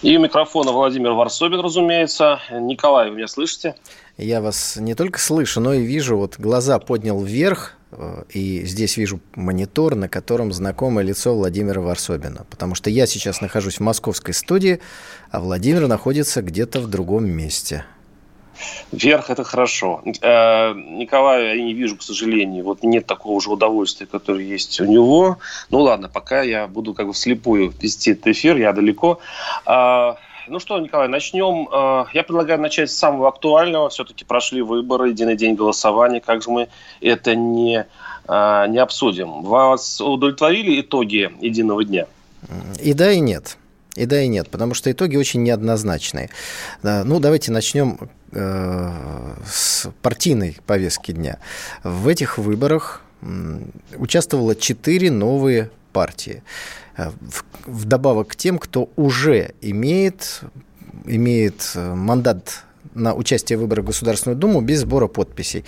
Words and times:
И 0.00 0.16
у 0.16 0.20
микрофона 0.20 0.70
Владимир 0.70 1.10
Варсобин, 1.10 1.58
разумеется. 1.58 2.38
Николай, 2.52 3.10
вы 3.10 3.16
меня 3.16 3.26
слышите? 3.26 3.74
Я 4.16 4.40
вас 4.40 4.76
не 4.76 4.94
только 4.94 5.18
слышу, 5.18 5.60
но 5.60 5.74
и 5.74 5.82
вижу. 5.82 6.16
Вот 6.16 6.36
глаза 6.38 6.78
поднял 6.78 7.20
вверх, 7.20 7.74
э, 7.90 8.22
и 8.30 8.64
здесь 8.64 8.96
вижу 8.96 9.18
монитор, 9.34 9.96
на 9.96 10.08
котором 10.08 10.52
знакомое 10.52 11.04
лицо 11.04 11.34
Владимира 11.34 11.80
Варсобина. 11.80 12.46
Потому 12.48 12.76
что 12.76 12.90
я 12.90 13.06
сейчас 13.06 13.40
нахожусь 13.40 13.78
в 13.78 13.80
московской 13.80 14.34
студии, 14.34 14.78
а 15.32 15.40
Владимир 15.40 15.88
находится 15.88 16.42
где-то 16.42 16.80
в 16.80 16.88
другом 16.88 17.28
месте. 17.28 17.84
Вверх 18.92 19.30
это 19.30 19.44
хорошо. 19.44 20.02
Э, 20.22 20.74
Николая 20.74 21.54
я 21.54 21.62
не 21.62 21.74
вижу, 21.74 21.96
к 21.96 22.02
сожалению. 22.02 22.64
Вот 22.64 22.82
нет 22.82 23.06
такого 23.06 23.40
же 23.40 23.50
удовольствия, 23.50 24.06
которое 24.06 24.44
есть 24.44 24.80
у 24.80 24.84
него. 24.84 25.38
Ну 25.70 25.80
ладно, 25.80 26.08
пока 26.08 26.42
я 26.42 26.66
буду 26.66 26.94
как 26.94 27.06
бы 27.06 27.12
вслепую 27.12 27.72
вести 27.80 28.12
этот 28.12 28.28
эфир, 28.28 28.56
я 28.56 28.72
далеко. 28.72 29.18
А, 29.66 30.16
Ну 30.50 30.60
что, 30.60 30.78
Николай, 30.80 31.08
начнем. 31.08 31.68
Э, 31.70 32.06
Я 32.14 32.22
предлагаю 32.22 32.60
начать 32.60 32.90
с 32.90 32.96
самого 32.96 33.28
актуального. 33.28 33.88
Все-таки 33.90 34.24
прошли 34.24 34.62
выборы, 34.62 35.10
единый 35.10 35.36
день 35.36 35.54
голосования. 35.54 36.20
Как 36.20 36.42
же 36.42 36.50
мы 36.50 36.68
это 37.02 37.34
не, 37.34 37.86
э, 38.26 38.66
не 38.68 38.78
обсудим? 38.78 39.42
Вас 39.42 40.00
удовлетворили 40.00 40.80
итоги 40.80 41.30
единого 41.40 41.84
дня? 41.84 42.06
И 42.82 42.94
да, 42.94 43.10
и 43.12 43.20
нет. 43.20 43.58
И 43.98 44.06
да, 44.06 44.22
и 44.22 44.28
нет, 44.28 44.48
потому 44.48 44.74
что 44.74 44.90
итоги 44.92 45.16
очень 45.16 45.42
неоднозначные. 45.42 46.30
Ну, 46.82 47.18
давайте 47.18 47.50
начнем 47.50 47.98
э, 48.32 49.34
с 49.44 49.88
партийной 50.02 50.58
повестки 50.66 51.12
дня. 51.12 51.38
В 51.82 52.06
этих 52.06 52.38
выборах 52.38 53.02
участвовало 53.96 54.54
четыре 54.54 55.10
новые 55.10 55.70
партии. 55.92 56.42
Э, 56.96 57.10
Вдобавок 57.66 58.28
к 58.28 58.36
тем, 58.36 58.58
кто 58.58 58.90
уже 58.96 59.54
имеет, 59.60 60.42
имеет 61.04 61.72
э, 61.74 61.94
мандат 61.94 62.64
на 62.94 63.14
участие 63.14 63.58
в 63.58 63.62
выборах 63.62 63.84
в 63.84 63.88
Государственную 63.88 64.38
Думу 64.38 64.60
без 64.60 64.80
сбора 64.80 65.06
подписей. 65.08 65.64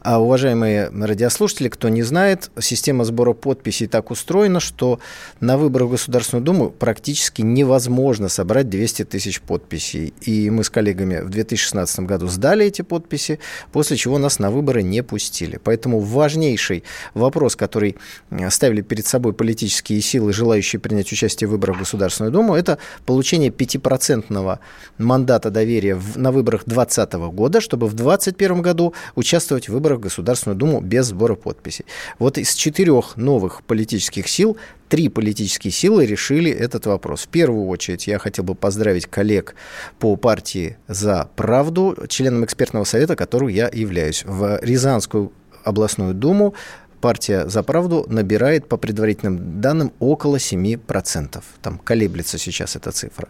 А, 0.00 0.20
уважаемые 0.20 0.88
радиослушатели, 0.88 1.68
кто 1.68 1.88
не 1.88 2.02
знает, 2.02 2.50
система 2.60 3.04
сбора 3.04 3.32
подписей 3.32 3.86
так 3.86 4.10
устроена, 4.10 4.60
что 4.60 5.00
на 5.40 5.58
выборах 5.58 5.88
в 5.88 5.92
Государственную 5.92 6.44
Думу 6.44 6.70
практически 6.70 7.42
невозможно 7.42 8.28
собрать 8.28 8.68
200 8.68 9.04
тысяч 9.04 9.40
подписей. 9.40 10.14
И 10.22 10.50
мы 10.50 10.64
с 10.64 10.70
коллегами 10.70 11.20
в 11.20 11.30
2016 11.30 12.00
году 12.00 12.28
сдали 12.28 12.66
эти 12.66 12.82
подписи, 12.82 13.38
после 13.72 13.96
чего 13.96 14.18
нас 14.18 14.38
на 14.38 14.50
выборы 14.50 14.82
не 14.82 15.02
пустили. 15.02 15.58
Поэтому 15.62 16.00
важнейший 16.00 16.84
вопрос, 17.14 17.56
который 17.56 17.96
э, 18.30 18.50
ставили 18.50 18.80
перед 18.82 19.06
собой 19.06 19.32
политические 19.32 20.00
силы, 20.00 20.32
желающие 20.32 20.80
принять 20.80 21.12
участие 21.12 21.48
в 21.48 21.52
выборах 21.52 21.76
в 21.76 21.80
Государственную 21.80 22.32
Думу, 22.32 22.54
это 22.54 22.78
получение 23.06 23.50
5% 23.50 24.58
мандата 24.98 25.50
доверия 25.50 25.94
в- 25.94 26.16
на 26.18 26.32
выборах 26.32 26.61
2020 26.64 27.12
года, 27.34 27.60
чтобы 27.60 27.86
в 27.86 27.94
2021 27.94 28.62
году 28.62 28.94
участвовать 29.14 29.68
в 29.68 29.72
выборах 29.72 29.98
в 29.98 30.02
Государственную 30.02 30.56
Думу 30.56 30.80
без 30.80 31.06
сбора 31.06 31.34
подписей. 31.34 31.84
Вот 32.18 32.38
из 32.38 32.54
четырех 32.54 33.16
новых 33.16 33.62
политических 33.64 34.28
сил 34.28 34.56
три 34.88 35.08
политические 35.08 35.72
силы 35.72 36.04
решили 36.04 36.50
этот 36.50 36.86
вопрос. 36.86 37.22
В 37.22 37.28
первую 37.28 37.66
очередь 37.68 38.06
я 38.06 38.18
хотел 38.18 38.44
бы 38.44 38.54
поздравить 38.54 39.06
коллег 39.06 39.54
по 39.98 40.16
партии 40.16 40.76
«За 40.86 41.30
правду», 41.34 41.96
членом 42.08 42.44
экспертного 42.44 42.84
совета, 42.84 43.16
которым 43.16 43.48
я 43.48 43.70
являюсь. 43.72 44.24
В 44.24 44.58
Рязанскую 44.62 45.32
областную 45.64 46.14
думу 46.14 46.54
партия 47.02 47.46
«За 47.48 47.62
правду» 47.62 48.06
набирает 48.08 48.68
по 48.68 48.78
предварительным 48.78 49.60
данным 49.60 49.92
около 49.98 50.36
7%. 50.36 51.42
Там 51.60 51.78
колеблется 51.78 52.38
сейчас 52.38 52.76
эта 52.76 52.92
цифра. 52.92 53.28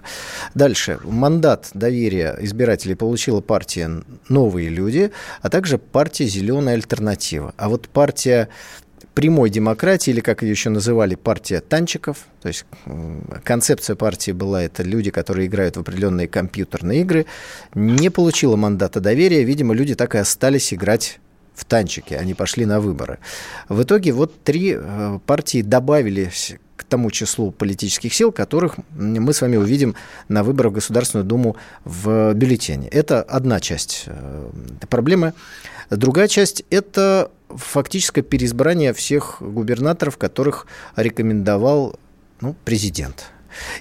Дальше. 0.55 1.01
Мандат 1.03 1.71
доверия 1.75 2.37
избирателей 2.41 2.95
получила 2.95 3.41
партия 3.41 4.03
«Новые 4.29 4.69
люди», 4.69 5.11
а 5.41 5.49
также 5.49 5.79
партия 5.79 6.27
«Зеленая 6.27 6.75
альтернатива». 6.75 7.55
А 7.57 7.69
вот 7.69 7.89
партия 7.89 8.49
прямой 9.15 9.51
демократии, 9.51 10.11
или 10.11 10.21
как 10.21 10.43
ее 10.43 10.51
еще 10.51 10.71
называли, 10.71 11.15
партия 11.15 11.61
танчиков. 11.61 12.27
То 12.41 12.49
есть 12.49 12.65
концепция 13.45 13.97
партии 13.97 14.33
была 14.33 14.63
это 14.63 14.83
люди, 14.83 15.11
которые 15.11 15.47
играют 15.47 15.77
в 15.77 15.81
определенные 15.81 16.29
компьютерные 16.29 17.01
игры, 17.01 17.27
не 17.75 18.11
получила 18.11 18.57
мандата 18.57 19.01
доверия. 19.01 19.45
Видимо, 19.45 19.75
люди 19.75 19.95
так 19.95 20.15
и 20.15 20.19
остались 20.19 20.73
играть 20.73 21.19
в 21.63 21.65
танчики, 21.65 22.15
они 22.15 22.35
пошли 22.35 22.67
на 22.67 22.81
выборы. 22.81 23.19
В 23.69 23.83
итоге 23.83 24.13
вот 24.13 24.43
три 24.43 24.75
э, 24.77 25.19
партии 25.27 25.63
добавились 25.63 26.57
к 26.77 26.85
тому 26.85 27.11
числу 27.11 27.53
политических 27.53 28.13
сил, 28.13 28.33
которых 28.33 28.77
мы 28.91 29.33
с 29.33 29.41
вами 29.41 29.57
увидим 29.57 29.95
на 30.29 30.43
выборах 30.43 30.73
в 30.73 30.75
Государственную 30.75 31.25
Думу 31.25 31.57
в 31.85 32.35
бюллетене. 32.35 32.89
Это 32.89 33.23
одна 33.23 33.61
часть 33.61 34.05
э, 34.07 34.51
проблемы. 34.89 35.33
Другая 35.91 36.29
часть– 36.29 36.65
это 36.71 37.31
фактическое 37.49 38.25
переизбрание 38.25 38.93
всех 38.93 39.37
губернаторов, 39.41 40.17
которых 40.17 40.67
рекомендовал 40.97 41.99
ну, 42.41 42.57
президент. 42.65 43.32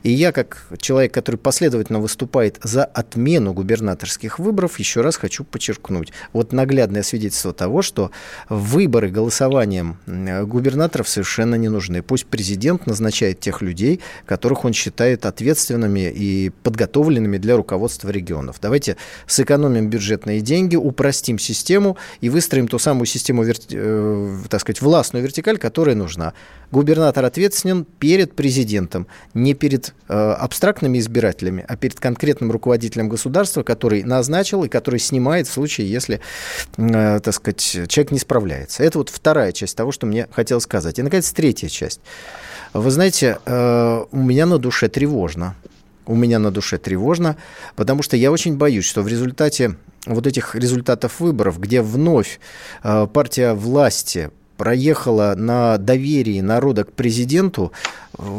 И 0.03 0.11
я, 0.11 0.31
как 0.31 0.67
человек, 0.77 1.13
который 1.13 1.37
последовательно 1.37 1.99
выступает 1.99 2.59
за 2.63 2.83
отмену 2.83 3.53
губернаторских 3.53 4.39
выборов, 4.39 4.79
еще 4.79 5.01
раз 5.01 5.15
хочу 5.15 5.43
подчеркнуть. 5.43 6.11
Вот 6.33 6.53
наглядное 6.53 7.03
свидетельство 7.03 7.53
того, 7.53 7.81
что 7.81 8.11
выборы 8.49 9.09
голосованием 9.09 9.97
губернаторов 10.05 11.07
совершенно 11.07 11.55
не 11.55 11.69
нужны. 11.69 12.01
Пусть 12.01 12.25
президент 12.25 12.87
назначает 12.87 13.39
тех 13.39 13.61
людей, 13.61 14.01
которых 14.25 14.65
он 14.65 14.73
считает 14.73 15.25
ответственными 15.25 16.11
и 16.11 16.49
подготовленными 16.63 17.37
для 17.37 17.57
руководства 17.57 18.09
регионов. 18.09 18.57
Давайте 18.61 18.97
сэкономим 19.27 19.89
бюджетные 19.89 20.41
деньги, 20.41 20.75
упростим 20.75 21.39
систему 21.39 21.97
и 22.21 22.29
выстроим 22.29 22.67
ту 22.67 22.79
самую 22.79 23.05
систему, 23.05 23.43
э, 23.43 24.37
так 24.49 24.61
сказать, 24.61 24.81
властную 24.81 25.23
вертикаль, 25.23 25.57
которая 25.57 25.95
нужна. 25.95 26.33
Губернатор 26.71 27.25
ответственен 27.25 27.85
перед 27.99 28.33
президентом, 28.33 29.07
не 29.33 29.53
перед 29.61 29.94
э, 30.09 30.13
абстрактными 30.13 30.97
избирателями, 30.97 31.63
а 31.67 31.77
перед 31.77 31.99
конкретным 31.99 32.51
руководителем 32.51 33.09
государства, 33.09 33.61
который 33.61 34.03
назначил 34.03 34.63
и 34.63 34.69
который 34.69 34.99
снимает 34.99 35.47
в 35.47 35.53
случае, 35.53 35.88
если, 35.88 36.19
э, 36.77 37.19
так 37.23 37.33
сказать, 37.33 37.61
человек 37.88 38.11
не 38.11 38.17
справляется. 38.17 38.83
Это 38.83 38.97
вот 38.97 39.09
вторая 39.09 39.51
часть 39.51 39.77
того, 39.77 39.91
что 39.91 40.07
мне 40.07 40.27
хотелось 40.31 40.63
сказать. 40.63 40.97
И, 40.97 41.03
наконец, 41.03 41.31
третья 41.31 41.69
часть. 41.69 42.01
Вы 42.73 42.89
знаете, 42.89 43.38
э, 43.45 44.05
у 44.11 44.17
меня 44.17 44.47
на 44.47 44.57
душе 44.57 44.88
тревожно. 44.88 45.55
У 46.07 46.16
меня 46.16 46.39
на 46.39 46.49
душе 46.49 46.79
тревожно, 46.79 47.38
потому 47.75 48.01
что 48.01 48.17
я 48.17 48.31
очень 48.31 48.57
боюсь, 48.57 48.85
что 48.85 49.03
в 49.03 49.07
результате 49.07 49.75
вот 50.07 50.25
этих 50.25 50.55
результатов 50.55 51.19
выборов, 51.19 51.59
где 51.59 51.83
вновь 51.83 52.39
э, 52.83 53.07
партия 53.13 53.53
власти 53.53 54.31
проехала 54.61 55.33
на 55.35 55.79
доверии 55.79 56.39
народа 56.39 56.83
к 56.83 56.91
президенту, 56.94 57.72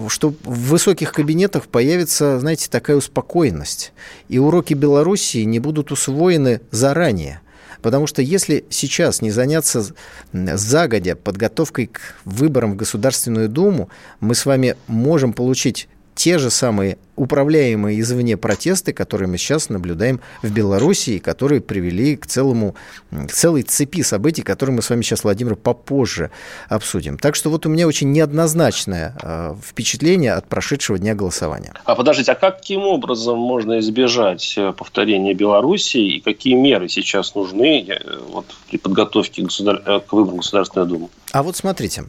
что 0.06 0.32
в 0.44 0.68
высоких 0.68 1.12
кабинетах 1.12 1.66
появится, 1.66 2.38
знаете, 2.38 2.68
такая 2.70 2.96
успокоенность. 2.96 3.92
И 4.28 4.38
уроки 4.38 4.72
Белоруссии 4.72 5.42
не 5.42 5.58
будут 5.58 5.90
усвоены 5.90 6.60
заранее. 6.70 7.40
Потому 7.80 8.06
что 8.06 8.22
если 8.22 8.64
сейчас 8.70 9.20
не 9.20 9.32
заняться 9.32 9.84
загодя 10.32 11.16
подготовкой 11.16 11.88
к 11.88 12.00
выборам 12.24 12.74
в 12.74 12.76
Государственную 12.76 13.48
Думу, 13.48 13.88
мы 14.20 14.36
с 14.36 14.46
вами 14.46 14.76
можем 14.86 15.32
получить 15.32 15.88
те 16.14 16.38
же 16.38 16.50
самые 16.50 16.98
управляемые 17.16 18.00
извне 18.00 18.36
протесты, 18.36 18.92
которые 18.92 19.28
мы 19.28 19.38
сейчас 19.38 19.68
наблюдаем 19.68 20.20
в 20.42 20.50
Белоруссии, 20.50 21.18
которые 21.18 21.60
привели 21.60 22.16
к, 22.16 22.26
целому, 22.26 22.74
к 23.10 23.30
целой 23.30 23.62
цепи 23.62 24.02
событий, 24.02 24.42
которые 24.42 24.76
мы 24.76 24.82
с 24.82 24.90
вами 24.90 25.02
сейчас, 25.02 25.24
Владимир, 25.24 25.56
попозже 25.56 26.30
обсудим. 26.68 27.18
Так 27.18 27.34
что 27.34 27.50
вот 27.50 27.66
у 27.66 27.68
меня 27.68 27.86
очень 27.86 28.12
неоднозначное 28.12 29.16
э, 29.22 29.54
впечатление 29.62 30.32
от 30.32 30.48
прошедшего 30.48 30.98
дня 30.98 31.14
голосования. 31.14 31.74
А 31.84 31.94
подождите, 31.94 32.32
а 32.32 32.34
каким 32.34 32.82
образом 32.82 33.38
можно 33.38 33.78
избежать 33.80 34.54
э, 34.56 34.72
повторения 34.72 35.34
Белоруссии 35.34 36.16
и 36.16 36.20
какие 36.20 36.54
меры 36.54 36.88
сейчас 36.88 37.34
нужны 37.34 37.86
э, 37.88 38.18
вот, 38.28 38.46
при 38.70 38.78
подготовке 38.78 39.42
государ... 39.42 39.82
э, 39.84 40.00
к 40.00 40.12
выборам 40.12 40.36
в 40.36 40.38
Государственную 40.38 40.88
Думу? 40.88 41.10
А 41.32 41.42
вот 41.42 41.56
смотрите, 41.56 42.04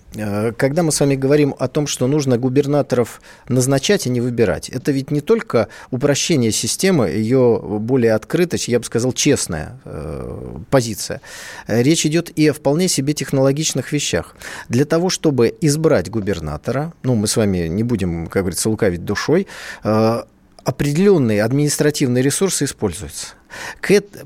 когда 0.57 0.83
мы 0.83 0.91
с 0.91 0.99
вами 0.99 1.15
говорим 1.15 1.55
о 1.57 1.69
том, 1.69 1.87
что 1.87 2.07
нужно 2.07 2.37
губернаторов 2.37 3.21
назначать 3.47 4.05
и 4.05 4.09
не 4.09 4.19
выбирать, 4.19 4.67
это 4.67 4.91
ведь 4.93 5.11
не 5.11 5.21
только 5.21 5.67
упрощение 5.91 6.51
системы, 6.51 7.09
ее 7.09 7.59
более 7.61 8.13
открытость, 8.13 8.67
я 8.67 8.79
бы 8.79 8.85
сказал, 8.85 9.13
честная 9.13 9.79
э, 9.85 10.57
позиция. 10.69 11.21
Речь 11.67 12.05
идет 12.05 12.31
и 12.37 12.47
о 12.47 12.53
вполне 12.53 12.87
себе 12.87 13.13
технологичных 13.13 13.91
вещах. 13.91 14.35
Для 14.69 14.85
того, 14.85 15.09
чтобы 15.09 15.53
избрать 15.61 16.09
губернатора, 16.09 16.93
ну, 17.03 17.15
мы 17.15 17.27
с 17.27 17.35
вами 17.35 17.67
не 17.67 17.83
будем, 17.83 18.27
как 18.27 18.43
говорится, 18.43 18.69
лукавить 18.69 19.03
душой, 19.03 19.47
э, 19.83 20.23
определенные 20.63 21.43
административные 21.43 22.23
ресурсы 22.23 22.65
используются. 22.65 23.35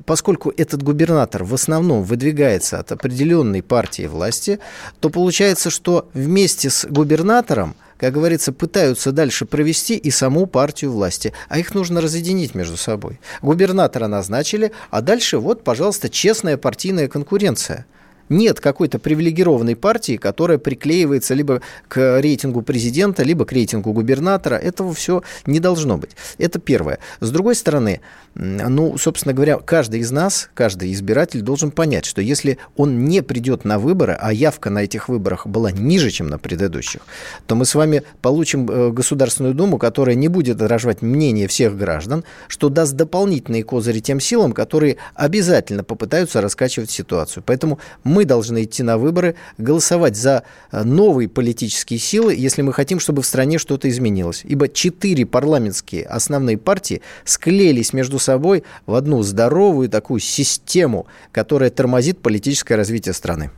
Поскольку 0.05 0.53
этот 0.55 0.83
губернатор 0.83 1.43
в 1.43 1.53
основном 1.53 2.03
выдвигается 2.03 2.79
от 2.79 2.91
определенной 2.91 3.61
партии 3.61 4.07
власти, 4.07 4.59
то 4.99 5.09
получается, 5.09 5.69
что 5.69 6.09
вместе 6.13 6.69
с 6.69 6.85
губернатором 6.85 7.75
как 7.97 8.13
говорится, 8.13 8.53
пытаются 8.53 9.11
дальше 9.11 9.45
провести 9.45 9.95
и 9.95 10.11
саму 10.11 10.45
партию 10.45 10.91
власти. 10.91 11.33
А 11.49 11.59
их 11.59 11.73
нужно 11.73 12.01
разъединить 12.01 12.55
между 12.55 12.77
собой. 12.77 13.19
Губернатора 13.41 14.07
назначили, 14.07 14.71
а 14.89 15.01
дальше 15.01 15.37
вот, 15.37 15.63
пожалуйста, 15.63 16.09
честная 16.09 16.57
партийная 16.57 17.07
конкуренция– 17.07 17.85
нет 18.29 18.59
какой-то 18.59 18.99
привилегированной 18.99 19.75
партии, 19.75 20.17
которая 20.17 20.57
приклеивается 20.57 21.33
либо 21.33 21.61
к 21.87 22.19
рейтингу 22.19 22.61
президента, 22.61 23.23
либо 23.23 23.45
к 23.45 23.51
рейтингу 23.51 23.93
губернатора. 23.93 24.55
Этого 24.55 24.93
все 24.93 25.23
не 25.45 25.59
должно 25.59 25.97
быть. 25.97 26.11
Это 26.37 26.59
первое. 26.59 26.99
С 27.19 27.31
другой 27.31 27.55
стороны, 27.55 28.01
ну, 28.35 28.97
собственно 28.97 29.33
говоря, 29.33 29.57
каждый 29.57 30.01
из 30.01 30.11
нас, 30.11 30.49
каждый 30.53 30.93
избиратель 30.93 31.41
должен 31.41 31.71
понять, 31.71 32.05
что 32.05 32.21
если 32.21 32.57
он 32.75 33.05
не 33.05 33.23
придет 33.23 33.65
на 33.65 33.79
выборы, 33.79 34.17
а 34.19 34.31
явка 34.31 34.69
на 34.69 34.79
этих 34.83 35.09
выборах 35.09 35.47
была 35.47 35.71
ниже, 35.71 36.11
чем 36.11 36.27
на 36.27 36.37
предыдущих, 36.37 37.01
то 37.47 37.55
мы 37.55 37.65
с 37.65 37.73
вами 37.73 38.03
получим 38.21 38.69
э, 38.69 38.91
Государственную 38.91 39.55
Думу, 39.55 39.77
которая 39.77 40.15
не 40.15 40.27
будет 40.27 40.61
отражать 40.61 41.01
мнение 41.01 41.47
всех 41.47 41.77
граждан, 41.77 42.23
что 42.47 42.69
даст 42.69 42.93
дополнительные 42.93 43.63
козыри 43.63 43.99
тем 43.99 44.19
силам, 44.19 44.53
которые 44.53 44.97
обязательно 45.15 45.83
попытаются 45.83 46.41
раскачивать 46.41 46.91
ситуацию. 46.91 47.43
Поэтому 47.45 47.79
мы 48.03 48.16
мы 48.17 48.25
должны 48.25 48.63
идти 48.63 48.81
на 48.81 48.97
выборы, 48.97 49.35
голосовать 49.59 50.15
за 50.15 50.41
э, 50.71 50.83
новые 50.83 51.29
политические 51.29 51.99
силы, 51.99 52.33
если 52.33 52.63
мы 52.63 52.73
хотим, 52.73 52.99
чтобы 52.99 53.21
в 53.21 53.27
стране 53.27 53.59
что-то 53.59 53.87
изменилось. 53.89 54.41
Ибо 54.43 54.69
четыре 54.69 55.27
парламентские 55.27 56.03
основные 56.07 56.57
партии 56.57 57.03
склеились 57.25 57.93
между 57.93 58.17
собой 58.17 58.63
в 58.87 58.95
одну 58.95 59.21
здоровую 59.21 59.87
такую 59.87 60.19
систему, 60.19 61.05
которая 61.31 61.69
тормозит 61.69 62.19
политическое 62.19 62.75
развитие 62.75 63.13
страны. 63.13 63.51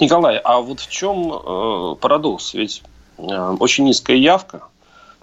Николай, 0.00 0.38
а 0.38 0.60
вот 0.60 0.80
в 0.80 0.90
чем 0.90 1.32
э, 1.32 1.94
парадокс? 2.00 2.54
Ведь 2.54 2.82
э, 3.18 3.56
очень 3.60 3.84
низкая 3.84 4.16
явка. 4.16 4.62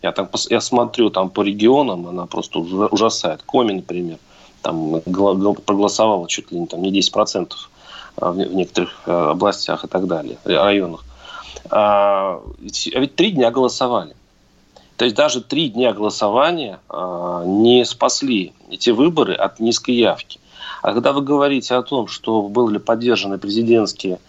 Я, 0.01 0.13
там, 0.13 0.29
я 0.49 0.61
смотрю 0.61 1.09
там 1.09 1.29
по 1.29 1.41
регионам, 1.41 2.07
она 2.07 2.25
просто 2.25 2.59
ужасает. 2.59 3.41
Коми, 3.43 3.73
например, 3.73 4.17
там 4.61 5.01
проголосовало 5.01 6.29
чуть 6.29 6.53
ли 6.53 6.59
не, 6.61 6.67
там, 6.67 6.81
не 6.81 6.97
10% 6.97 7.51
в 8.19 8.37
некоторых 8.37 9.01
э, 9.05 9.11
областях 9.11 9.85
и 9.85 9.87
так 9.87 10.07
далее, 10.07 10.37
районах. 10.45 11.03
А, 11.69 12.41
а 12.41 12.99
ведь 12.99 13.15
три 13.15 13.31
дня 13.31 13.51
голосовали. 13.51 14.15
То 14.97 15.05
есть 15.05 15.15
даже 15.15 15.41
три 15.41 15.69
дня 15.69 15.93
голосования 15.93 16.79
а, 16.89 17.43
не 17.45 17.85
спасли 17.85 18.53
эти 18.69 18.89
выборы 18.89 19.33
от 19.33 19.59
низкой 19.59 19.95
явки. 19.95 20.39
А 20.81 20.93
когда 20.93 21.13
вы 21.13 21.21
говорите 21.21 21.75
о 21.75 21.83
том, 21.83 22.07
что 22.07 22.41
были 22.41 22.77
поддержаны 22.77 23.37
президентские 23.37 24.19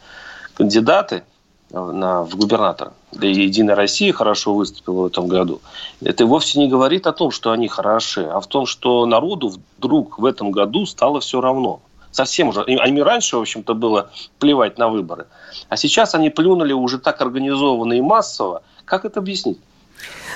кандидаты 0.55 1.25
на, 1.71 2.23
в 2.23 2.37
губернатора, 2.37 2.93
да 3.13 3.27
и 3.27 3.33
Единая 3.33 3.75
Россия 3.75 4.13
хорошо 4.13 4.55
выступила 4.55 5.03
в 5.03 5.07
этом 5.07 5.27
году, 5.27 5.61
это 6.03 6.27
вовсе 6.27 6.59
не 6.59 6.69
говорит 6.69 7.07
о 7.07 7.13
том, 7.13 7.31
что 7.31 7.53
они 7.53 7.69
хороши, 7.69 8.23
а 8.23 8.41
в 8.41 8.47
том, 8.47 8.67
что 8.67 9.07
народу 9.07 9.55
вдруг 9.79 10.19
в 10.19 10.25
этом 10.25 10.51
году 10.51 10.87
стало 10.87 11.21
все 11.21 11.41
равно 11.41 11.81
совсем 12.11 12.49
уже, 12.49 12.63
им 12.67 13.03
раньше, 13.03 13.37
в 13.37 13.41
общем-то, 13.41 13.75
было 13.75 14.11
плевать 14.39 14.79
на 14.79 14.89
выборы. 14.89 15.27
А 15.69 15.77
сейчас 15.77 16.15
они 16.15 16.31
плюнули 16.31 16.73
уже 16.73 16.99
так 16.99 17.21
организованно 17.21 17.95
и 17.95 18.01
массово. 18.01 18.63
Как 18.85 19.05
это 19.05 19.21
объяснить? 19.21 19.59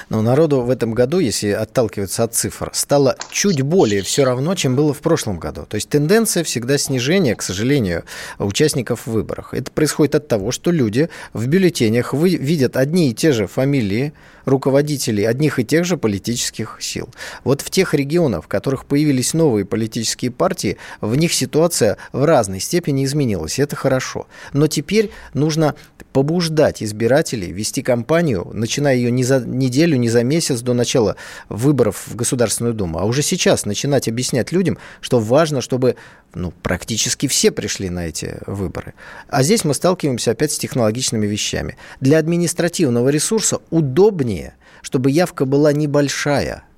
Но 0.08 0.22
народу 0.22 0.60
в 0.62 0.70
этом 0.70 0.92
году, 0.92 1.18
если 1.18 1.50
отталкиваться 1.50 2.24
от 2.24 2.34
цифр, 2.34 2.70
стало 2.72 3.16
чуть 3.30 3.62
более 3.62 4.02
все 4.02 4.24
равно, 4.24 4.54
чем 4.54 4.76
было 4.76 4.92
в 4.92 5.00
прошлом 5.00 5.38
году. 5.38 5.66
То 5.68 5.76
есть 5.76 5.88
тенденция 5.88 6.44
всегда 6.44 6.78
снижения, 6.78 7.34
к 7.34 7.42
сожалению, 7.42 8.04
участников 8.38 9.06
в 9.06 9.12
выборах. 9.12 9.54
Это 9.54 9.70
происходит 9.70 10.14
от 10.14 10.28
того, 10.28 10.50
что 10.50 10.70
люди 10.70 11.08
в 11.32 11.46
бюллетенях 11.46 12.14
видят 12.14 12.76
одни 12.76 13.10
и 13.10 13.14
те 13.14 13.32
же 13.32 13.46
фамилии 13.46 14.12
руководителей 14.44 15.24
одних 15.24 15.58
и 15.58 15.64
тех 15.64 15.84
же 15.84 15.96
политических 15.96 16.76
сил. 16.80 17.08
Вот 17.44 17.60
в 17.60 17.70
тех 17.70 17.94
регионах, 17.94 18.44
в 18.44 18.48
которых 18.48 18.84
появились 18.84 19.34
новые 19.34 19.64
политические 19.64 20.30
партии, 20.30 20.76
в 21.00 21.16
них 21.16 21.32
ситуация 21.32 21.96
в 22.12 22.24
разной 22.24 22.60
степени 22.60 23.04
изменилась. 23.04 23.58
Это 23.58 23.76
хорошо. 23.76 24.26
Но 24.52 24.66
теперь 24.66 25.10
нужно 25.32 25.74
побуждать 26.12 26.82
избирателей 26.82 27.52
вести 27.52 27.82
кампанию, 27.82 28.48
начиная 28.52 28.94
ее 28.94 29.10
не 29.10 29.24
за 29.24 29.40
неделю, 29.40 29.83
не 29.92 30.08
за 30.08 30.22
месяц 30.22 30.62
до 30.62 30.72
начала 30.72 31.16
выборов 31.48 32.06
в 32.06 32.16
Государственную 32.16 32.74
Думу, 32.74 32.98
а 32.98 33.04
уже 33.04 33.22
сейчас 33.22 33.66
начинать 33.66 34.08
объяснять 34.08 34.52
людям, 34.52 34.78
что 35.00 35.20
важно, 35.20 35.60
чтобы 35.60 35.96
ну, 36.34 36.52
практически 36.62 37.28
все 37.28 37.50
пришли 37.50 37.90
на 37.90 38.06
эти 38.06 38.38
выборы. 38.46 38.94
А 39.28 39.42
здесь 39.42 39.64
мы 39.64 39.74
сталкиваемся 39.74 40.30
опять 40.30 40.52
с 40.52 40.58
технологичными 40.58 41.26
вещами. 41.26 41.76
Для 42.00 42.18
административного 42.18 43.10
ресурса 43.10 43.58
удобнее, 43.70 44.54
чтобы 44.82 45.10
явка 45.10 45.44
была 45.44 45.72
небольшая– 45.72 46.64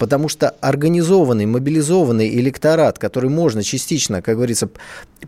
потому 0.00 0.30
что 0.30 0.48
организованный, 0.62 1.44
мобилизованный 1.44 2.34
электорат, 2.36 2.98
который 2.98 3.28
можно 3.28 3.62
частично, 3.62 4.22
как 4.22 4.36
говорится, 4.36 4.70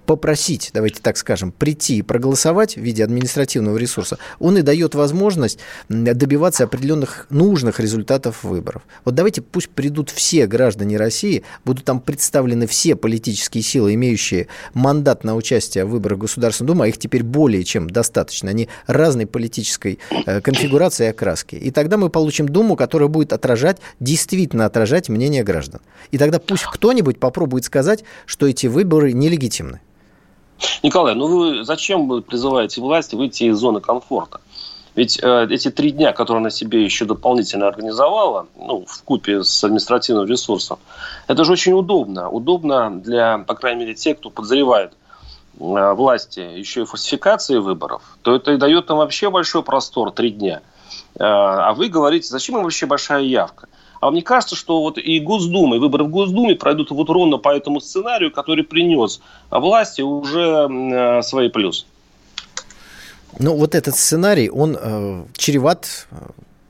попросить, 0.06 0.70
давайте 0.72 1.02
так 1.02 1.19
скажем, 1.19 1.52
прийти 1.52 1.98
и 1.98 2.02
проголосовать 2.02 2.76
в 2.76 2.80
виде 2.80 3.04
административного 3.04 3.76
ресурса, 3.76 4.16
он 4.38 4.56
и 4.56 4.62
дает 4.62 4.94
возможность 4.94 5.58
добиваться 5.90 6.64
определенных 6.64 7.26
нужных 7.28 7.80
результатов 7.80 8.44
выборов. 8.44 8.82
Вот 9.04 9.14
давайте 9.14 9.42
пусть 9.42 9.69
придут 9.69 10.08
все 10.08 10.46
граждане 10.46 10.96
России, 10.96 11.42
будут 11.66 11.84
там 11.84 12.00
представлены 12.00 12.66
все 12.66 12.96
политические 12.96 13.62
силы, 13.62 13.92
имеющие 13.92 14.48
мандат 14.72 15.22
на 15.22 15.36
участие 15.36 15.84
в 15.84 15.90
выборах 15.90 16.20
Государственной 16.20 16.69
Думы, 16.69 16.86
а 16.86 16.88
их 16.88 16.96
теперь 16.96 17.22
более 17.22 17.64
чем 17.64 17.90
достаточно, 17.90 18.48
они 18.48 18.70
разной 18.86 19.26
политической 19.26 19.98
э, 20.24 20.40
конфигурации 20.40 21.04
и 21.04 21.08
окраски. 21.10 21.56
И 21.56 21.70
тогда 21.70 21.98
мы 21.98 22.08
получим 22.08 22.48
Думу, 22.48 22.74
которая 22.74 23.10
будет 23.10 23.34
отражать 23.34 23.76
действительно 24.00 24.61
правильно 24.62 24.66
отражать 24.66 25.08
мнение 25.08 25.42
граждан. 25.42 25.80
И 26.12 26.18
тогда 26.18 26.38
пусть 26.38 26.64
кто-нибудь 26.64 27.18
попробует 27.18 27.64
сказать, 27.64 28.04
что 28.26 28.46
эти 28.46 28.68
выборы 28.68 29.12
нелегитимны. 29.12 29.80
Николай, 30.82 31.14
ну 31.14 31.26
вы 31.26 31.64
зачем 31.64 32.08
вы 32.08 32.22
призываете 32.22 32.81
власти 32.81 33.16
выйти 33.16 33.44
из 33.44 33.56
зоны 33.58 33.81
комфорта? 33.81 34.40
Ведь 34.94 35.19
э, 35.22 35.46
эти 35.50 35.70
три 35.70 35.90
дня, 35.90 36.12
которые 36.12 36.40
она 36.40 36.50
себе 36.50 36.84
еще 36.84 37.04
дополнительно 37.04 37.66
организовала, 37.66 38.46
ну, 38.56 38.84
в 38.86 39.02
купе 39.04 39.42
с 39.42 39.64
административным 39.64 40.26
ресурсом, 40.26 40.78
это 41.28 41.44
же 41.44 41.52
очень 41.52 41.72
удобно. 41.72 42.28
Удобно 42.28 42.90
для, 42.90 43.38
по 43.38 43.54
крайней 43.54 43.81
мере, 43.81 43.94
тех, 43.94 44.19
кто 44.19 44.31
подозревает 44.31 44.92
э, 45.58 45.94
власти 45.94 46.40
еще 46.40 46.82
и 46.82 46.84
фальсификации 46.84 47.56
выборов, 47.58 48.02
то 48.22 48.36
это 48.36 48.52
и 48.52 48.58
дает 48.58 48.90
им 48.90 48.96
вообще 48.96 49.31
большой 49.31 49.62
простор 49.62 50.10
три 50.10 50.31
дня. 50.31 50.60
Э, 51.14 51.24
а 51.24 51.72
вы 51.72 51.88
говорите, 51.88 52.28
зачем 52.28 52.56
им 52.56 52.62
вообще 52.62 52.86
большая 52.86 53.22
явка? 53.22 53.69
А 54.02 54.10
мне 54.10 54.20
кажется, 54.20 54.56
что 54.56 54.80
вот 54.82 54.98
и 54.98 55.20
Госдума, 55.20 55.76
и 55.76 55.78
выборы 55.78 56.02
в 56.02 56.08
Госдуме 56.08 56.56
пройдут 56.56 56.90
вот 56.90 57.08
ровно 57.08 57.38
по 57.38 57.54
этому 57.54 57.80
сценарию, 57.80 58.32
который 58.32 58.64
принес 58.64 59.20
власти 59.48 60.02
уже 60.02 60.66
э, 60.68 61.22
свои 61.22 61.48
плюсы. 61.48 61.84
Ну, 63.38 63.56
вот 63.56 63.76
этот 63.76 63.94
сценарий, 63.94 64.50
он 64.50 64.76
э, 64.76 65.24
чреват 65.36 66.08
э, 66.10 66.16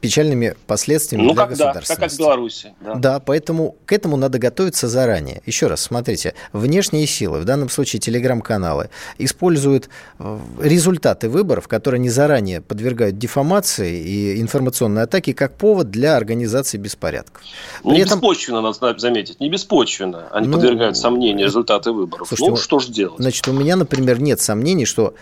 печальными 0.03 0.57
последствиями 0.67 1.23
ну, 1.23 1.33
для 1.33 1.43
как, 1.43 1.51
государственности. 1.51 1.95
Да, 1.95 2.01
как 2.01 2.13
в 2.13 2.19
Беларуси. 2.19 2.75
Да. 2.81 2.95
да, 2.95 3.21
поэтому 3.21 3.77
к 3.87 3.93
этому 3.93 4.17
надо 4.17 4.41
готовиться 4.41 4.89
заранее. 4.89 5.43
Еще 5.47 5.69
раз, 5.69 5.81
смотрите, 5.81 6.35
внешние 6.53 7.07
силы, 7.07 7.39
в 7.39 7.45
данном 7.45 7.71
случае 7.71 8.01
телеграм-каналы, 8.01 8.91
используют 9.19 9.89
э, 10.19 10.39
результаты 10.61 11.29
выборов, 11.29 11.69
которые 11.69 12.01
они 12.01 12.11
заранее 12.11 12.61
подвергают 12.61 13.17
дефамации 13.17 14.03
и 14.03 14.41
информационной 14.41 15.03
атаке, 15.03 15.35
как 15.35 15.57
повод 15.57 15.91
для 15.91 16.17
организации 16.17 16.79
беспорядков. 16.79 17.41
При 17.85 17.93
не 17.93 18.01
этом... 18.01 18.19
беспочвенно, 18.19 18.61
надо 18.61 18.99
заметить, 18.99 19.39
не 19.39 19.49
беспочвенно 19.49 20.27
они 20.33 20.49
ну, 20.49 20.55
подвергают 20.55 20.97
сомнению 20.97 21.47
результаты 21.47 21.93
выборов. 21.93 22.27
Слушайте, 22.27 22.51
ну, 22.51 22.57
что 22.57 22.79
же 22.81 22.89
делать? 22.89 23.21
Значит, 23.21 23.47
у 23.47 23.53
меня, 23.53 23.77
например, 23.77 24.21
нет 24.21 24.41
сомнений, 24.41 24.85
что 24.85 25.15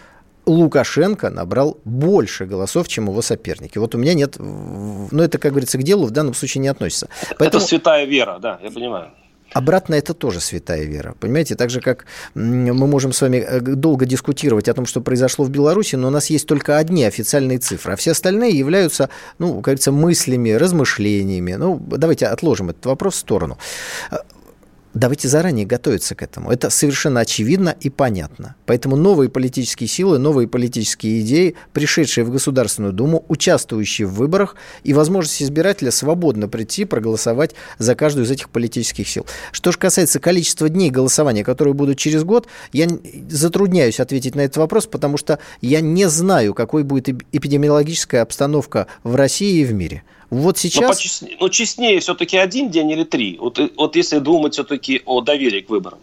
Лукашенко 0.46 1.30
набрал 1.30 1.78
больше 1.84 2.46
голосов, 2.46 2.88
чем 2.88 3.08
его 3.08 3.22
соперники. 3.22 3.78
Вот 3.78 3.94
у 3.94 3.98
меня 3.98 4.14
нет... 4.14 4.36
Но 4.38 5.22
это, 5.22 5.38
как 5.38 5.52
говорится, 5.52 5.78
к 5.78 5.82
делу 5.82 6.06
в 6.06 6.10
данном 6.10 6.34
случае 6.34 6.62
не 6.62 6.68
относится. 6.68 7.08
Поэтому... 7.38 7.48
Это 7.48 7.60
святая 7.60 8.04
вера, 8.04 8.38
да, 8.40 8.58
я 8.62 8.70
понимаю. 8.70 9.10
Обратно 9.52 9.94
это 9.94 10.14
тоже 10.14 10.40
святая 10.40 10.84
вера. 10.84 11.14
Понимаете, 11.18 11.56
так 11.56 11.70
же, 11.70 11.80
как 11.80 12.06
мы 12.34 12.86
можем 12.86 13.12
с 13.12 13.20
вами 13.20 13.38
э, 13.38 13.60
долго 13.60 14.06
дискутировать 14.06 14.68
о 14.68 14.74
том, 14.74 14.86
что 14.86 15.00
произошло 15.00 15.44
в 15.44 15.50
Беларуси, 15.50 15.96
но 15.96 16.06
у 16.08 16.10
нас 16.10 16.30
есть 16.30 16.46
только 16.46 16.78
одни 16.78 17.04
официальные 17.04 17.58
цифры, 17.58 17.94
а 17.94 17.96
все 17.96 18.12
остальные 18.12 18.56
являются, 18.56 19.10
ну, 19.38 19.54
как 19.54 19.64
говорится, 19.64 19.90
мыслями, 19.90 20.50
размышлениями. 20.50 21.54
Ну, 21.54 21.80
давайте 21.80 22.26
отложим 22.26 22.70
этот 22.70 22.86
вопрос 22.86 23.14
в 23.14 23.18
сторону. 23.18 23.58
Давайте 24.92 25.28
заранее 25.28 25.66
готовиться 25.66 26.16
к 26.16 26.22
этому. 26.22 26.50
Это 26.50 26.68
совершенно 26.68 27.20
очевидно 27.20 27.76
и 27.80 27.90
понятно. 27.90 28.56
Поэтому 28.66 28.96
новые 28.96 29.28
политические 29.28 29.86
силы, 29.86 30.18
новые 30.18 30.48
политические 30.48 31.20
идеи, 31.20 31.54
пришедшие 31.72 32.24
в 32.24 32.30
Государственную 32.32 32.92
Думу, 32.92 33.24
участвующие 33.28 34.08
в 34.08 34.14
выборах 34.14 34.56
и 34.82 34.92
возможность 34.92 35.44
избирателя 35.44 35.92
свободно 35.92 36.48
прийти 36.48 36.84
проголосовать 36.84 37.54
за 37.78 37.94
каждую 37.94 38.26
из 38.26 38.32
этих 38.32 38.50
политических 38.50 39.08
сил. 39.08 39.26
Что 39.52 39.70
же 39.70 39.78
касается 39.78 40.18
количества 40.18 40.68
дней 40.68 40.90
голосования, 40.90 41.44
которые 41.44 41.74
будут 41.74 41.96
через 41.96 42.24
год, 42.24 42.48
я 42.72 42.88
затрудняюсь 43.28 44.00
ответить 44.00 44.34
на 44.34 44.40
этот 44.40 44.56
вопрос, 44.56 44.86
потому 44.86 45.18
что 45.18 45.38
я 45.60 45.80
не 45.80 46.08
знаю, 46.08 46.52
какой 46.52 46.82
будет 46.82 47.08
эпидемиологическая 47.08 48.22
обстановка 48.22 48.88
в 49.04 49.14
России 49.14 49.60
и 49.60 49.64
в 49.64 49.72
мире. 49.72 50.02
Вот 50.30 50.58
сейчас... 50.58 50.82
Но, 50.82 50.88
почестнее, 50.88 51.36
но 51.40 51.48
честнее 51.48 52.00
все-таки 52.00 52.36
один 52.36 52.70
день 52.70 52.90
или 52.90 53.04
три? 53.04 53.36
Вот, 53.38 53.58
вот 53.76 53.96
если 53.96 54.18
думать 54.18 54.54
все-таки 54.54 55.02
о 55.04 55.20
доверии 55.20 55.60
к 55.60 55.70
выборам. 55.70 55.98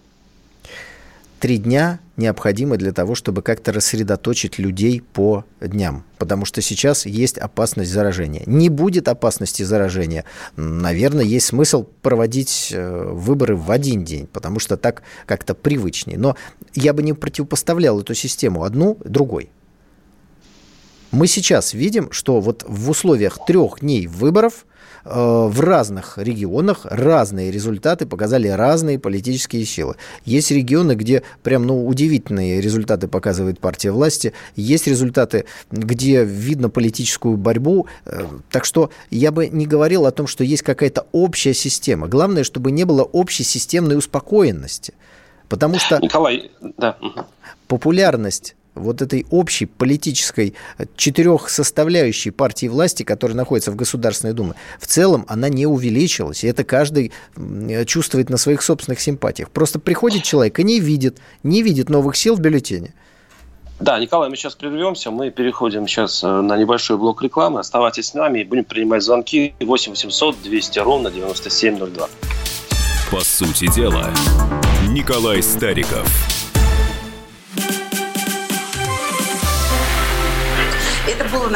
Три 1.40 1.60
дня 1.60 2.00
необходимы 2.18 2.78
для 2.78 2.92
того, 2.92 3.14
чтобы 3.14 3.44
как-то 3.44 3.72
рассредоточить 3.72 4.58
людей 4.58 5.02
по 5.02 5.46
дням. 5.62 6.04
Потому 6.18 6.46
что 6.46 6.62
сейчас 6.64 7.06
есть 7.06 7.38
опасность 7.38 7.92
заражения. 7.92 8.42
Не 8.48 8.70
будет 8.70 9.08
опасности 9.08 9.62
заражения. 9.62 10.26
Наверное, 10.56 11.24
есть 11.24 11.46
смысл 11.46 11.86
проводить 12.02 12.72
э, 12.74 13.12
выборы 13.12 13.56
в 13.56 13.70
один 13.70 14.04
день, 14.04 14.26
потому 14.26 14.58
что 14.60 14.78
так 14.78 15.04
как-то 15.28 15.54
привычнее. 15.54 16.18
Но 16.18 16.36
я 16.74 16.94
бы 16.94 17.04
не 17.04 17.14
противопоставлял 17.14 18.02
эту 18.02 18.16
систему 18.16 18.64
одну 18.64 18.98
другой. 19.06 19.52
Мы 21.18 21.26
сейчас 21.26 21.74
видим, 21.74 22.12
что 22.12 22.40
вот 22.40 22.64
в 22.68 22.92
условиях 22.92 23.40
трех 23.48 23.80
дней 23.80 24.06
выборов 24.06 24.68
э, 25.04 25.10
в 25.16 25.60
разных 25.62 26.20
регионах 26.20 26.82
разные 26.84 27.50
результаты 27.50 28.06
показали 28.06 28.50
разные 28.50 29.00
политические 29.00 29.66
силы. 29.66 29.96
Есть 30.26 30.52
регионы, 30.52 30.94
где 30.94 31.24
прям 31.42 31.66
ну, 31.66 31.88
удивительные 31.88 32.62
результаты 32.62 33.08
показывает 33.08 33.60
партия 33.60 33.90
власти, 33.90 34.34
есть 34.56 34.86
результаты, 34.86 35.46
где 35.72 36.24
видно 36.24 36.70
политическую 36.70 37.36
борьбу. 37.36 37.88
Э, 38.06 38.28
так 38.52 38.64
что 38.64 38.92
я 39.10 39.32
бы 39.32 39.48
не 39.48 39.66
говорил 39.66 40.06
о 40.06 40.12
том, 40.12 40.28
что 40.28 40.44
есть 40.44 40.62
какая-то 40.62 41.08
общая 41.14 41.56
система. 41.56 42.08
Главное, 42.08 42.44
чтобы 42.44 42.70
не 42.70 42.84
было 42.84 43.02
общей 43.02 43.44
системной 43.44 43.98
успокоенности. 43.98 44.94
Потому 45.50 45.80
что 45.80 45.98
Николай, 45.98 46.52
да. 46.78 46.96
популярность 47.68 48.56
вот 48.78 49.02
этой 49.02 49.26
общей 49.32 49.66
политической 49.66 50.54
э, 50.78 50.86
четырех 50.96 51.50
составляющей 51.50 52.32
партии 52.32 52.68
власти, 52.68 53.04
которая 53.04 53.36
находится 53.36 53.72
в 53.72 53.76
Государственной 53.76 54.34
Думе, 54.34 54.54
в 54.80 54.88
целом 54.88 55.26
она 55.28 55.50
не 55.50 55.66
увеличилась. 55.66 56.44
И 56.44 56.48
это 56.48 56.64
каждый 56.64 57.12
э, 57.36 57.86
чувствует 57.86 58.30
на 58.30 58.38
своих 58.38 58.62
собственных 58.62 59.00
симпатиях. 59.00 59.50
Просто 59.50 59.80
приходит 59.80 60.24
человек 60.24 60.60
и 60.60 60.64
не 60.64 60.80
видит, 60.80 61.20
не 61.44 61.62
видит 61.62 61.90
новых 61.90 62.16
сил 62.16 62.36
в 62.36 62.40
бюллетене. 62.40 62.94
Да, 63.80 64.00
Николай, 64.00 64.30
мы 64.30 64.36
сейчас 64.36 64.56
прервемся. 64.56 65.12
Мы 65.12 65.30
переходим 65.30 65.88
сейчас 65.88 66.24
э, 66.24 66.28
на 66.28 66.58
небольшой 66.58 66.98
блок 66.98 67.22
рекламы. 67.22 67.60
Оставайтесь 67.60 68.08
с 68.08 68.14
нами 68.14 68.40
и 68.40 68.44
будем 68.44 68.64
принимать 68.64 69.04
звонки 69.04 69.54
8 69.60 69.92
800 69.92 70.42
200 70.42 70.80
ровно 70.80 71.12
9702. 71.12 72.10
По 73.12 73.20
сути 73.22 73.74
дела, 73.74 74.10
Николай 74.90 75.42
Стариков– 75.42 76.08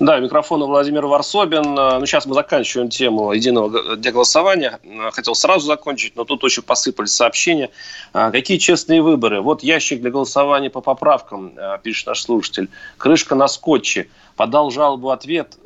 да, 0.00 0.18
микрофон 0.18 0.62
Владимир 0.64 1.06
Варсобин. 1.06 1.78
Э, 1.78 1.98
ну, 1.98 2.06
сейчас 2.06 2.26
мы 2.26 2.34
заканчиваем 2.34 2.88
тему 2.88 3.32
единого 3.32 3.96
голосования. 3.96 4.80
Э, 4.82 5.10
хотел 5.12 5.34
сразу 5.34 5.66
закончить, 5.66 6.16
но 6.16 6.24
тут 6.24 6.42
очень 6.42 6.62
посыпались 6.62 7.12
сообщения. 7.12 7.70
Э, 8.12 8.30
какие 8.32 8.58
честные 8.58 9.02
выборы? 9.02 9.40
Вот 9.40 9.62
ящик 9.62 10.00
для 10.00 10.10
голосования 10.10 10.70
по 10.70 10.80
поправкам, 10.80 11.52
пишет 11.82 12.06
наш 12.06 12.22
слушатель. 12.22 12.68
Крышка 12.96 13.34
на 13.34 13.48
скотче. 13.48 14.08
Подал 14.36 14.70
жалобу, 14.70 15.10
ответ. 15.10 15.56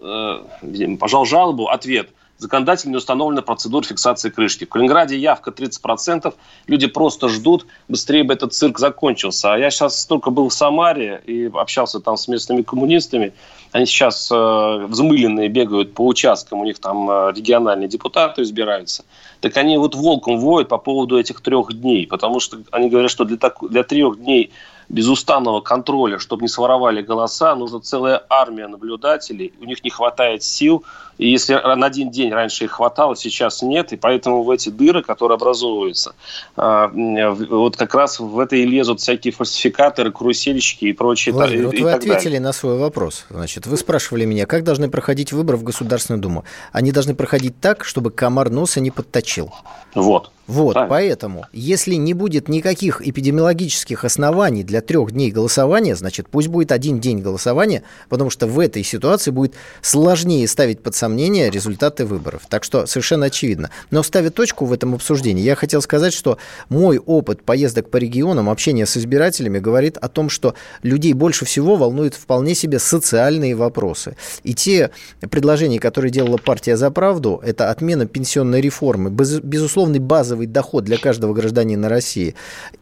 Пожал 0.98 1.24
жалобу, 1.24 1.68
ответ 1.68 2.10
законодательно 2.38 2.92
не 2.92 2.96
установлена 2.96 3.42
процедура 3.42 3.84
фиксации 3.84 4.30
крышки. 4.30 4.64
В 4.64 4.68
Калининграде 4.68 5.18
явка 5.18 5.50
30%, 5.50 6.32
люди 6.66 6.86
просто 6.86 7.28
ждут, 7.28 7.66
быстрее 7.88 8.24
бы 8.24 8.34
этот 8.34 8.54
цирк 8.54 8.78
закончился. 8.78 9.52
А 9.52 9.58
я 9.58 9.70
сейчас 9.70 10.06
только 10.06 10.30
был 10.30 10.48
в 10.48 10.54
Самаре 10.54 11.20
и 11.26 11.50
общался 11.52 12.00
там 12.00 12.16
с 12.16 12.28
местными 12.28 12.62
коммунистами. 12.62 13.32
Они 13.72 13.86
сейчас 13.86 14.30
э, 14.30 14.86
взмыленные 14.86 15.48
бегают 15.48 15.94
по 15.94 16.06
участкам, 16.06 16.60
у 16.60 16.64
них 16.64 16.78
там 16.78 17.10
э, 17.10 17.32
региональные 17.34 17.88
депутаты 17.88 18.42
избираются. 18.42 19.04
Так 19.40 19.56
они 19.56 19.76
вот 19.76 19.94
волком 19.94 20.38
воют 20.38 20.68
по 20.68 20.78
поводу 20.78 21.18
этих 21.18 21.40
трех 21.40 21.72
дней, 21.72 22.06
потому 22.06 22.40
что 22.40 22.58
они 22.70 22.88
говорят, 22.88 23.10
что 23.10 23.24
для, 23.24 23.36
так, 23.36 23.58
для 23.68 23.82
трех 23.82 24.18
дней 24.18 24.52
безустанного 24.88 25.60
контроля, 25.60 26.18
чтобы 26.18 26.42
не 26.42 26.48
своровали 26.48 27.02
голоса, 27.02 27.54
нужна 27.54 27.80
целая 27.80 28.22
армия 28.28 28.68
наблюдателей, 28.68 29.52
у 29.60 29.64
них 29.64 29.84
не 29.84 29.90
хватает 29.90 30.42
сил, 30.42 30.84
и 31.18 31.28
если 31.28 31.54
на 31.54 31.86
один 31.86 32.10
день 32.10 32.32
раньше 32.32 32.64
их 32.64 32.72
хватало, 32.72 33.16
сейчас 33.16 33.60
нет, 33.62 33.92
и 33.92 33.96
поэтому 33.96 34.44
в 34.44 34.50
эти 34.50 34.70
дыры, 34.70 35.02
которые 35.02 35.36
образовываются, 35.36 36.14
а, 36.56 36.88
вот 36.88 37.76
как 37.76 37.94
раз 37.94 38.20
в 38.20 38.38
это 38.38 38.56
и 38.56 38.64
лезут 38.64 39.00
всякие 39.00 39.32
фальсификаторы, 39.32 40.12
карусельщики 40.12 40.86
и 40.86 40.92
прочие. 40.92 41.34
Владимир, 41.34 41.62
и, 41.62 41.66
вот 41.66 41.74
и 41.74 41.82
вы 41.82 41.92
ответили 41.92 42.24
далее. 42.24 42.40
на 42.40 42.52
свой 42.52 42.78
вопрос. 42.78 43.26
Значит, 43.30 43.66
вы 43.66 43.76
спрашивали 43.76 44.24
меня, 44.24 44.46
как 44.46 44.64
должны 44.64 44.88
проходить 44.88 45.32
выборы 45.32 45.58
в 45.58 45.64
Государственную 45.64 46.22
Думу. 46.22 46.44
Они 46.72 46.92
должны 46.92 47.14
проходить 47.14 47.60
так, 47.60 47.84
чтобы 47.84 48.10
комар 48.10 48.48
носа 48.48 48.80
не 48.80 48.90
подточил. 48.90 49.52
Вот. 49.94 50.30
Вот, 50.48 50.72
Правильно. 50.72 50.90
поэтому, 50.90 51.46
если 51.52 51.94
не 51.94 52.14
будет 52.14 52.48
никаких 52.48 53.06
эпидемиологических 53.06 54.02
оснований 54.02 54.64
для 54.64 54.80
трех 54.80 55.12
дней 55.12 55.30
голосования, 55.30 55.94
значит, 55.94 56.26
пусть 56.30 56.48
будет 56.48 56.72
один 56.72 57.00
день 57.00 57.18
голосования, 57.18 57.82
потому 58.08 58.30
что 58.30 58.46
в 58.46 58.58
этой 58.58 58.82
ситуации 58.82 59.30
будет 59.30 59.52
сложнее 59.82 60.48
ставить 60.48 60.82
под 60.82 60.94
сомнение 60.94 61.50
результаты 61.50 62.06
выборов. 62.06 62.46
Так 62.48 62.64
что 62.64 62.86
совершенно 62.86 63.26
очевидно. 63.26 63.68
Но 63.90 64.02
ставя 64.02 64.30
точку 64.30 64.64
в 64.64 64.72
этом 64.72 64.94
обсуждении, 64.94 65.42
я 65.42 65.54
хотел 65.54 65.82
сказать, 65.82 66.14
что 66.14 66.38
мой 66.70 66.96
опыт 66.98 67.42
поездок 67.42 67.90
по 67.90 67.98
регионам, 67.98 68.48
общения 68.48 68.86
с 68.86 68.96
избирателями 68.96 69.58
говорит 69.58 69.98
о 69.98 70.08
том, 70.08 70.30
что 70.30 70.54
людей 70.82 71.12
больше 71.12 71.44
всего 71.44 71.76
волнуют 71.76 72.14
вполне 72.14 72.54
себе 72.54 72.78
социальные 72.78 73.54
вопросы. 73.54 74.16
И 74.44 74.54
те 74.54 74.92
предложения, 75.28 75.78
которые 75.78 76.10
делала 76.10 76.38
партия 76.38 76.78
«За 76.78 76.90
правду», 76.90 77.38
это 77.44 77.70
отмена 77.70 78.06
пенсионной 78.06 78.62
реформы, 78.62 79.10
безусловный 79.10 79.98
базовый 79.98 80.37
базовый 80.38 80.46
доход 80.46 80.84
для 80.84 80.98
каждого 80.98 81.34
гражданина 81.34 81.88
России 81.88 82.34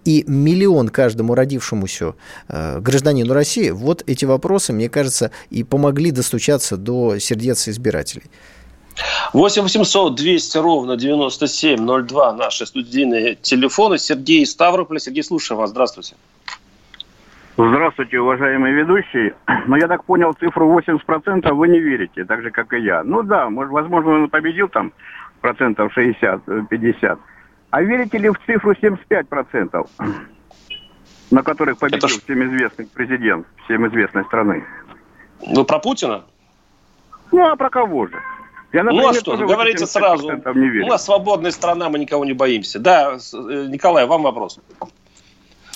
и 0.05 0.25
миллион 0.27 0.89
каждому 0.89 1.35
родившемуся 1.35 2.15
э, 2.49 2.81
гражданину 2.81 3.33
России, 3.33 3.71
вот 3.71 4.03
эти 4.07 4.27
вопросы, 4.27 4.73
мне 4.73 4.89
кажется, 4.89 5.31
и 5.51 5.65
помогли 5.65 6.11
достучаться 6.11 6.77
до 6.77 7.19
сердец 7.19 7.69
избирателей. 7.69 8.25
8 9.33 9.63
800 9.63 10.15
200 10.15 10.59
ровно 10.59 10.97
9702 10.97 12.33
наши 12.33 12.67
студийные 12.67 13.35
телефоны. 13.35 13.99
Сергей 13.99 14.47
Ставрополь. 14.47 15.01
Сергей, 15.01 15.23
слушаю 15.23 15.59
вас. 15.59 15.71
Здравствуйте. 15.71 16.15
Здравствуйте, 17.59 18.19
уважаемый 18.21 18.73
ведущий. 18.73 19.33
Ну, 19.67 19.77
я 19.77 19.89
так 19.89 20.05
понял, 20.05 20.35
цифру 20.35 20.79
80% 20.79 21.53
вы 21.53 21.69
не 21.69 21.81
верите, 21.81 22.25
так 22.25 22.43
же, 22.43 22.51
как 22.51 22.73
и 22.75 22.81
я. 22.81 23.03
Ну 23.03 23.23
да, 23.23 23.49
может, 23.51 23.73
возможно, 23.73 24.11
он 24.11 24.29
победил 24.29 24.69
там 24.69 24.93
процентов 25.41 25.97
60-50. 25.97 27.19
А 27.77 27.83
верите 27.83 28.17
ли 28.17 28.31
в 28.31 28.37
цифру 28.47 28.73
75%, 28.73 29.87
на 31.31 31.43
которых 31.43 31.77
победил 31.77 32.09
Это... 32.09 32.21
всем 32.25 32.43
известный 32.49 32.87
президент, 32.87 33.47
всем 33.67 33.87
известной 33.89 34.25
страны? 34.25 34.65
Вы 35.47 35.63
про 35.63 35.79
Путина? 35.79 36.25
Ну, 37.33 37.47
а 37.47 37.55
про 37.55 37.69
кого 37.69 38.07
же? 38.07 38.15
Я, 38.73 38.83
ну 38.83 38.93
а 38.93 38.93
например, 38.95 39.15
что, 39.17 39.33
тоже 39.33 39.45
в 39.45 39.49
говорите 39.49 39.85
эти 39.85 39.91
сразу. 39.91 40.27
70% 40.27 40.59
не 40.59 40.71
верю. 40.71 40.87
У 40.87 40.89
нас 40.89 41.05
свободная 41.05 41.51
страна, 41.51 41.91
мы 41.91 41.99
никого 41.99 42.25
не 42.25 42.33
боимся. 42.33 42.79
Да, 42.79 43.19
э, 43.19 43.67
Николай, 43.69 44.07
вам 44.07 44.23
вопрос. 44.23 44.59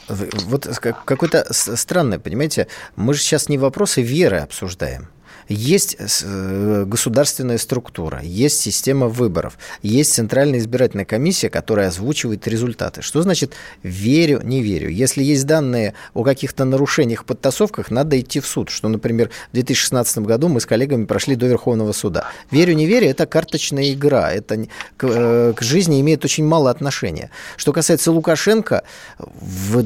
Вот 0.08 0.68
как- 0.80 1.04
какое-то 1.04 1.44
странное, 1.52 2.18
понимаете, 2.18 2.68
мы 2.96 3.12
же 3.12 3.20
сейчас 3.20 3.50
не 3.50 3.58
вопросы 3.58 4.00
веры 4.00 4.38
обсуждаем. 4.38 5.08
Есть 5.50 5.96
э, 5.98 6.84
государственная 6.86 7.58
структура, 7.58 8.20
есть 8.22 8.60
система 8.60 9.08
выборов, 9.08 9.58
есть 9.82 10.14
Центральная 10.14 10.60
избирательная 10.60 11.04
комиссия, 11.04 11.50
которая 11.50 11.88
озвучивает 11.88 12.46
результаты. 12.46 13.02
Что 13.02 13.20
значит 13.22 13.54
верю, 13.82 14.40
не 14.44 14.62
верю? 14.62 14.88
Если 14.90 15.24
есть 15.24 15.46
данные 15.46 15.94
о 16.14 16.22
каких-то 16.22 16.64
нарушениях, 16.64 17.24
подтасовках, 17.24 17.90
надо 17.90 18.20
идти 18.20 18.38
в 18.38 18.46
суд. 18.46 18.70
Что, 18.70 18.86
например, 18.86 19.30
в 19.50 19.54
2016 19.54 20.18
году 20.18 20.46
мы 20.46 20.60
с 20.60 20.66
коллегами 20.66 21.04
прошли 21.04 21.34
до 21.34 21.46
Верховного 21.46 21.90
суда. 21.90 22.26
Верю, 22.52 22.74
не 22.74 22.86
верю– 22.86 23.06
это 23.08 23.26
карточная 23.26 23.92
игра. 23.92 24.30
Это 24.30 24.66
к, 24.96 25.04
э, 25.04 25.52
к 25.56 25.62
жизни 25.62 26.00
имеет 26.00 26.24
очень 26.24 26.46
мало 26.46 26.70
отношения. 26.70 27.30
Что 27.56 27.72
касается 27.72 28.12
Лукашенко, 28.12 28.84
в 29.18 29.82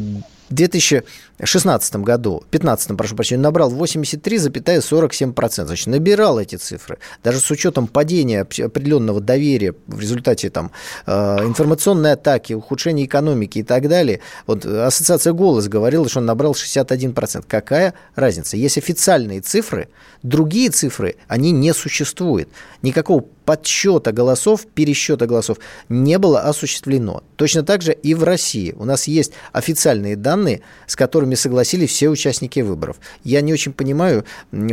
2016 0.51 1.97
году, 1.97 2.43
15 2.51 2.97
прошу 2.97 3.17
прощения, 3.17 3.43
набрал 3.43 3.73
83,47%. 3.73 5.67
Значит, 5.67 5.87
набирал 5.87 6.39
эти 6.39 6.57
цифры. 6.57 6.99
Даже 7.23 7.41
с 7.41 7.51
учетом 7.51 7.87
падения 7.87 8.43
оп- 8.43 8.61
определенного 8.61 9.21
доверия 9.21 9.75
в 9.87 10.01
результате 10.01 10.51
там, 10.51 10.71
э, 11.07 11.39
информационной 11.45 12.13
атаки, 12.13 12.53
ухудшения 12.53 13.05
экономики 13.05 13.59
и 13.59 13.63
так 13.63 13.89
далее. 13.89 14.21
Вот 14.47 14.65
э, 14.65 14.85
ассоциация 14.85 15.33
«Голос» 15.33 15.69
говорила, 15.69 16.09
что 16.09 16.21
он 16.21 16.27
набрал 16.27 16.53
61%. 16.55 17.45
Какая 17.49 17.95
разница? 18.15 18.57
Есть 18.57 18.79
официальные 18.79 19.41
цифры, 19.41 19.89
другие 20.23 20.71
цифры, 20.71 21.17
они 21.29 21.51
не 21.53 21.73
существуют. 21.75 22.49
Никакого 22.83 23.25
подсчета 23.45 24.13
голосов, 24.13 24.67
пересчета 24.75 25.27
голосов 25.27 25.59
не 25.89 26.19
было 26.19 26.41
осуществлено. 26.41 27.23
Точно 27.37 27.63
так 27.63 27.83
же 27.83 27.93
и 27.93 28.15
в 28.15 28.25
России. 28.25 28.75
У 28.77 28.85
нас 28.85 29.07
есть 29.07 29.33
официальные 29.53 30.17
данные, 30.17 30.63
с 30.87 30.97
которыми 30.97 31.35
согласились 31.35 31.91
все 31.91 32.09
участники 32.09 32.61
выборов. 32.61 32.97
Я 33.23 33.41
не 33.41 33.53
очень 33.53 33.73
понимаю, 33.73 34.25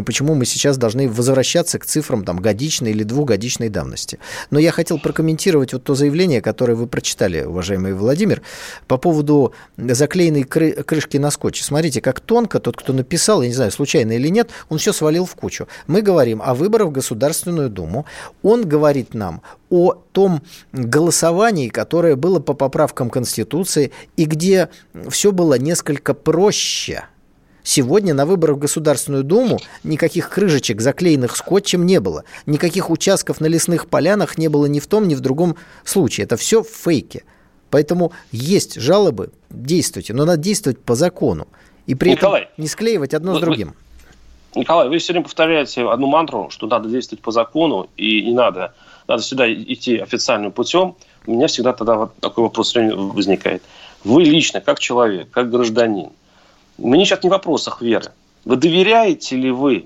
почему 0.06 0.36
мы 0.36 0.46
сейчас 0.46 0.78
должны 0.78 1.10
возвращаться 1.10 1.80
к 1.80 1.86
цифрам 1.86 2.24
там, 2.24 2.40
годичной 2.40 2.92
или 2.92 3.04
двухгодичной 3.04 3.70
давности. 3.70 4.20
Но 4.50 4.60
я 4.60 4.72
хотел 4.72 5.00
прокомментировать 5.00 5.74
вот 5.74 5.84
то 5.84 5.96
заявление, 5.96 6.42
которое 6.42 6.75
вы 6.75 6.88
прочитали, 6.88 7.44
уважаемый 7.44 7.94
Владимир, 7.94 8.42
по 8.88 8.98
поводу 8.98 9.54
заклеенной 9.78 10.44
кры- 10.44 10.84
крышки 10.84 11.18
на 11.18 11.32
скотче. 11.32 11.63
Смотрите, 11.63 12.01
как 12.01 12.20
тонко 12.20 12.60
тот, 12.60 12.78
кто 12.78 12.94
написал, 12.94 13.42
я 13.42 13.48
не 13.48 13.54
знаю, 13.54 13.72
случайно 13.72 14.13
или 14.13 14.30
нет, 14.30 14.50
он 14.70 14.78
все 14.78 14.94
свалил 14.94 15.25
в 15.25 15.36
кучу. 15.36 15.68
Мы 15.88 16.01
говорим 16.01 16.42
о 16.44 16.54
выборах 16.54 16.90
в 16.90 16.92
Государственную 16.92 17.70
Думу. 17.70 18.06
Он 18.44 18.61
говорит 18.65 19.13
нам 19.13 19.41
о 19.70 19.94
том 20.12 20.41
голосовании, 20.72 21.70
которое 21.70 22.15
было 22.15 22.39
по 22.39 22.53
поправкам 22.53 23.10
Конституции, 23.10 23.91
и 24.18 24.25
где 24.25 24.70
все 25.10 25.32
было 25.32 25.58
несколько 25.58 26.13
проще. 26.13 27.06
Сегодня 27.63 28.13
на 28.13 28.25
выборах 28.25 28.58
в 28.58 28.60
Государственную 28.60 29.24
Думу 29.24 29.60
никаких 29.84 30.30
крышечек, 30.30 30.82
заклеенных 30.82 31.36
скотчем, 31.38 31.86
не 31.86 32.00
было. 32.00 32.24
Никаких 32.46 32.89
участков 32.89 33.39
на 33.39 33.46
лесных 33.46 33.88
полянах 33.88 34.38
не 34.38 34.48
было 34.48 34.65
ни 34.65 34.80
в 34.80 34.88
том, 34.88 35.08
ни 35.08 35.13
в 35.13 35.20
другом 35.20 35.56
случае. 35.84 36.25
Это 36.25 36.38
все 36.38 36.63
фейки. 36.63 37.24
Поэтому 37.70 38.13
есть 38.32 38.80
жалобы, 38.80 39.32
действуйте, 39.50 40.13
но 40.13 40.25
надо 40.25 40.41
действовать 40.41 40.80
по 40.80 40.96
закону. 40.96 41.48
И 41.86 41.96
при 41.96 42.12
Николай, 42.12 42.44
этом 42.44 42.53
не 42.58 42.68
склеивать 42.68 43.13
одно 43.13 43.34
с 43.34 43.39
вы- 43.39 43.46
другим. 43.46 43.75
Николай, 44.53 44.89
вы 44.89 44.98
все 44.98 45.13
время 45.13 45.24
повторяете 45.24 45.88
одну 45.89 46.08
мантру, 46.08 46.50
что 46.50 46.67
надо 46.67 46.89
действовать 46.89 47.24
по 47.24 47.31
закону, 47.31 47.89
и 47.96 48.22
не 48.22 48.34
надо, 48.34 48.74
надо 49.08 49.22
всегда 49.22 49.51
идти 49.51 49.98
официальным 49.98 50.51
путем. 50.51 50.96
У 51.25 51.31
меня 51.31 51.48
всегда 51.48 51.72
тогда 51.74 51.96
вот 51.96 52.15
такой 52.17 52.43
вопрос 52.43 52.75
возникает. 52.75 53.63
Вы 54.03 54.24
лично, 54.24 54.60
как 54.60 54.79
человек, 54.79 55.29
как 55.31 55.50
гражданин, 55.50 56.10
мне 56.77 57.05
сейчас 57.05 57.24
не 57.24 57.29
в 57.29 57.31
вопросах 57.31 57.81
веры. 57.81 58.12
Вы 58.43 58.55
доверяете 58.55 59.36
ли 59.36 59.51
вы 59.51 59.86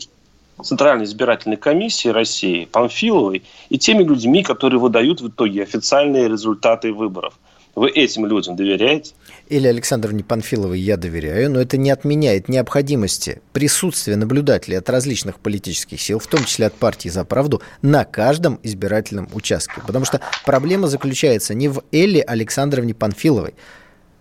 Центральной 0.63 1.03
избирательной 1.05 1.57
комиссии 1.57 2.07
России, 2.07 2.65
Памфиловой 2.65 3.43
и 3.69 3.77
теми 3.77 4.03
людьми, 4.03 4.41
которые 4.41 4.79
выдают 4.79 5.21
в 5.21 5.27
итоге 5.27 5.63
официальные 5.63 6.29
результаты 6.29 6.93
выборов? 6.93 7.37
Вы 7.75 7.89
этим 7.89 8.25
людям 8.25 8.55
доверяете? 8.55 9.13
Или 9.49 9.67
Александровне 9.67 10.23
Панфиловой 10.23 10.79
я 10.79 10.95
доверяю, 10.95 11.51
но 11.51 11.59
это 11.59 11.75
не 11.77 11.91
отменяет 11.91 12.47
необходимости 12.47 13.41
присутствия 13.51 14.15
наблюдателей 14.15 14.77
от 14.77 14.89
различных 14.89 15.39
политических 15.39 15.99
сил, 15.99 16.19
в 16.19 16.27
том 16.27 16.45
числе 16.45 16.67
от 16.67 16.73
партии 16.73 17.09
«За 17.09 17.25
правду», 17.25 17.61
на 17.81 18.05
каждом 18.05 18.59
избирательном 18.63 19.27
участке. 19.33 19.81
Потому 19.85 20.05
что 20.05 20.21
проблема 20.45 20.87
заключается 20.87 21.53
не 21.53 21.67
в 21.67 21.83
Элле 21.91 22.21
Александровне 22.21 22.93
Панфиловой. 22.93 23.55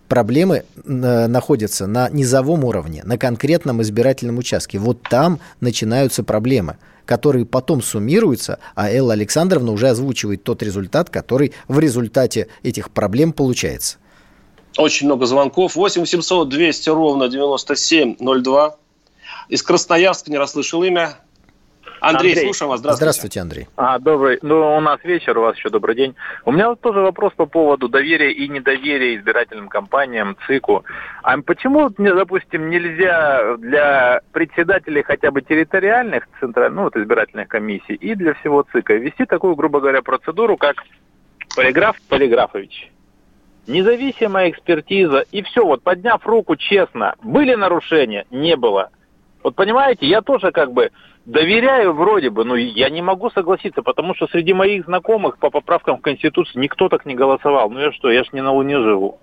Проблемы 0.09 0.65
э, 0.85 1.27
находятся 1.27 1.87
на 1.87 2.11
низовом 2.11 2.65
уровне, 2.65 3.03
на 3.05 3.17
конкретном 3.19 3.83
избирательном 3.83 4.39
участке. 4.39 4.79
Вот 4.79 5.01
там 5.03 5.39
начинаются 5.61 6.25
проблемы, 6.25 6.77
которые 7.07 7.45
потом 7.45 7.83
суммируются, 7.83 8.59
а 8.75 8.91
Элла 8.91 9.13
Александровна 9.13 9.73
уже 9.73 9.89
озвучивает 9.89 10.45
тот 10.45 10.63
результат, 10.63 11.11
который 11.11 11.53
в 11.69 11.79
результате 11.79 12.49
этих 12.63 12.91
проблем 12.91 13.33
получается. 13.33 13.99
Очень 14.77 15.07
много 15.07 15.27
звонков. 15.27 15.77
8 15.77 16.01
800 16.01 16.49
200 16.49 16.89
ровно 16.91 17.29
9702. 17.29 18.77
Из 19.49 19.63
Красноярска 19.63 20.31
не 20.31 20.39
расслышал 20.39 20.83
имя. 20.83 21.17
Андрей, 22.05 22.33
Андрей. 22.33 22.45
слушаем 22.45 22.71
вас. 22.71 22.81
Здравствуйте. 22.81 22.97
Здравствуйте, 22.97 23.41
Андрей. 23.41 23.69
А, 23.77 23.99
добрый. 23.99 24.39
Ну, 24.43 24.77
у 24.77 24.81
нас 24.81 24.99
вечер, 25.05 25.39
у 25.39 25.43
вас 25.43 25.57
еще 25.57 25.71
добрый 25.71 25.97
день. 25.97 26.15
У 26.45 26.53
меня 26.53 26.69
вот 26.69 26.81
тоже 26.81 27.01
вопрос 27.01 27.33
по 27.35 27.47
поводу 27.47 27.89
доверия 27.89 28.33
и 28.33 28.49
недоверия 28.49 29.17
избирательным 29.17 29.69
компаниям, 29.69 30.37
ЦИКу. 30.47 30.85
А 31.23 31.37
почему, 31.41 31.91
допустим, 31.97 32.69
нельзя 32.71 33.57
для 33.59 34.21
председателей 34.33 35.03
хотя 35.03 35.31
бы 35.31 35.43
территориальных 35.43 36.29
центральных, 36.41 36.77
ну, 36.77 36.83
вот 36.85 36.97
избирательных 36.97 37.49
комиссий 37.49 37.95
и 37.95 38.15
для 38.15 38.35
всего 38.35 38.65
ЦИКа 38.73 38.95
ввести 38.95 39.25
такую, 39.25 39.55
грубо 39.55 39.81
говоря, 39.81 40.03
процедуру, 40.03 40.57
как 40.57 40.77
полиграф 41.57 41.97
Полиграфович? 42.09 42.91
Независимая 43.67 44.51
экспертиза, 44.51 45.25
и 45.33 45.43
все, 45.43 45.65
вот 45.65 45.83
подняв 45.83 46.27
руку 46.27 46.55
честно, 46.57 47.15
были 47.23 47.55
нарушения? 47.55 48.27
Не 48.31 48.57
было. 48.57 48.91
Вот 49.43 49.55
понимаете, 49.55 50.07
я 50.07 50.21
тоже 50.21 50.53
как 50.53 50.73
бы 50.73 50.91
доверяю 51.27 51.93
вроде 51.95 52.31
бы, 52.31 52.45
но 52.45 52.57
я 52.57 52.91
не 52.91 53.03
могу 53.03 53.31
согласиться, 53.31 53.83
потому 53.83 54.15
что 54.15 54.27
среди 54.27 54.53
моих 54.53 54.85
знакомых 54.85 55.39
по 55.39 55.51
поправкам 55.51 55.99
в 55.99 56.03
Конституции 56.03 56.59
никто 56.59 56.89
так 56.89 57.07
не 57.07 57.15
голосовал. 57.15 57.71
Ну 57.71 57.81
я 57.81 57.93
что, 57.93 58.11
я 58.11 58.25
ж 58.25 58.29
не 58.33 58.43
на 58.43 58.53
Луне 58.53 58.77
живу. 58.79 59.19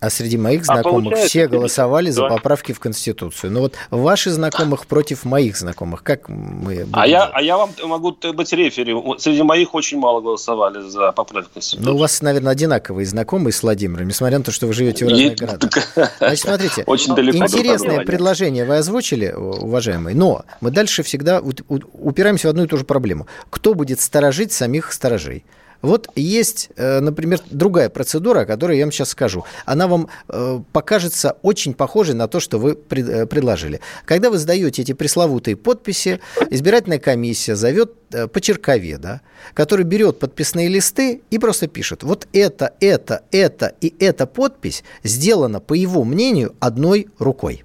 А 0.00 0.08
среди 0.08 0.38
моих 0.38 0.62
А 0.62 0.64
знакомых 0.64 1.04
получается, 1.04 1.28
все 1.28 1.46
голосовали 1.46 2.08
за 2.10 2.22
Да. 2.22 2.28
поправки 2.30 2.72
в 2.72 2.80
Конституцию. 2.80 3.52
Но 3.52 3.60
вот 3.60 3.74
ваши 3.90 4.30
знакомых 4.30 4.86
против 4.86 5.26
моих 5.26 5.58
знакомых, 5.58 6.02
как 6.02 6.30
мы 6.30 6.72
А 6.80 6.84
будем 6.86 6.90
я, 7.02 7.06
делать? 7.06 7.30
а 7.34 7.42
я 7.42 7.56
вам 7.58 7.70
могу 7.84 8.16
быть 8.32 8.52
рефери. 8.54 8.94
Среди 9.18 9.42
моих 9.42 9.74
очень 9.74 9.98
мало 9.98 10.22
голосовали 10.22 10.80
за 10.88 11.12
поправку 11.12 11.50
Конституции. 11.52 11.84
Ну, 11.84 11.96
у 11.96 11.98
вас, 11.98 12.22
наверное, 12.22 12.52
одинаковые 12.52 13.04
знакомые 13.04 13.52
с 13.52 13.62
Владимиром, 13.62 14.08
несмотря 14.08 14.38
на 14.38 14.44
то, 14.44 14.52
что 14.52 14.66
вы 14.66 14.72
живете 14.72 15.04
в 15.04 15.08
разных 15.10 15.36
городах. 15.36 15.70
Значит, 16.18 16.40
смотрите, 16.40 16.82
Очень 16.86 17.14
далеко 17.14 17.36
интересное 17.44 18.00
предложение 18.00 18.64
вы 18.64 18.78
озвучили, 18.78 19.30
уважаемый, 19.32 20.14
но 20.14 20.44
мы 20.62 20.70
дальше 20.70 21.02
всегда 21.02 21.40
упираемся 21.42 22.46
в 22.48 22.50
одну 22.50 22.64
и 22.64 22.66
ту 22.66 22.78
же 22.78 22.84
проблему. 22.84 23.26
Кто 23.50 23.74
будет 23.74 24.00
сторожить 24.00 24.52
самих 24.52 24.94
сторожей? 24.94 25.44
Вот 25.82 26.08
есть, 26.14 26.68
э, 26.76 27.00
например, 27.00 27.40
другая 27.50 27.88
процедура, 27.88 28.40
о 28.40 28.46
которой 28.46 28.78
я 28.78 28.84
вам 28.84 28.92
сейчас 28.92 29.10
скажу. 29.10 29.44
Она 29.64 29.86
вам 29.86 30.08
э, 30.28 30.60
покажется 30.72 31.36
очень 31.42 31.74
похожей 31.74 32.14
на 32.14 32.28
то, 32.28 32.38
что 32.38 32.58
вы 32.58 32.78
э, 32.90 33.26
предложили. 33.26 33.80
Когда 34.04 34.30
вы 34.30 34.38
сдаете 34.38 34.82
эти 34.82 34.92
пресловутые 34.92 35.56
подписи, 35.56 36.20
избирательная 36.50 36.98
комиссия 36.98 37.56
зовет 37.56 37.94
почерковеда, 38.32 39.20
который 39.54 39.84
берет 39.84 40.18
подписные 40.18 40.68
листы 40.68 41.22
и 41.30 41.38
просто 41.38 41.68
пишет, 41.68 42.02
вот 42.02 42.26
это, 42.32 42.74
это, 42.80 43.22
это 43.30 43.74
и 43.80 43.94
эта 44.00 44.26
подпись 44.26 44.82
сделана, 45.04 45.60
по 45.60 45.74
его 45.74 46.02
мнению, 46.04 46.54
одной 46.58 47.08
рукой. 47.18 47.64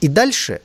И 0.00 0.06
дальше 0.06 0.60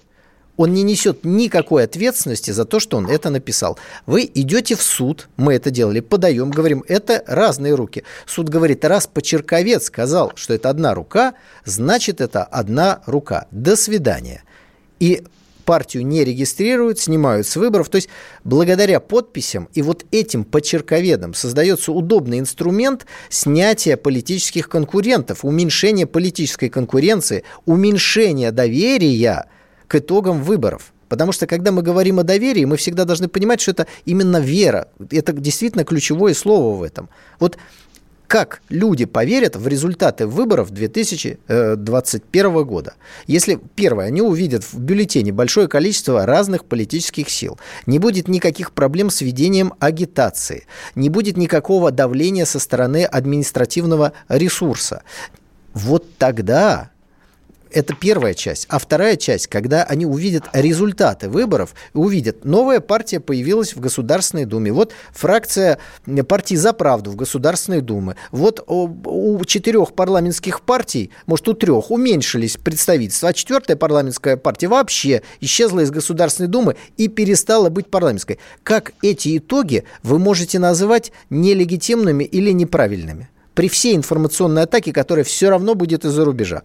он 0.58 0.74
не 0.74 0.84
несет 0.84 1.24
никакой 1.24 1.84
ответственности 1.84 2.52
за 2.52 2.66
то, 2.66 2.80
что 2.80 2.98
он 2.98 3.10
это 3.10 3.30
написал. 3.30 3.78
Вы 4.06 4.30
идете 4.34 4.76
в 4.76 4.82
суд, 4.82 5.30
мы 5.36 5.54
это 5.54 5.72
делали, 5.72 6.00
подаем, 6.00 6.52
говорим, 6.52 6.84
это 6.88 7.24
разные 7.28 7.74
руки. 7.74 8.04
Суд 8.26 8.50
говорит, 8.50 8.86
раз 8.86 9.08
почерковец 9.08 9.86
сказал, 9.86 10.32
что 10.36 10.54
это 10.54 10.70
одна 10.70 10.94
рука, 10.94 11.34
значит, 11.66 12.22
это 12.22 12.44
одна 12.44 13.02
рука. 13.06 13.48
До 13.52 13.76
свидания. 13.76 14.44
И 15.00 15.24
партию 15.64 16.06
не 16.06 16.24
регистрируют, 16.24 17.00
снимают 17.00 17.48
с 17.48 17.56
выборов. 17.56 17.90
То 17.90 17.96
есть 17.96 18.10
благодаря 18.44 19.00
подписям 19.00 19.70
и 19.74 19.82
вот 19.82 20.06
этим 20.12 20.44
почерковедам 20.44 21.34
создается 21.34 21.92
удобный 21.92 22.40
инструмент 22.40 23.06
снятия 23.30 23.98
политических 23.98 24.70
конкурентов, 24.70 25.44
уменьшения 25.44 26.06
политической 26.06 26.70
конкуренции, 26.70 27.44
уменьшения 27.66 28.52
доверия 28.52 29.48
к 29.94 29.96
итогам 29.96 30.42
выборов. 30.42 30.92
Потому 31.08 31.32
что, 31.34 31.46
когда 31.46 31.72
мы 31.72 31.84
говорим 31.84 32.18
о 32.18 32.24
доверии, 32.24 32.66
мы 32.66 32.78
всегда 32.78 33.06
должны 33.06 33.28
понимать, 33.28 33.62
что 33.62 33.70
это 33.70 33.86
именно 34.06 34.38
вера. 34.38 34.88
Это 35.12 35.34
действительно 35.34 35.84
ключевое 35.84 36.34
слово 36.34 36.76
в 36.76 36.82
этом. 36.82 37.10
Вот 37.40 37.60
как 38.26 38.64
люди 38.70 39.06
поверят 39.06 39.56
в 39.56 39.68
результаты 39.68 40.26
выборов 40.26 40.72
2021 40.72 42.64
года. 42.64 42.96
Если, 43.28 43.60
первое, 43.76 44.08
они 44.08 44.24
увидят 44.24 44.64
в 44.64 44.80
бюллетене 44.80 45.32
большое 45.32 45.68
количество 45.68 46.26
разных 46.26 46.66
политических 46.66 47.30
сил, 47.30 47.60
не 47.86 48.00
будет 48.00 48.28
никаких 48.28 48.72
проблем 48.72 49.12
с 49.12 49.22
ведением 49.22 49.76
агитации, 49.78 50.66
не 50.96 51.10
будет 51.10 51.38
никакого 51.38 51.92
давления 51.92 52.46
со 52.46 52.58
стороны 52.58 53.04
административного 53.04 54.14
ресурса, 54.28 55.04
вот 55.76 56.18
тогда 56.18 56.93
это 57.74 57.94
первая 57.96 58.34
часть. 58.34 58.66
А 58.70 58.80
вторая 58.80 59.16
часть, 59.18 59.48
когда 59.48 59.84
они 59.84 60.06
увидят 60.06 60.46
результаты 60.54 61.30
выборов, 61.30 61.74
увидят, 61.94 62.46
новая 62.46 62.80
партия 62.80 63.20
появилась 63.20 63.76
в 63.76 63.80
Государственной 63.80 64.46
Думе. 64.46 64.72
Вот 64.72 64.94
фракция 65.12 65.80
партии 66.28 66.56
«За 66.56 66.74
правду» 66.74 67.12
в 67.12 67.16
Государственной 67.16 67.82
Думе. 67.82 68.16
Вот 68.32 68.64
у 68.68 69.44
четырех 69.46 69.94
парламентских 69.94 70.62
партий, 70.62 71.12
может, 71.26 71.48
у 71.50 71.54
трех, 71.54 71.92
уменьшились 71.92 72.58
представительства, 72.58 73.30
а 73.30 73.34
четвертая 73.34 73.78
парламентская 73.78 74.38
партия 74.38 74.68
вообще 74.68 75.22
исчезла 75.42 75.82
из 75.82 75.92
Государственной 75.92 76.50
Думы 76.50 76.76
и 76.98 77.08
перестала 77.08 77.70
быть 77.70 77.88
парламентской. 77.88 78.40
Как 78.64 78.94
эти 79.02 79.38
итоги 79.38 79.84
вы 80.04 80.20
можете 80.20 80.60
называть 80.60 81.12
нелегитимными 81.30 82.24
или 82.24 82.52
неправильными? 82.52 83.30
при 83.54 83.70
всей 83.70 83.96
информационной 83.96 84.64
атаке, 84.64 84.92
которая 84.92 85.24
все 85.24 85.50
равно 85.50 85.76
будет 85.76 86.06
из-за 86.06 86.26
рубежа. 86.26 86.64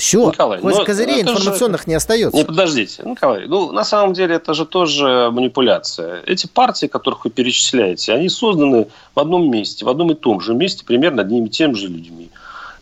Все, 0.00 0.28
Николай, 0.28 0.60
хоть 0.60 0.82
козырей 0.84 1.20
информационных 1.20 1.82
же... 1.82 1.88
не 1.88 1.94
остается. 1.94 2.34
Не, 2.34 2.44
подождите, 2.44 3.02
Николай, 3.04 3.46
ну, 3.46 3.70
на 3.70 3.84
самом 3.84 4.14
деле 4.14 4.36
это 4.36 4.54
же 4.54 4.64
тоже 4.64 5.28
манипуляция. 5.30 6.22
Эти 6.24 6.46
партии, 6.46 6.86
которых 6.86 7.26
вы 7.26 7.30
перечисляете, 7.30 8.14
они 8.14 8.30
созданы 8.30 8.88
в 9.14 9.20
одном 9.20 9.50
месте, 9.50 9.84
в 9.84 9.90
одном 9.90 10.10
и 10.12 10.14
том 10.14 10.40
же 10.40 10.54
месте, 10.54 10.86
примерно 10.86 11.20
одними 11.20 11.48
и 11.48 11.50
теми 11.50 11.74
же 11.74 11.88
людьми. 11.88 12.30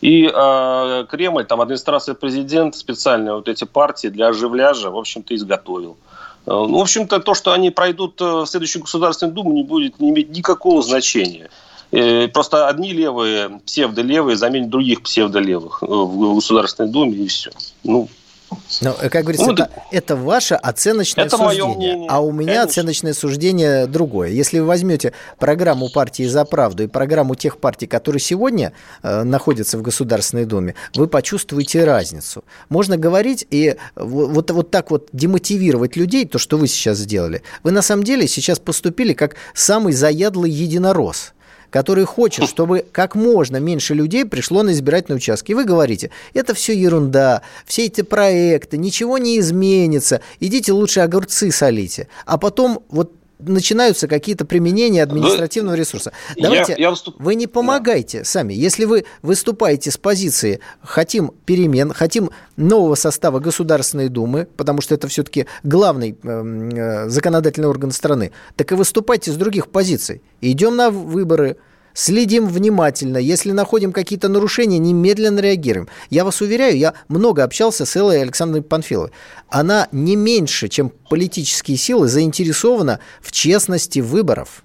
И 0.01 0.31
э, 0.33 1.07
Кремль, 1.11 1.45
там 1.45 1.61
администрация 1.61 2.15
президента 2.15 2.79
специально 2.79 3.35
вот 3.35 3.49
эти 3.49 3.65
партии 3.65 4.07
для 4.07 4.29
оживляжа, 4.29 4.91
в 4.91 4.97
общем-то, 4.97 5.35
изготовил. 5.35 5.97
Э, 6.47 6.51
ну, 6.51 6.79
в 6.79 6.81
общем-то, 6.81 7.19
то, 7.19 7.35
что 7.35 7.51
они 7.51 7.71
пройдут 7.71 8.21
в 8.21 8.47
следующую 8.47 8.83
Государственную 8.83 9.35
Думу, 9.35 9.53
не 9.55 9.65
будет 9.65 9.99
не 9.99 10.11
иметь 10.11 10.31
никакого 10.31 10.83
значения. 10.83 11.51
Э, 11.91 12.29
просто 12.29 12.69
одни 12.69 12.93
левые, 12.93 13.61
псевдолевые 13.65 14.37
заменят 14.37 14.69
других 14.69 15.03
псевдолевых 15.03 15.83
в 15.83 16.35
Государственной 16.35 16.91
Думе 16.91 17.13
и 17.13 17.29
все. 17.29 17.51
Ну, 17.85 18.09
но, 18.81 18.95
э, 19.01 19.09
как 19.09 19.23
говорится, 19.23 19.47
ну, 19.47 19.53
это, 19.53 19.71
это 19.91 20.17
ваше 20.17 20.55
оценочное 20.55 21.27
это 21.27 21.37
суждение, 21.37 22.07
а 22.09 22.21
у 22.21 22.31
меня 22.33 22.47
Конечно. 22.47 22.63
оценочное 22.63 23.13
суждение 23.13 23.87
другое. 23.87 24.31
Если 24.31 24.59
вы 24.59 24.67
возьмете 24.67 25.13
программу 25.39 25.91
партии 25.91 26.25
«За 26.25 26.45
правду» 26.45 26.85
и 26.85 26.87
программу 26.87 27.35
тех 27.35 27.59
партий, 27.59 27.87
которые 27.87 28.21
сегодня 28.21 28.73
э, 29.03 29.23
находятся 29.23 29.79
в 29.79 29.83
Государственной 29.83 30.45
Думе, 30.45 30.75
вы 30.95 31.09
почувствуете 31.09 31.85
разницу. 31.85 32.45
Можно 32.69 32.97
говорить 32.97 33.47
и 33.51 33.77
вот, 33.97 34.51
вот 34.51 34.71
так 34.71 34.91
вот 34.91 35.09
демотивировать 35.13 35.97
людей, 35.97 36.27
то, 36.27 36.39
что 36.39 36.57
вы 36.57 36.69
сейчас 36.69 36.99
сделали. 36.99 37.43
Вы 37.63 37.73
на 37.73 37.83
самом 37.83 38.05
деле 38.05 38.27
сейчас 38.29 38.59
поступили 38.59 39.13
как 39.13 39.37
самый 39.55 39.93
заядлый 39.93 40.51
единорос– 40.51 41.33
который 41.71 42.05
хочет, 42.05 42.49
чтобы 42.49 42.85
как 42.93 43.15
можно 43.15 43.59
меньше 43.59 43.95
людей 43.95 44.25
пришло 44.25 44.63
на 44.63 44.73
избирательные 44.73 45.19
участки. 45.19 45.53
И 45.53 45.55
вы 45.55 45.65
говорите, 45.65 46.11
это 46.35 46.55
все 46.55 46.75
ерунда, 46.79 47.43
все 47.67 47.87
эти 47.87 48.03
проекты, 48.03 48.79
ничего 48.79 49.19
не 49.19 49.39
изменится, 49.39 50.21
идите 50.41 50.73
лучше 50.73 51.01
огурцы 51.01 51.51
солите. 51.51 52.09
А 52.27 52.39
потом 52.39 52.83
вот 52.89 53.13
начинаются 53.39 54.09
какие-то 54.09 54.45
применения 54.45 55.03
административного 55.03 55.75
ресурса. 55.75 56.13
Давайте, 56.37 56.73
я, 56.73 56.79
я 56.79 56.91
выступ... 56.91 57.17
вы 57.19 57.35
не 57.35 57.47
помогайте 57.47 58.19
да. 58.19 58.25
сами. 58.25 58.55
Если 58.55 58.85
вы 58.85 59.05
выступаете 59.23 59.91
с 59.91 59.99
позиции 59.99 60.61
«хотим 60.83 61.33
перемен», 61.47 61.93
«хотим 61.93 62.31
нового 62.57 62.95
состава 62.95 63.39
Государственной 63.39 64.09
Думы», 64.09 64.49
потому 64.57 64.81
что 64.81 64.95
это 64.95 65.09
все-таки 65.09 65.47
главный 65.63 66.17
эм, 66.23 66.71
э, 66.71 67.09
законодательный 67.09 67.69
орган 67.69 67.91
страны, 67.91 68.33
так 68.57 68.73
и 68.73 68.75
выступайте 68.75 69.31
с 69.31 69.37
других 69.37 69.69
позиций. 69.69 70.23
Идем 70.41 70.77
на 70.77 70.91
выборы, 70.91 71.57
Следим 71.99 72.47
внимательно. 72.47 73.19
Если 73.19 73.51
находим 73.51 73.91
какие-то 73.91 74.29
нарушения, 74.29 74.79
немедленно 74.79 75.41
реагируем. 75.41 75.89
Я 76.11 76.25
вас 76.25 76.41
уверяю, 76.41 76.79
я 76.79 76.95
много 77.09 77.43
общался 77.43 77.85
с 77.85 77.97
Эллой 77.97 78.23
Александровной 78.23 78.63
Панфиловой. 78.63 79.11
Она 79.49 79.89
не 79.91 80.15
меньше, 80.15 80.69
чем 80.69 80.93
политические 81.11 81.77
силы, 81.77 82.07
заинтересована 82.07 83.01
в 83.21 83.33
честности 83.33 83.99
выборов. 83.99 84.63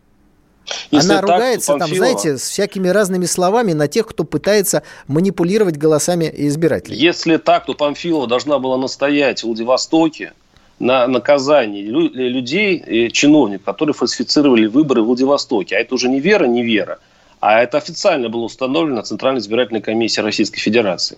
Если 0.91 1.11
Она 1.11 1.21
так, 1.21 1.29
ругается 1.31 1.75
там, 1.75 1.95
знаете, 1.95 2.37
с 2.37 2.43
всякими 2.43 2.87
разными 2.89 3.25
словами 3.25 3.73
на 3.73 3.87
тех, 3.87 4.05
кто 4.05 4.25
пытается 4.25 4.83
манипулировать 5.07 5.77
голосами 5.77 6.31
избирателей. 6.31 6.97
Если 6.97 7.37
так, 7.37 7.65
то 7.65 7.73
Памфилова 7.73 8.27
должна 8.27 8.59
была 8.59 8.77
настоять 8.77 9.41
в 9.41 9.47
Владивостоке 9.47 10.33
на 10.77 11.07
наказании 11.07 11.81
людей, 11.81 13.09
чиновников, 13.09 13.65
которые 13.65 13.95
фальсифицировали 13.95 14.67
выборы 14.67 15.01
в 15.01 15.05
Владивостоке. 15.05 15.77
А 15.77 15.79
это 15.79 15.95
уже 15.95 16.09
не 16.09 16.19
вера, 16.19 16.45
не 16.45 16.61
вера. 16.61 16.99
А 17.45 17.61
это 17.61 17.77
официально 17.77 18.29
было 18.29 18.45
установлено 18.45 19.01
Центральной 19.01 19.41
избирательной 19.41 19.81
комиссией 19.81 20.23
Российской 20.23 20.61
Федерации. 20.61 21.17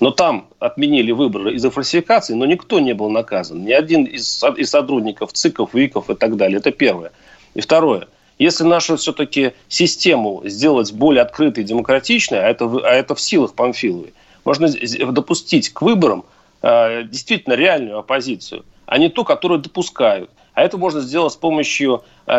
Но 0.00 0.10
там 0.10 0.48
отменили 0.58 1.12
выборы 1.12 1.54
из-за 1.54 1.70
фальсификации, 1.70 2.34
но 2.34 2.46
никто 2.46 2.80
не 2.80 2.94
был 2.94 3.10
наказан. 3.10 3.64
Ни 3.64 3.70
один 3.70 4.02
из, 4.02 4.42
из 4.56 4.70
сотрудников 4.70 5.32
ЦИКов, 5.32 5.72
ВИКов 5.72 6.10
и 6.10 6.16
так 6.16 6.36
далее. 6.36 6.58
Это 6.58 6.72
первое. 6.72 7.12
И 7.54 7.60
второе. 7.60 8.08
Если 8.40 8.64
нашу 8.64 8.96
все-таки 8.96 9.52
систему 9.68 10.42
сделать 10.46 10.92
более 10.92 11.22
открытой 11.22 11.62
и 11.62 11.66
демократичной, 11.68 12.40
а 12.40 12.48
это, 12.48 12.64
а 12.82 12.90
это 12.90 13.14
в 13.14 13.20
силах 13.20 13.54
Памфиловой, 13.54 14.14
можно 14.44 14.68
допустить 15.12 15.68
к 15.68 15.80
выборам 15.80 16.24
э, 16.62 17.04
действительно 17.04 17.54
реальную 17.54 17.98
оппозицию, 17.98 18.64
а 18.86 18.98
не 18.98 19.10
ту, 19.10 19.22
которую 19.22 19.60
допускают. 19.60 20.28
А 20.54 20.62
это 20.64 20.76
можно 20.76 21.00
сделать 21.00 21.34
с 21.34 21.36
помощью 21.36 22.02
э, 22.26 22.32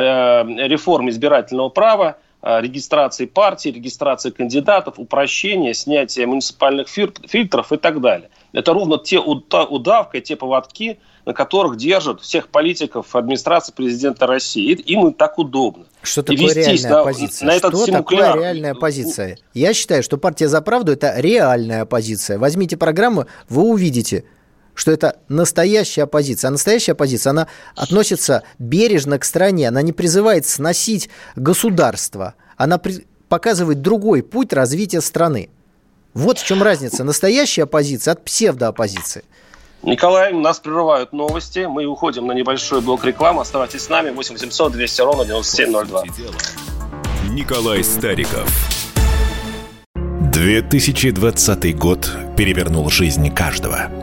реформы 0.67 1.09
избирательного 1.11 1.69
права, 1.69 2.17
регистрации 2.43 3.25
партий, 3.25 3.71
регистрации 3.71 4.29
кандидатов, 4.29 4.95
упрощения, 4.97 5.73
снятия 5.73 6.27
муниципальных 6.27 6.89
фильтров 6.89 7.71
и 7.71 7.77
так 7.77 8.01
далее. 8.01 8.29
Это 8.51 8.73
ровно 8.73 8.97
те 8.97 9.17
удавка, 9.17 10.19
те 10.19 10.35
поводки, 10.35 10.99
на 11.25 11.33
которых 11.33 11.77
держат 11.77 12.19
всех 12.19 12.49
политиков 12.49 13.15
администрации 13.15 13.71
президента 13.71 14.27
России. 14.27 14.71
И 14.71 14.93
им 14.93 15.13
так 15.13 15.39
удобно. 15.39 15.85
Что 16.01 16.21
такое 16.21 16.53
реальная 16.53 16.89
на, 16.89 16.99
оппозиция? 16.99 17.47
На 17.47 17.53
этот 17.53 17.75
Что 17.75 17.91
такое 17.91 18.33
реальная 18.33 18.71
оппозиция? 18.73 19.37
Я 19.53 19.73
считаю, 19.73 20.03
что 20.03 20.17
партия 20.17 20.49
«За 20.49 20.61
правду»– 20.61 20.91
это 20.93 21.13
реальная 21.17 21.83
оппозиция. 21.83 22.37
Возьмите 22.37 22.75
программу, 22.75 23.25
вы 23.47 23.63
увидите, 23.63 24.25
что 24.73 24.91
это 24.91 25.17
настоящая 25.29 26.03
оппозиция. 26.03 26.49
А 26.49 26.51
настоящая 26.51 26.93
оппозиция, 26.93 27.31
она 27.31 27.47
относится 27.75 28.43
бережно 28.59 29.19
к 29.19 29.25
стране, 29.25 29.67
она 29.67 29.81
не 29.81 29.91
призывает 29.91 30.45
сносить 30.45 31.09
государство, 31.35 32.35
она 32.57 32.77
при... 32.77 33.05
показывает 33.29 33.81
другой 33.81 34.23
путь 34.23 34.53
развития 34.53 35.01
страны. 35.01 35.49
Вот 36.13 36.37
в 36.37 36.45
чем 36.45 36.61
разница. 36.61 37.03
Настоящая 37.03 37.63
оппозиция 37.63 38.11
от 38.11 38.23
псевдооппозиции. 38.23 39.23
Николай, 39.81 40.31
нас 40.31 40.59
прерывают 40.59 41.11
новости. 41.11 41.65
Мы 41.67 41.85
уходим 41.85 42.27
на 42.27 42.31
небольшой 42.31 42.81
блок 42.81 43.03
рекламы. 43.03 43.41
Оставайтесь 43.41 43.81
с 43.81 43.89
нами. 43.89 44.11
8 44.11 44.33
800 44.35 44.71
200 44.71 45.01
ровно 45.01 45.25
9702. 45.25 46.03
Николай 47.31 47.83
Стариков. 47.83 48.47
2020 50.31 51.77
год 51.77 52.11
перевернул 52.37 52.89
жизнь 52.89 53.33
каждого. 53.33 54.02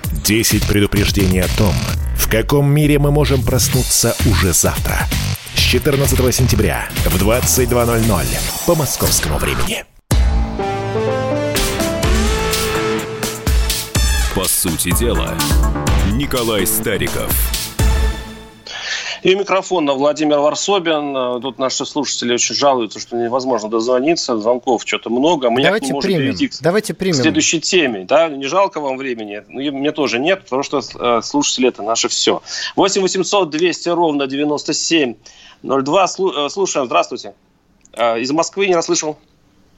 10 0.23 0.67
предупреждений 0.67 1.41
о 1.41 1.47
том, 1.57 1.73
в 2.15 2.29
каком 2.29 2.71
мире 2.71 2.99
мы 2.99 3.11
можем 3.11 3.43
проснуться 3.43 4.15
уже 4.25 4.53
завтра. 4.53 5.07
С 5.55 5.59
14 5.59 6.35
сентября 6.35 6.87
в 7.05 7.21
22.00 7.21 8.25
по 8.65 8.75
московскому 8.75 9.37
времени. 9.37 9.83
По 14.35 14.45
сути 14.45 14.97
дела, 14.97 15.37
Николай 16.13 16.65
Стариков– 16.65 17.31
И 19.23 19.35
микрофон 19.35 19.85
на 19.85 19.93
Владимир 19.93 20.39
Варсобин. 20.39 21.41
Тут 21.41 21.59
наши 21.59 21.85
слушатели 21.85 22.33
очень 22.33 22.55
жалуются, 22.55 22.99
что 22.99 23.15
невозможно 23.15 23.69
дозвониться. 23.69 24.35
Звонков 24.37 24.81
что-то 24.85 25.11
много. 25.11 25.51
Мы 25.51 25.61
Давайте 25.61 25.87
не 25.87 25.93
можем 25.93 26.07
примем. 26.07 26.21
перейти 26.23 26.47
к, 26.47 26.53
Давайте 26.61 26.93
примем. 26.95 27.13
к 27.13 27.21
следующей 27.21 27.61
теме. 27.61 28.05
Да? 28.05 28.29
Не 28.29 28.47
жалко 28.47 28.79
вам 28.81 28.97
времени? 28.97 29.43
Ну, 29.47 29.59
и 29.59 29.69
мне 29.69 29.91
тоже 29.91 30.17
нет, 30.17 30.43
потому 30.43 30.63
что 30.63 30.79
э, 30.79 31.21
слушатели 31.21 31.67
это 31.67 31.83
наше 31.83 32.07
все. 32.07 32.41
8 32.75 33.01
800 33.01 33.49
200 33.51 33.89
ровно 33.89 34.25
97 34.25 35.13
02. 35.61 36.05
Слу- 36.07 36.45
э, 36.47 36.49
Слушаем. 36.49 36.87
Здравствуйте. 36.87 37.35
Э, 37.93 38.19
Из 38.19 38.31
Москвы 38.31 38.67
не 38.67 38.75
расслышал. 38.75 39.19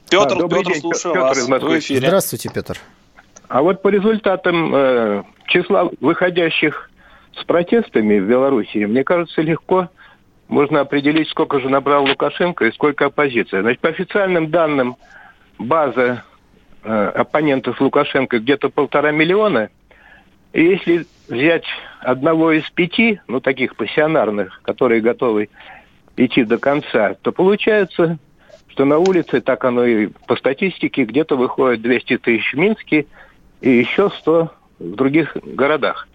Петр, 0.08 0.36
А, 0.36 0.40
добрый 0.40 0.60
Петр, 0.62 0.72
день, 0.72 0.80
слушаю 0.80 1.14
Петр 1.14 1.26
вас. 1.26 1.38
из 1.38 1.48
Москвы. 1.48 1.68
Вы 1.68 1.76
в 1.76 1.78
эфире. 1.80 2.06
Здравствуйте, 2.06 2.48
Петр. 2.54 2.78
А 3.48 3.60
вот 3.62 3.82
по 3.82 3.88
результатам 3.88 4.74
э, 4.74 5.22
числа 5.48 5.90
выходящих 6.00 6.90
с 7.38 7.44
протестами 7.44 8.18
в 8.18 8.28
Белоруссии, 8.28 8.84
мне 8.84 9.04
кажется, 9.04 9.42
легко 9.42 9.88
можно 10.48 10.80
определить, 10.80 11.28
сколько 11.28 11.60
же 11.60 11.68
набрал 11.68 12.04
Лукашенко 12.04 12.66
и 12.66 12.72
сколько 12.72 13.06
оппозиция. 13.06 13.62
Значит, 13.62 13.80
по 13.80 13.88
официальным 13.88 14.50
данным, 14.50 14.96
база 15.58 16.24
э, 16.82 17.12
оппонентов 17.14 17.80
Лукашенко 17.80 18.38
где-то 18.38 18.68
полтора 18.68 19.10
миллиона. 19.10 19.70
И 20.52 20.62
если 20.62 21.06
взять 21.28 21.64
одного 22.00 22.52
из 22.52 22.68
пяти, 22.70 23.20
ну, 23.26 23.40
таких 23.40 23.76
пассионарных, 23.76 24.60
которые 24.62 25.00
готовы 25.00 25.48
идти 26.16 26.44
до 26.44 26.58
конца, 26.58 27.14
то 27.22 27.32
получается, 27.32 28.18
что 28.68 28.84
на 28.84 28.98
улице, 28.98 29.40
так 29.40 29.64
оно 29.64 29.84
и 29.84 30.08
по 30.26 30.36
статистике, 30.36 31.04
где-то 31.04 31.36
выходит 31.36 31.82
200 31.82 32.18
тысяч 32.18 32.52
в 32.52 32.58
Минске 32.58 33.06
и 33.60 33.70
еще 33.70 34.10
100 34.10 34.52
в 34.78 34.94
других 34.94 35.36
городах. 35.42 36.08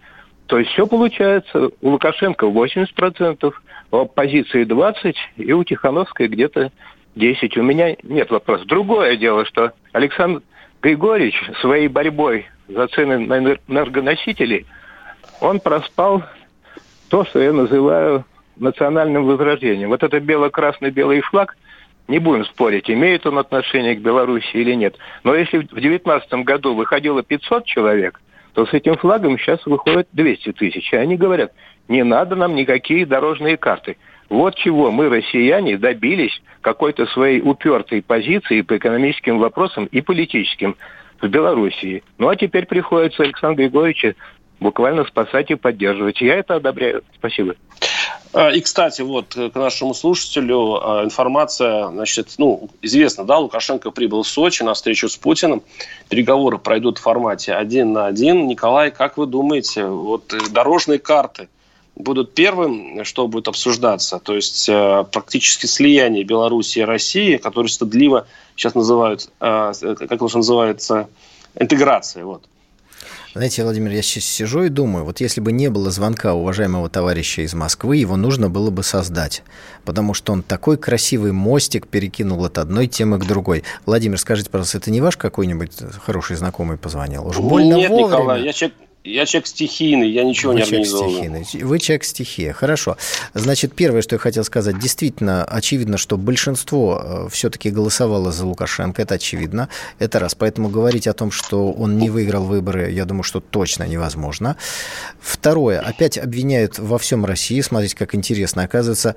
То 0.50 0.58
есть 0.58 0.72
все 0.72 0.84
получается. 0.84 1.70
У 1.80 1.90
Лукашенко 1.90 2.46
80%, 2.46 3.54
у 3.92 3.96
оппозиции 3.96 4.64
20%, 4.64 5.14
и 5.36 5.52
у 5.52 5.62
Тихановской 5.62 6.26
где-то 6.26 6.72
10%. 7.14 7.60
У 7.60 7.62
меня 7.62 7.94
нет 8.02 8.30
вопросов. 8.32 8.66
Другое 8.66 9.16
дело, 9.16 9.44
что 9.44 9.72
Александр 9.92 10.42
Григорьевич 10.82 11.40
своей 11.60 11.86
борьбой 11.86 12.48
за 12.66 12.88
цены 12.88 13.18
на 13.18 13.34
энер- 13.38 13.60
энергоносители, 13.68 14.66
он 15.40 15.60
проспал 15.60 16.24
то, 17.10 17.24
что 17.24 17.38
я 17.38 17.52
называю 17.52 18.24
национальным 18.56 19.26
возрождением. 19.26 19.90
Вот 19.90 20.02
это 20.02 20.18
бело-красно-белый 20.18 21.20
флаг, 21.20 21.56
не 22.08 22.18
будем 22.18 22.44
спорить, 22.44 22.90
имеет 22.90 23.24
он 23.24 23.38
отношение 23.38 23.94
к 23.94 24.00
Беларуси 24.00 24.50
или 24.54 24.74
нет. 24.74 24.96
Но 25.22 25.32
если 25.32 25.58
в 25.58 25.68
2019 25.68 26.32
году 26.44 26.74
выходило 26.74 27.22
500 27.22 27.66
человек, 27.66 28.20
то 28.60 28.66
с 28.66 28.74
этим 28.74 28.98
флагом 28.98 29.38
сейчас 29.38 29.64
выходит 29.64 30.08
200 30.12 30.52
тысяч. 30.52 30.92
И 30.92 30.96
они 30.96 31.16
говорят, 31.16 31.52
не 31.88 32.04
надо 32.04 32.36
нам 32.36 32.54
никакие 32.54 33.06
дорожные 33.06 33.56
карты. 33.56 33.96
Вот 34.28 34.54
чего 34.56 34.90
мы, 34.90 35.08
россияне, 35.08 35.78
добились 35.78 36.42
какой-то 36.60 37.06
своей 37.06 37.40
упертой 37.40 38.02
позиции 38.02 38.60
по 38.60 38.76
экономическим 38.76 39.38
вопросам 39.38 39.86
и 39.86 40.02
политическим 40.02 40.76
в 41.22 41.26
Белоруссии. 41.26 42.02
Ну 42.18 42.28
а 42.28 42.36
теперь 42.36 42.66
приходится 42.66 43.22
Александра 43.22 43.62
Григорьевича 43.62 44.14
буквально 44.60 45.04
спасать 45.04 45.50
и 45.50 45.54
поддерживать. 45.54 46.20
Я 46.20 46.34
это 46.34 46.56
одобряю. 46.56 47.02
Спасибо. 47.14 47.54
А, 48.32 48.50
И, 48.50 48.60
кстати, 48.60 49.02
вот 49.02 49.36
э, 49.36 49.50
к 49.50 49.54
нашему 49.54 49.94
слушателю 49.94 50.80
а, 50.82 51.04
информация, 51.04 51.88
значит, 51.88 52.34
ну, 52.38 52.70
известно, 52.82 53.24
да, 53.24 53.38
Лукашенко 53.38 53.90
прибыл 53.90 54.22
в 54.22 54.28
Сочи 54.28 54.62
на 54.62 54.74
встречу 54.74 55.08
с 55.08 55.16
Путиным. 55.16 55.62
Переговоры 56.08 56.58
пройдут 56.58 56.98
в 56.98 57.02
формате 57.02 57.54
один 57.54 57.92
на 57.92 58.06
один. 58.06 58.46
Николай, 58.46 58.90
как 58.90 59.16
вы 59.16 59.26
думаете, 59.26 59.86
вот 59.86 60.32
э, 60.32 60.38
дорожные 60.50 60.98
карты 60.98 61.48
будут 61.96 62.34
первым, 62.34 63.04
что 63.04 63.26
будет 63.28 63.48
обсуждаться? 63.48 64.18
То 64.18 64.34
есть 64.34 64.68
э, 64.68 65.04
практически 65.10 65.66
слияние 65.66 66.24
Беларуси 66.24 66.80
и 66.80 66.82
России, 66.82 67.36
которое 67.36 67.68
стыдливо 67.68 68.26
сейчас 68.56 68.74
называют, 68.74 69.30
э, 69.40 69.72
э, 69.80 69.94
как 69.94 70.12
это 70.12 70.36
называется, 70.36 71.08
интеграция, 71.58 72.24
вот. 72.24 72.44
Знаете, 73.32 73.62
Владимир, 73.62 73.92
я 73.92 74.02
сейчас 74.02 74.24
сижу 74.24 74.64
и 74.64 74.68
думаю, 74.68 75.04
вот 75.04 75.20
если 75.20 75.40
бы 75.40 75.52
не 75.52 75.70
было 75.70 75.92
звонка 75.92 76.34
уважаемого 76.34 76.90
товарища 76.90 77.42
из 77.42 77.54
Москвы, 77.54 77.96
его 77.96 78.16
нужно 78.16 78.50
было 78.50 78.70
бы 78.70 78.82
создать, 78.82 79.44
потому 79.84 80.14
что 80.14 80.32
он 80.32 80.42
такой 80.42 80.76
красивый 80.76 81.30
мостик 81.30 81.86
перекинул 81.86 82.44
от 82.44 82.58
одной 82.58 82.88
темы 82.88 83.20
к 83.20 83.26
другой. 83.26 83.62
Владимир, 83.86 84.18
скажите, 84.18 84.50
пожалуйста, 84.50 84.78
это 84.78 84.90
не 84.90 85.00
ваш 85.00 85.16
какой-нибудь 85.16 85.70
хороший 86.04 86.34
знакомый 86.34 86.76
позвонил? 86.76 87.28
Уж 87.28 87.38
больно 87.38 87.74
Нет, 87.74 87.90
вовремя. 87.90 88.08
Николай, 88.08 88.42
я 88.42 88.52
человек, 88.52 88.76
я 89.02 89.24
человек 89.24 89.46
стихийный, 89.46 90.10
я 90.10 90.24
ничего 90.24 90.52
Вы 90.52 90.60
не 90.60 90.66
человек 90.66 90.86
организовываю. 90.88 91.42
стихийный. 91.44 91.64
Вы 91.64 91.78
человек 91.78 92.04
стихия. 92.04 92.52
Хорошо. 92.52 92.96
Значит, 93.32 93.74
первое, 93.74 94.02
что 94.02 94.16
я 94.16 94.18
хотел 94.18 94.44
сказать, 94.44 94.78
действительно, 94.78 95.44
очевидно, 95.44 95.96
что 95.96 96.18
большинство 96.18 97.28
все-таки 97.30 97.70
голосовало 97.70 98.30
за 98.30 98.44
Лукашенко. 98.44 99.00
Это 99.00 99.14
очевидно. 99.14 99.68
Это 99.98 100.18
раз. 100.18 100.34
Поэтому 100.34 100.68
говорить 100.68 101.06
о 101.06 101.14
том, 101.14 101.30
что 101.30 101.72
он 101.72 101.96
не 101.96 102.10
выиграл 102.10 102.44
выборы, 102.44 102.90
я 102.90 103.06
думаю, 103.06 103.22
что 103.22 103.40
точно 103.40 103.84
невозможно. 103.84 104.56
Второе. 105.18 105.80
Опять 105.80 106.18
обвиняют 106.18 106.78
во 106.78 106.98
всем 106.98 107.24
России. 107.24 107.60
Смотрите, 107.62 107.96
как 107.96 108.14
интересно. 108.14 108.64
Оказывается, 108.64 109.16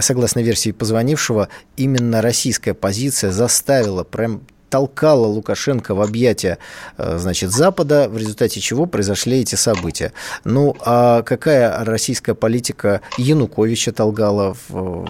согласно 0.00 0.40
версии 0.40 0.72
позвонившего, 0.72 1.48
именно 1.76 2.20
российская 2.20 2.74
позиция 2.74 3.32
заставила 3.32 4.04
прям 4.04 4.42
толкала 4.68 5.26
Лукашенко 5.26 5.94
в 5.94 6.00
объятия 6.00 6.58
э, 6.98 7.18
значит, 7.18 7.50
Запада, 7.50 8.08
в 8.08 8.16
результате 8.16 8.60
чего 8.60 8.86
произошли 8.86 9.40
эти 9.40 9.54
события. 9.54 10.12
Ну, 10.44 10.76
а 10.80 11.22
какая 11.22 11.84
российская 11.84 12.34
политика 12.34 13.00
Януковича 13.16 13.92
толкала 13.92 14.56
в, 14.68 15.08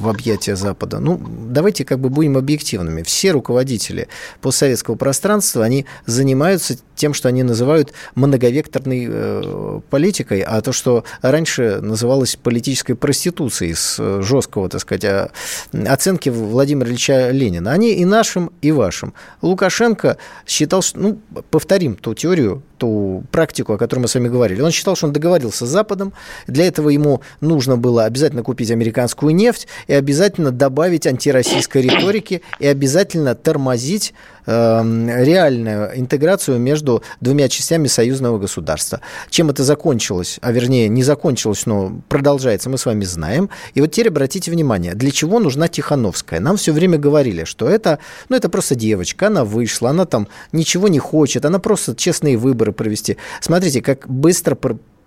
в 0.00 0.08
объятия 0.08 0.56
Запада? 0.56 0.98
Ну, 0.98 1.20
давайте 1.50 1.84
как 1.84 2.00
бы 2.00 2.10
будем 2.10 2.36
объективными. 2.36 3.02
Все 3.02 3.32
руководители 3.32 4.08
постсоветского 4.40 4.96
пространства, 4.96 5.64
они 5.64 5.86
занимаются 6.06 6.76
тем, 6.94 7.14
что 7.14 7.28
они 7.28 7.42
называют 7.42 7.92
многовекторной 8.14 9.06
э, 9.08 9.80
политикой, 9.88 10.40
а 10.40 10.60
то, 10.60 10.72
что 10.72 11.04
раньше 11.22 11.80
называлось 11.80 12.36
политической 12.36 12.94
проституцией 12.94 13.74
с 13.74 13.96
э, 13.98 14.20
жесткого, 14.22 14.68
так 14.68 14.80
сказать, 14.80 15.30
оценки 15.72 16.28
Владимира 16.28 16.88
Ильича 16.90 17.30
Ленина. 17.30 17.72
Они 17.72 17.94
и 17.94 18.04
нашим, 18.04 18.50
и 18.60 18.72
вашим. 18.72 18.97
Лукашенко 19.42 20.16
считал, 20.46 20.82
что, 20.82 20.98
ну, 20.98 21.18
повторим 21.50 21.96
ту 21.96 22.14
теорию, 22.14 22.62
ту 22.78 23.24
практику, 23.30 23.74
о 23.74 23.78
которой 23.78 24.00
мы 24.00 24.08
с 24.08 24.14
вами 24.14 24.28
говорили. 24.28 24.60
Он 24.60 24.70
считал, 24.70 24.96
что 24.96 25.06
он 25.06 25.12
договорился 25.12 25.66
с 25.66 25.68
Западом. 25.68 26.12
Для 26.46 26.66
этого 26.66 26.88
ему 26.88 27.20
нужно 27.40 27.76
было 27.76 28.04
обязательно 28.04 28.42
купить 28.42 28.70
американскую 28.70 29.34
нефть 29.34 29.66
и 29.86 29.94
обязательно 29.94 30.50
добавить 30.50 31.06
антироссийской 31.06 31.82
риторики 31.88 32.42
и 32.60 32.66
обязательно 32.66 33.34
тормозить 33.34 34.14
реальную 34.46 35.98
интеграцию 35.98 36.58
между 36.58 37.02
двумя 37.20 37.48
частями 37.48 37.86
союзного 37.86 38.38
государства. 38.38 39.00
Чем 39.30 39.50
это 39.50 39.64
закончилось, 39.64 40.38
а 40.40 40.52
вернее 40.52 40.88
не 40.88 41.02
закончилось, 41.02 41.66
но 41.66 41.92
продолжается, 42.08 42.70
мы 42.70 42.78
с 42.78 42.86
вами 42.86 43.04
знаем. 43.04 43.50
И 43.74 43.80
вот 43.80 43.92
теперь 43.92 44.08
обратите 44.08 44.50
внимание, 44.50 44.94
для 44.94 45.10
чего 45.10 45.38
нужна 45.38 45.68
Тихановская? 45.68 46.40
Нам 46.40 46.56
все 46.56 46.72
время 46.72 46.98
говорили, 46.98 47.44
что 47.44 47.68
это, 47.68 47.98
ну, 48.28 48.36
это 48.36 48.48
просто 48.48 48.74
девочка, 48.74 49.26
она 49.26 49.44
вышла, 49.44 49.90
она 49.90 50.04
там 50.04 50.28
ничего 50.52 50.88
не 50.88 50.98
хочет, 50.98 51.44
она 51.44 51.58
просто 51.58 51.94
честные 51.94 52.36
выборы 52.36 52.72
провести. 52.72 53.16
Смотрите, 53.40 53.82
как 53.82 54.08
быстро 54.08 54.56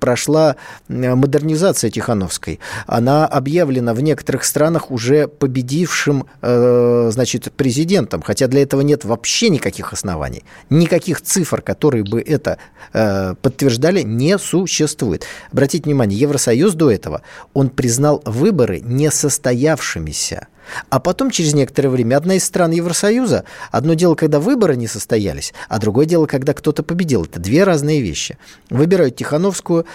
прошла 0.02 0.56
модернизация 0.90 1.92
Тихановской. 1.92 2.60
Она 2.88 3.26
объявлена 3.28 3.94
в 3.94 4.02
некоторых 4.02 4.44
странах 4.44 4.92
уже 4.92 5.28
победившим, 5.28 6.26
э, 6.42 7.10
значит, 7.14 7.54
президентом, 7.54 8.22
хотя 8.24 8.48
для 8.48 8.64
этого 8.64 8.82
нет 8.82 9.06
вообще 9.06 9.50
никаких 9.50 9.94
оснований. 9.94 10.44
Никаких 10.70 11.22
цифр, 11.22 11.62
которые 11.62 12.04
бы 12.04 12.20
это 12.20 12.58
э, 12.94 13.36
подтверждали, 13.42 14.02
не 14.02 14.38
существует. 14.40 15.26
Обратите 15.54 15.84
внимание, 15.84 16.20
Евросоюз 16.20 16.74
до 16.74 16.92
этого, 16.92 17.22
он 17.54 17.70
признал 17.70 18.22
выборы 18.26 18.82
несостоявшимися. 18.82 20.48
А 20.90 21.00
потом, 21.00 21.32
через 21.32 21.54
некоторое 21.54 21.90
время, 21.90 22.18
одна 22.18 22.36
из 22.36 22.44
стран 22.44 22.72
Евросоюза, 22.72 23.44
одно 23.72 23.94
дело, 23.94 24.16
когда 24.16 24.40
выборы 24.40 24.76
не 24.76 24.88
состоялись, 24.88 25.54
а 25.70 25.80
другое 25.80 26.06
дело, 26.06 26.26
когда 26.26 26.54
кто-то 26.54 26.84
победил. 26.84 27.26
Это 27.26 27.40
две 27.40 27.64
разные 27.64 28.02
вещи. 28.02 28.38
Выбирают 28.70 29.16
Тихановскую, 29.16 29.86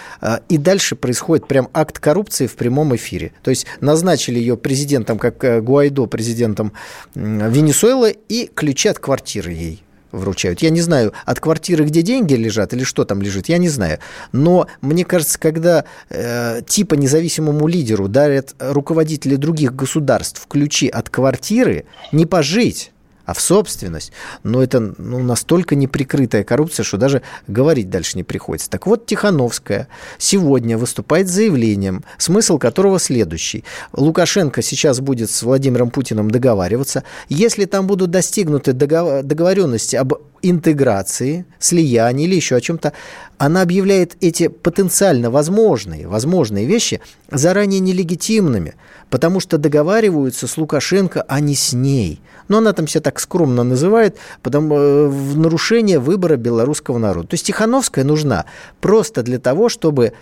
и 0.49 0.59
дальше 0.59 0.97
происходит 0.97 1.47
прям 1.47 1.69
акт 1.73 1.99
коррупции 1.99 2.47
в 2.47 2.57
прямом 2.57 2.95
эфире. 2.97 3.33
То 3.43 3.51
есть 3.51 3.67
назначили 3.81 4.39
ее 4.39 4.57
президентом, 4.57 5.19
как 5.19 5.65
Гуайдо, 5.65 6.07
президентом 6.07 6.73
Венесуэлы, 7.15 8.17
и 8.29 8.51
ключи 8.55 8.89
от 8.89 8.99
квартиры 8.99 9.53
ей 9.53 9.83
вручают. 10.17 10.63
Я 10.63 10.71
не 10.71 10.81
знаю, 10.81 11.13
от 11.25 11.41
квартиры, 11.41 11.85
где 11.85 12.03
деньги 12.03 12.35
лежат, 12.35 12.73
или 12.75 12.85
что 12.85 13.05
там 13.05 13.23
лежит, 13.23 13.49
я 13.49 13.59
не 13.59 13.69
знаю. 13.69 13.99
Но 14.33 14.67
мне 14.81 15.05
кажется, 15.05 15.39
когда 15.39 15.85
э, 16.09 16.63
типа 16.67 16.95
независимому 16.95 17.67
лидеру 17.67 18.09
дарят 18.09 18.55
руководители 18.59 19.37
других 19.37 19.75
государств 19.75 20.47
ключи 20.49 20.89
от 20.89 21.11
квартиры, 21.11 21.85
не 22.13 22.27
пожить, 22.27 22.93
а 23.27 23.35
в 23.35 23.41
собственность. 23.41 24.13
Но 24.43 24.63
это 24.63 24.81
ну, 24.81 25.19
настолько 25.19 25.75
неприкрытая 25.75 26.45
коррупция, 26.45 26.85
что 26.85 26.97
даже 26.97 27.23
говорить 27.47 27.91
дальше 27.91 28.17
не 28.17 28.25
приходится. 28.25 28.71
Так 28.71 28.87
вот, 28.87 29.05
Тихановская 29.07 29.89
сегодня 30.17 30.79
выступает 30.79 31.29
с 31.29 31.33
заявлением, 31.33 32.05
смысл 32.17 32.59
которого 32.59 32.99
следующий. 32.99 33.65
Лукашенко 33.93 34.63
сейчас 34.63 35.01
будет 35.01 35.31
с 35.31 35.43
Владимиром 35.43 35.91
Путиным 35.91 36.31
договариваться. 36.31 37.03
Если 37.29 37.65
там 37.65 37.87
будут 37.87 38.11
достигнуты 38.11 38.73
договоренности 38.73 39.97
об 39.97 40.15
интеграции, 40.51 41.47
слиянии 41.59 42.27
или 42.27 42.35
еще 42.35 42.57
о 42.57 42.61
чем-то, 42.61 42.93
она 43.39 43.63
объявляет 43.63 44.17
эти 44.21 44.49
потенциально 44.49 45.31
возможные, 45.31 46.07
возможные 46.07 46.67
вещи 46.67 47.01
заранее 47.31 47.81
нелегитимными, 47.81 48.75
потому 49.11 49.41
что 49.41 49.59
договариваются 49.59 50.47
с 50.47 50.57
Лукашенко, 50.57 51.25
а 51.29 51.41
не 51.41 51.55
с 51.55 51.73
ней. 51.73 52.21
Но 52.49 52.59
она 52.59 52.73
там 52.73 52.87
себя 52.87 53.03
так 53.03 53.21
скромно 53.21 53.63
называет, 53.63 54.17
потому, 54.43 54.75
э, 54.77 55.07
в 55.09 55.39
нарушение 55.39 55.99
выбора 55.99 56.37
белорусского 56.37 56.99
народа. 56.99 57.29
То 57.29 57.35
есть 57.35 57.47
Тихановская 57.47 58.05
нужна 58.05 58.47
просто 58.81 59.23
для 59.23 59.39
того, 59.39 59.69
чтобы 59.69 60.13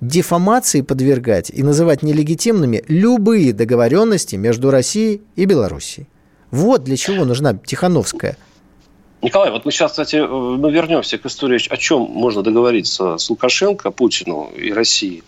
дефамации 0.00 0.80
подвергать 0.80 1.50
и 1.50 1.62
называть 1.62 2.02
нелегитимными 2.02 2.84
любые 2.88 3.52
договоренности 3.52 4.36
между 4.36 4.70
Россией 4.70 5.22
и 5.36 5.44
Белоруссией. 5.44 6.08
Вот 6.50 6.84
для 6.84 6.96
чего 6.96 7.24
нужна 7.24 7.54
Тихановская– 7.54 8.36
Николай, 9.22 9.52
вот 9.52 9.64
мы 9.64 9.70
сейчас, 9.70 9.92
кстати, 9.92 10.16
э, 10.16 10.26
мы 10.26 10.72
вернемся 10.72 11.16
к 11.16 11.26
истории, 11.26 11.60
о 11.70 11.76
чем 11.76 12.02
можно 12.02 12.42
договориться 12.42 13.18
с 13.18 13.30
Лукашенко, 13.30 13.92
Путину 13.92 14.50
и 14.56 14.72
Россией. 14.72 15.22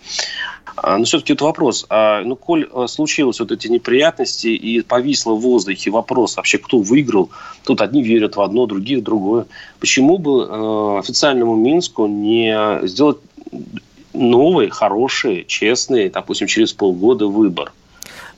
А, 0.77 0.99
но 0.99 1.05
все-таки 1.05 1.35
вот 1.35 1.43
вопрос, 1.43 1.87
а, 1.89 2.23
ну, 2.23 2.35
коль 2.35 2.69
э, 2.73 2.87
случилось 2.89 3.39
вот 3.39 3.53
эти 3.53 3.69
неприятности 3.69 4.49
и 4.49 4.81
повисло 4.81 5.35
в 5.35 5.41
воздухе 5.43 5.93
вопрос 5.93 6.37
вообще, 6.37 6.59
кто 6.59 6.79
выиграл, 6.79 7.31
тут 7.65 7.81
одни 7.81 8.03
верят 8.03 8.35
в 8.35 8.41
одно, 8.41 8.67
другие 8.67 8.99
в 8.99 9.05
другое, 9.05 9.47
почему 9.79 10.19
бы 10.19 10.43
э, 10.43 10.99
официальному 10.99 11.55
Минску 11.55 12.09
не 12.09 12.81
сделать 12.89 13.19
новый, 14.13 14.71
хороший, 14.71 15.45
честный, 15.47 16.11
допустим, 16.11 16.49
через 16.49 16.73
полгода 16.73 17.29
выбор? 17.29 17.73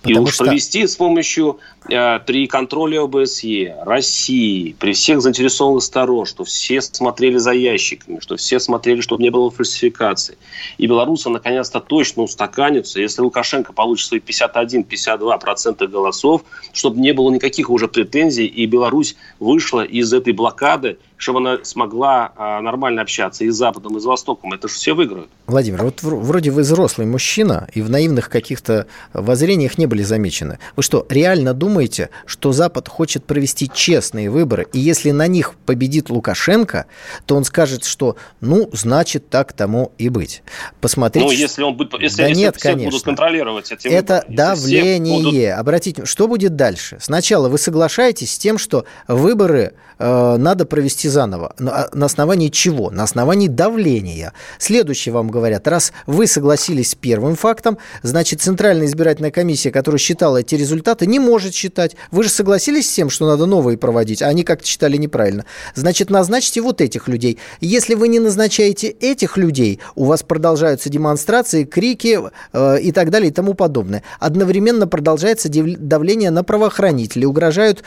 Потому 0.02 0.26
и 0.26 0.28
уж 0.28 0.34
что... 0.34 0.44
провести 0.44 0.86
с 0.86 0.96
помощью 0.96 1.58
э, 1.88 2.18
при 2.20 2.46
контроле 2.46 3.00
ОБСЕ 3.00 3.76
России, 3.84 4.76
при 4.78 4.92
всех 4.92 5.20
заинтересованных 5.20 5.82
сторон, 5.82 6.26
что 6.26 6.44
все 6.44 6.80
смотрели 6.80 7.38
за 7.38 7.52
ящиками, 7.52 8.20
что 8.20 8.36
все 8.36 8.60
смотрели, 8.60 9.00
чтобы 9.00 9.22
не 9.22 9.30
было 9.30 9.50
фальсификаций. 9.50 10.36
И 10.78 10.86
белорусы 10.86 11.28
наконец-то 11.28 11.80
точно 11.80 12.22
устаканятся. 12.22 13.00
Если 13.00 13.22
Лукашенко 13.22 13.72
получит 13.72 14.08
свои 14.08 14.20
51-52% 14.20 15.86
голосов, 15.88 16.42
чтобы 16.72 17.00
не 17.00 17.12
было 17.12 17.30
никаких 17.30 17.70
уже 17.70 17.88
претензий, 17.88 18.46
и 18.46 18.66
Беларусь 18.66 19.16
вышла 19.40 19.84
из 19.84 20.12
этой 20.12 20.32
блокады, 20.32 20.98
чтобы 21.16 21.38
она 21.38 21.64
смогла 21.64 22.32
а, 22.36 22.60
нормально 22.60 23.02
общаться 23.02 23.44
и 23.44 23.50
с 23.50 23.56
Западом, 23.56 23.96
и 23.96 24.00
с 24.00 24.04
Востоком. 24.04 24.52
Это 24.52 24.68
же 24.68 24.74
все 24.74 24.94
выиграют. 24.94 25.30
Владимир, 25.46 25.82
вот 25.82 26.02
вроде 26.02 26.50
вы 26.50 26.62
взрослый 26.62 27.06
мужчина, 27.06 27.68
и 27.72 27.82
в 27.82 27.90
наивных 27.90 28.28
каких-то 28.28 28.86
воззрениях 29.12 29.78
не 29.78 29.86
были 29.86 30.02
замечены. 30.02 30.58
Вы 30.76 30.82
что, 30.82 31.06
реально 31.08 31.54
думаете, 31.54 32.10
что 32.26 32.52
Запад 32.52 32.88
хочет 32.88 33.24
провести 33.24 33.70
честные 33.72 34.30
выборы, 34.30 34.66
и 34.72 34.78
если 34.78 35.10
на 35.10 35.26
них 35.26 35.54
победит 35.64 36.10
Лукашенко, 36.10 36.86
то 37.24 37.36
он 37.36 37.44
скажет, 37.44 37.84
что 37.84 38.16
ну, 38.40 38.68
значит, 38.72 39.30
так 39.30 39.52
тому 39.52 39.92
и 39.98 40.08
быть. 40.08 40.42
Посмотрите. 40.80 41.26
Ну, 41.26 41.32
если 41.32 41.62
он 41.62 41.76
будет, 41.76 41.94
если, 42.00 42.18
да 42.18 42.28
если 42.28 42.42
нет, 42.42 42.56
все 42.56 42.68
конечно. 42.70 42.90
будут 42.90 43.04
контролировать 43.04 43.72
эти 43.72 43.88
Это 43.88 44.24
выборы, 44.26 44.36
давление. 44.36 45.22
Будут... 45.22 45.60
Обратите, 45.60 46.04
что 46.04 46.28
будет 46.28 46.56
дальше? 46.56 46.98
Сначала 47.00 47.48
вы 47.48 47.58
соглашаетесь 47.58 48.34
с 48.34 48.38
тем, 48.38 48.58
что 48.58 48.84
выборы 49.08 49.74
надо 49.98 50.66
провести 50.66 51.08
заново. 51.08 51.54
На, 51.58 51.88
на 51.92 52.06
основании 52.06 52.48
чего? 52.48 52.90
На 52.90 53.04
основании 53.04 53.48
давления. 53.48 54.32
Следующее 54.58 55.12
вам 55.12 55.30
говорят, 55.30 55.66
раз 55.68 55.92
вы 56.06 56.26
согласились 56.26 56.90
с 56.90 56.94
первым 56.94 57.36
фактом, 57.36 57.78
значит, 58.02 58.40
Центральная 58.40 58.86
избирательная 58.86 59.30
комиссия, 59.30 59.70
которая 59.70 59.98
считала 59.98 60.38
эти 60.38 60.54
результаты, 60.54 61.06
не 61.06 61.18
может 61.18 61.54
считать. 61.54 61.96
Вы 62.10 62.24
же 62.24 62.28
согласились 62.28 62.90
с 62.90 62.94
тем, 62.94 63.10
что 63.10 63.26
надо 63.26 63.46
новые 63.46 63.78
проводить, 63.78 64.22
а 64.22 64.28
они 64.28 64.44
как-то 64.44 64.66
считали 64.66 64.96
неправильно. 64.96 65.44
Значит, 65.74 66.10
назначьте 66.10 66.60
вот 66.60 66.80
этих 66.80 67.08
людей. 67.08 67.38
Если 67.60 67.94
вы 67.94 68.08
не 68.08 68.18
назначаете 68.18 68.88
этих 68.88 69.36
людей, 69.36 69.80
у 69.94 70.04
вас 70.04 70.22
продолжаются 70.22 70.90
демонстрации, 70.90 71.64
крики 71.64 72.20
э, 72.52 72.80
и 72.80 72.92
так 72.92 73.10
далее 73.10 73.30
и 73.30 73.32
тому 73.32 73.54
подобное. 73.54 74.02
Одновременно 74.18 74.86
продолжается 74.86 75.48
давление 75.48 76.30
на 76.30 76.44
правоохранителей, 76.44 77.26
угрожают 77.26 77.82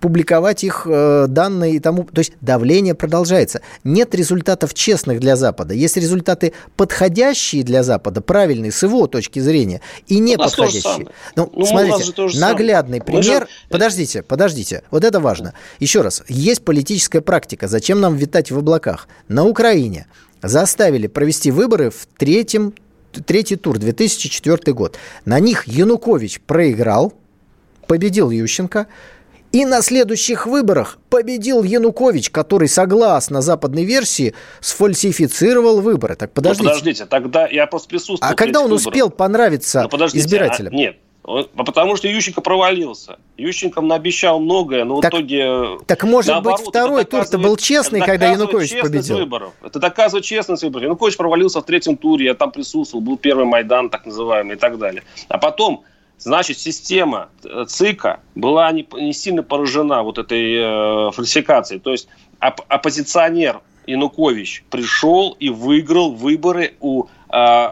публиковать 0.00 0.64
их 0.64 0.86
э, 0.88 1.26
данные 1.28 1.74
и 1.74 1.78
тому... 1.78 2.04
То 2.04 2.20
есть 2.20 2.32
давление 2.40 2.94
продолжается. 2.94 3.60
Нет 3.84 4.14
результатов 4.14 4.74
честных 4.74 5.20
для 5.20 5.36
Запада. 5.36 5.74
Есть 5.74 5.96
результаты 5.96 6.52
подходящие 6.76 7.62
для 7.62 7.82
Запада, 7.82 8.20
правильные 8.20 8.72
с 8.72 8.82
его 8.82 9.06
точки 9.06 9.40
зрения, 9.40 9.80
и 10.06 10.18
не 10.18 10.36
подходящие. 10.36 11.08
Ну, 11.36 11.50
ну, 11.54 11.66
смотрите, 11.66 12.38
наглядный 12.38 13.00
пример... 13.00 13.42
Же... 13.42 13.48
Подождите, 13.68 14.22
подождите. 14.22 14.82
Вот 14.90 15.04
это 15.04 15.20
важно. 15.20 15.54
Еще 15.78 16.00
раз. 16.00 16.22
Есть 16.28 16.64
политическая 16.64 17.20
практика. 17.20 17.68
Зачем 17.68 18.00
нам 18.00 18.16
витать 18.16 18.50
в 18.50 18.58
облаках? 18.58 19.08
На 19.28 19.44
Украине 19.44 20.06
заставили 20.42 21.06
провести 21.06 21.50
выборы 21.50 21.90
в 21.90 22.06
третьем, 22.16 22.74
третий 23.26 23.56
тур, 23.56 23.78
2004 23.78 24.72
год. 24.72 24.96
На 25.24 25.40
них 25.40 25.66
Янукович 25.66 26.40
проиграл, 26.40 27.12
победил 27.86 28.30
Ющенко, 28.30 28.86
и 29.52 29.64
на 29.64 29.82
следующих 29.82 30.46
выборах 30.46 30.98
победил 31.10 31.62
Янукович, 31.62 32.30
который, 32.30 32.68
согласно 32.68 33.40
западной 33.40 33.84
версии, 33.84 34.34
сфальсифицировал 34.60 35.80
выборы. 35.80 36.16
Так 36.16 36.32
подождите. 36.32 36.64
Ну, 36.64 36.70
подождите, 36.70 37.06
тогда 37.06 37.46
я 37.46 37.66
просто 37.66 37.88
присутствовал. 37.88 38.32
А 38.32 38.36
когда 38.36 38.60
он 38.60 38.70
выборах. 38.70 38.86
успел 38.86 39.10
понравиться 39.10 39.88
ну, 39.90 40.06
избирателям? 40.06 40.72
А, 40.72 40.76
нет, 40.76 40.96
Потому 41.54 41.96
что 41.96 42.08
Ющенко 42.08 42.40
провалился. 42.40 43.18
Ющенко 43.36 43.82
наобещал 43.82 44.40
многое, 44.40 44.84
но 44.84 45.02
так, 45.02 45.12
в 45.12 45.16
итоге... 45.16 45.78
Так 45.86 46.02
может 46.04 46.30
наоборот, 46.30 46.60
быть 46.60 46.68
второй 46.70 47.04
тур-то 47.04 47.36
был 47.36 47.58
честный, 47.58 48.00
когда 48.00 48.30
Янукович 48.30 48.80
победил? 48.80 49.18
Выборов. 49.18 49.52
Это 49.62 49.78
доказывает 49.78 50.24
честность 50.24 50.62
выборов. 50.62 50.84
Янукович 50.84 51.18
провалился 51.18 51.60
в 51.60 51.64
третьем 51.64 51.98
туре, 51.98 52.26
я 52.26 52.34
там 52.34 52.50
присутствовал, 52.50 53.04
был 53.04 53.18
первый 53.18 53.44
Майдан, 53.44 53.90
так 53.90 54.06
называемый, 54.06 54.56
и 54.56 54.58
так 54.58 54.78
далее. 54.78 55.02
А 55.28 55.36
потом 55.36 55.84
Значит, 56.18 56.58
система 56.58 57.28
э, 57.44 57.64
ЦИКа 57.68 58.20
была 58.34 58.70
не, 58.72 58.86
не 58.94 59.12
сильно 59.12 59.42
поражена 59.42 60.02
вот 60.02 60.18
этой 60.18 61.08
э, 61.08 61.10
фальсификацией. 61.12 61.80
То 61.80 61.92
есть 61.92 62.08
оп- 62.40 62.62
оппозиционер 62.68 63.60
Янукович 63.86 64.64
пришел 64.70 65.36
и 65.38 65.48
выиграл 65.48 66.12
выборы 66.12 66.74
у 66.80 67.04
э, 67.32 67.68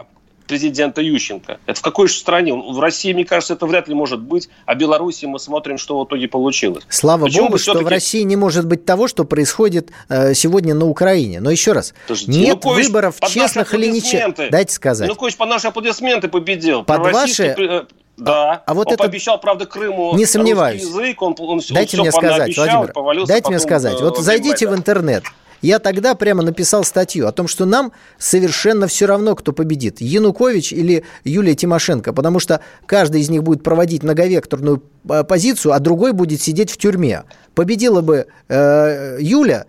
президента 0.47 1.01
Ющенко. 1.01 1.59
Это 1.65 1.79
в 1.79 1.81
какой 1.81 2.07
же 2.07 2.15
стране? 2.15 2.53
В 2.53 2.79
России, 2.79 3.13
мне 3.13 3.25
кажется, 3.25 3.53
это 3.53 3.65
вряд 3.65 3.87
ли 3.87 3.93
может 3.93 4.21
быть, 4.21 4.49
а 4.65 4.73
в 4.73 4.77
Беларуси 4.77 5.25
мы 5.25 5.39
смотрим, 5.39 5.77
что 5.77 5.99
в 5.99 6.05
итоге 6.05 6.27
получилось. 6.27 6.85
Слава 6.89 7.25
Почему 7.25 7.47
Богу, 7.47 7.57
что 7.57 7.79
в 7.79 7.87
России 7.87 8.21
не 8.21 8.35
может 8.35 8.65
быть 8.65 8.85
того, 8.85 9.07
что 9.07 9.25
происходит 9.25 9.91
э, 10.09 10.33
сегодня 10.33 10.73
на 10.73 10.85
Украине. 10.87 11.39
Но 11.41 11.51
еще 11.51 11.73
раз, 11.73 11.93
Подождите, 12.07 12.39
нет 12.39 12.47
Янукович 12.47 12.85
выборов 12.87 13.19
честных 13.27 13.73
или 13.73 13.87
нечестных. 13.87 14.49
Дайте 14.49 14.73
сказать. 14.73 15.07
Янукович 15.07 15.35
под 15.35 15.49
наши 15.49 15.67
аплодисменты 15.67 16.29
победил. 16.29 16.83
Под 16.83 17.11
ваши... 17.11 17.43
Э, 17.43 17.85
да, 18.17 18.63
а 18.65 18.73
вот 18.73 18.87
он 18.87 18.93
это... 18.93 19.03
пообещал, 19.03 19.39
правда, 19.39 19.65
Крыму 19.65 20.15
не 20.15 20.25
сомневаюсь. 20.25 20.81
язык, 20.81 21.21
он, 21.21 21.35
он, 21.37 21.61
Дайте 21.69 21.97
он 21.97 22.01
мне 22.01 22.11
сказать, 22.11 22.57
Владимир, 22.57 23.25
дайте 23.25 23.49
мне 23.49 23.59
сказать. 23.59 24.01
Вот 24.01 24.17
зайдите 24.17 24.67
в 24.67 24.73
интернет, 24.73 25.23
я 25.61 25.79
тогда 25.79 26.15
прямо 26.15 26.43
написал 26.43 26.83
статью 26.83 27.27
о 27.27 27.31
том, 27.31 27.47
что 27.47 27.65
нам 27.65 27.91
совершенно 28.17 28.87
все 28.87 29.05
равно, 29.05 29.35
кто 29.35 29.53
победит, 29.53 30.01
Янукович 30.01 30.73
или 30.73 31.03
Юлия 31.23 31.55
Тимошенко, 31.55 32.13
потому 32.13 32.39
что 32.39 32.61
каждый 32.85 33.21
из 33.21 33.29
них 33.29 33.43
будет 33.43 33.63
проводить 33.63 34.03
многовекторную 34.03 34.83
э, 35.09 35.23
позицию, 35.23 35.73
а 35.73 35.79
другой 35.79 36.13
будет 36.13 36.41
сидеть 36.41 36.71
в 36.71 36.77
тюрьме. 36.77 37.23
Победила 37.55 38.01
бы 38.01 38.27
э, 38.49 39.17
Юля, 39.19 39.65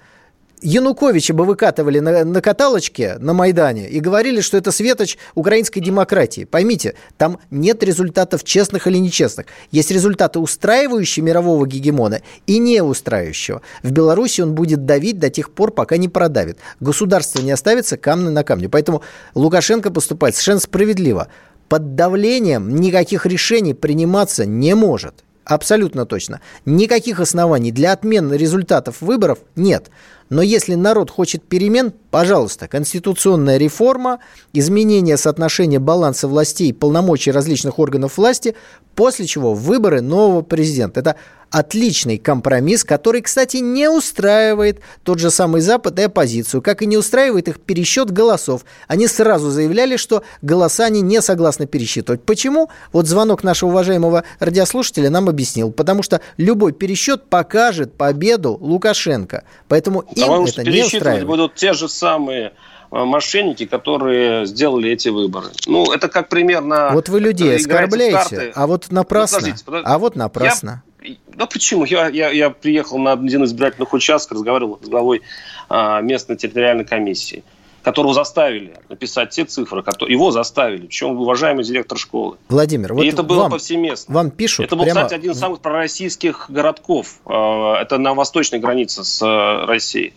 Януковича 0.63 1.35
бы 1.35 1.45
выкатывали 1.45 2.01
на, 2.01 2.25
на 2.25 2.41
каталочке 2.41 3.17
на 3.19 3.33
Майдане 3.33 3.89
и 3.89 4.01
говорили, 4.01 4.41
что 4.41 4.57
это 4.57 4.73
светоч 4.73 5.17
украинской 5.35 5.81
демократии. 5.81 6.45
Поймите, 6.45 6.95
там 7.17 7.39
нет 7.51 7.83
результатов 7.83 8.45
честных 8.45 8.87
или 8.87 8.99
нечестных. 8.99 9.47
Есть 9.71 9.91
результаты 9.91 10.39
устраивающие 10.39 11.25
мирового 11.25 11.67
гегемона 11.67 12.23
и 12.47 12.59
не 12.59 12.83
устраивающего. 12.83 13.63
В 13.83 13.91
Беларуси 13.91 14.41
он 14.41 14.55
будет 14.55 14.85
давить 14.85 15.19
до 15.19 15.31
тех 15.31 15.51
пор, 15.51 15.71
пока 15.71 15.97
не 15.97 16.09
продавит. 16.09 16.59
Государство 16.81 17.41
не 17.41 17.53
оставится 17.53 17.97
камня 17.97 18.31
на 18.31 18.45
камне. 18.45 18.69
Поэтому 18.69 19.03
Лукашенко 19.35 19.91
поступает 19.91 20.35
совершенно 20.35 20.61
справедливо. 20.61 21.29
Под 21.69 21.95
давлением 21.95 22.75
никаких 22.77 23.27
решений 23.27 23.75
приниматься 23.75 24.47
не 24.47 24.75
может. 24.75 25.25
Абсолютно 25.49 26.05
точно. 26.05 26.43
Никаких 26.67 27.21
оснований 27.21 27.73
для 27.73 27.93
отмены 27.93 28.35
результатов 28.35 29.01
выборов 29.01 29.39
нет. 29.57 29.91
Но 30.31 30.43
если 30.43 30.75
народ 30.75 31.11
хочет 31.11 31.43
перемен, 31.43 31.93
пожалуйста, 32.11 32.69
конституционная 32.69 33.57
реформа, 33.57 34.19
изменение 34.53 35.17
соотношения 35.17 35.79
баланса 35.79 36.29
властей, 36.29 36.75
полномочий 36.75 37.31
различных 37.31 37.79
органов 37.79 38.19
власти, 38.19 38.55
после 38.95 39.27
чего 39.27 39.55
выборы 39.55 40.01
нового 40.01 40.43
президента. 40.43 41.01
Это 41.01 41.17
отличный 41.51 42.19
компромисс, 42.19 42.85
который, 42.85 43.23
кстати, 43.23 43.59
не 43.59 43.89
устраивает 43.89 44.81
тот 45.03 45.19
же 45.19 45.31
самый 45.31 45.61
Запад 45.61 45.99
и 45.99 46.03
оппозицию, 46.03 46.63
как 46.63 46.83
и 46.83 46.87
не 46.87 46.97
устраивает 46.97 47.49
их 47.49 47.61
пересчет 47.61 48.11
голосов. 48.11 48.65
Они 48.87 49.07
сразу 49.07 49.51
заявляли, 49.51 49.97
что 49.97 50.23
голоса 50.43 50.87
они 50.87 51.01
не 51.01 51.21
согласны 51.21 51.67
пересчитывать. 51.67 52.23
Почему? 52.23 52.71
Вот 52.93 53.07
звонок 53.07 53.43
нашего 53.43 53.71
уважаемого 53.71 54.25
радиослушателя 54.39 55.11
нам 55.11 55.29
объяснил. 55.29 55.73
Потому 55.73 56.03
что 56.03 56.21
любой 56.37 56.73
пересчет 56.73 57.25
покажет 57.29 57.95
победу 57.95 58.57
Лукашенко. 58.61 59.45
Поэтому 59.69 60.01
им 60.01 60.23
Потому 60.23 60.47
это 60.47 60.65
не 60.65 60.85
устраивает. 60.85 61.27
будут 61.27 61.55
те 61.55 61.73
же 61.73 61.89
самые 61.89 62.53
Э, 62.91 63.05
мошенники, 63.05 63.67
которые 63.67 64.47
сделали 64.47 64.91
эти 64.91 65.11
выборы. 65.11 65.49
Ну, 65.67 65.93
это 65.93 66.09
как 66.09 66.29
примерно... 66.29 66.91
Вот 66.93 67.09
вы 67.09 67.21
людей 67.21 67.57
оскорбляете, 67.57 68.53
а 68.55 68.67
вот 68.67 68.91
напрасно. 68.91 69.39
Ну, 69.39 69.43
подождите, 69.43 69.65
подождите. 69.65 69.93
А 69.93 69.99
вот 69.99 70.17
напрасно. 70.17 70.83
Я, 70.87 70.88
да 71.29 71.47
почему? 71.47 71.85
Я, 71.85 72.09
я, 72.09 72.31
я 72.31 72.51
приехал 72.51 72.99
на 72.99 73.13
один 73.13 73.45
из 73.45 73.51
избирательных 73.51 73.93
участков, 73.93 74.39
разговаривал 74.39 74.79
с 74.83 74.89
главой 74.89 75.23
а, 75.69 76.01
местной 76.01 76.37
территориальной 76.37 76.85
комиссии, 76.85 77.45
которого 77.83 78.15
заставили 78.15 78.75
написать 78.89 79.31
те 79.31 79.45
цифры, 79.45 79.83
которые 79.83 80.15
его 80.15 80.31
заставили, 80.31 80.87
причем 80.87 81.11
уважаемый 81.11 81.65
директор 81.65 81.97
школы. 81.97 82.37
Владимир, 82.49 82.95
вот 82.95 83.05
И 83.05 83.09
это 83.09 83.23
было 83.23 83.43
вам, 83.43 83.53
повсеместно. 83.53 84.15
Вам 84.15 84.31
пишут 84.31 84.67
Это 84.67 84.77
был, 84.77 84.85
прямо... 84.85 85.03
кстати, 85.03 85.19
один 85.19 85.33
из 85.33 85.39
самых 85.39 85.61
пророссийских 85.61 86.47
городков. 86.49 87.21
А, 87.25 87.81
это 87.81 87.99
на 87.99 88.15
восточной 88.15 88.59
границе 88.59 89.05
с 89.05 89.23
э, 89.23 89.67
Россией. 89.67 90.15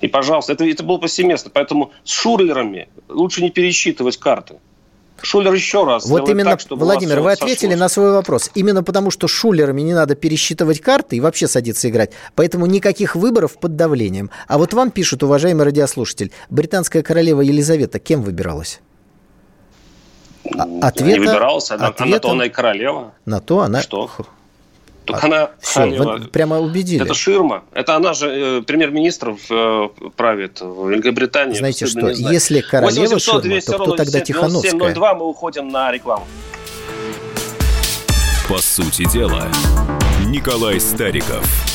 И, 0.00 0.08
пожалуйста, 0.08 0.52
это, 0.52 0.64
это 0.64 0.82
было 0.82 0.98
повсеместно. 0.98 1.50
Поэтому 1.52 1.92
с 2.04 2.10
шулерами 2.10 2.88
лучше 3.08 3.42
не 3.42 3.50
пересчитывать 3.50 4.16
карты. 4.16 4.56
Шулер 5.22 5.52
еще 5.52 5.84
раз. 5.84 6.06
Вот 6.06 6.28
именно, 6.28 6.50
так, 6.50 6.60
чтобы 6.60 6.84
Владимир, 6.84 7.20
вы 7.20 7.32
ответили 7.32 7.70
сошлось. 7.70 7.80
на 7.80 7.88
свой 7.88 8.12
вопрос. 8.12 8.50
Именно 8.54 8.82
потому, 8.82 9.10
что 9.10 9.26
шулерами 9.28 9.80
не 9.82 9.94
надо 9.94 10.14
пересчитывать 10.14 10.80
карты 10.80 11.16
и 11.16 11.20
вообще 11.20 11.48
садиться 11.48 11.88
играть. 11.88 12.12
Поэтому 12.34 12.66
никаких 12.66 13.16
выборов 13.16 13.58
под 13.58 13.76
давлением. 13.76 14.30
А 14.46 14.58
вот 14.58 14.72
вам 14.74 14.90
пишут, 14.90 15.22
уважаемый 15.22 15.64
радиослушатель, 15.64 16.32
британская 16.50 17.02
королева 17.02 17.40
Елизавета 17.40 17.98
кем 17.98 18.22
выбиралась? 18.22 18.80
Ответа, 20.80 21.04
не 21.04 21.18
выбиралась, 21.18 21.70
она, 21.70 21.88
ответа, 21.88 22.10
на 22.10 22.20
то 22.20 22.30
она 22.30 22.46
и 22.46 22.48
королева. 22.48 23.12
На 23.26 23.40
то 23.40 23.60
она... 23.60 23.82
Что? 23.82 24.10
Только 25.08 25.22
а, 25.22 25.26
она 25.26 25.50
все, 25.58 25.86
вы 25.86 26.20
прямо 26.26 26.58
убедили. 26.58 27.02
Это 27.02 27.14
ширма. 27.14 27.64
Это 27.72 27.96
она 27.96 28.12
же 28.12 28.58
э, 28.58 28.62
премьер-министр 28.62 29.36
э, 29.48 29.88
правит 30.16 30.60
в 30.60 30.90
Великобритании. 30.90 31.56
Знаете 31.56 31.86
что, 31.86 32.10
если 32.10 32.60
королева 32.60 33.14
800, 33.14 33.42
ширма, 33.42 33.60
то 33.62 33.72
кто 33.78 33.96
тогда 33.96 34.20
Тихановская? 34.20 34.72
702 34.72 35.14
мы 35.14 35.26
уходим 35.26 35.68
на 35.68 35.90
рекламу. 35.90 36.26
По 38.50 38.58
сути 38.58 39.10
дела, 39.10 39.48
Николай 40.26 40.78
Стариков 40.78 41.67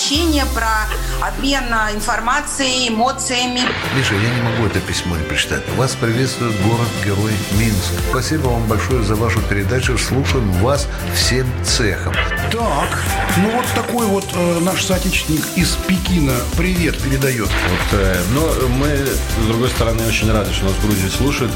общение, 0.00 0.46
про 0.54 0.88
обмен 1.20 1.64
информацией, 1.94 2.88
эмоциями. 2.88 3.60
Миша, 3.94 4.14
я 4.14 4.34
не 4.34 4.40
могу 4.40 4.66
это 4.66 4.80
письмо 4.80 5.14
не 5.14 5.24
прочитать. 5.24 5.62
Вас 5.76 5.94
приветствует 5.94 6.58
город-герой 6.62 7.32
Минск. 7.58 7.92
Спасибо 8.08 8.48
вам 8.48 8.66
большое 8.66 9.02
за 9.02 9.14
вашу 9.14 9.42
передачу. 9.42 9.98
Слушаем 9.98 10.50
вас 10.52 10.88
всем 11.14 11.46
цехом. 11.64 12.14
Так, 12.50 13.04
ну 13.36 13.50
вот 13.52 13.66
такой 13.76 14.06
вот 14.06 14.24
э, 14.34 14.58
наш 14.60 14.84
соотечественник 14.84 15.44
из 15.54 15.76
Пекина 15.86 16.34
привет 16.56 17.00
передает. 17.00 17.46
Вот, 17.46 18.00
э, 18.00 18.20
но 18.32 18.68
мы, 18.68 19.06
с 19.06 19.46
другой 19.46 19.68
стороны, 19.68 20.04
очень 20.04 20.30
рады, 20.32 20.52
что 20.52 20.64
нас 20.64 20.72
в 20.72 20.84
Грузии 20.84 21.08
слушают. 21.08 21.52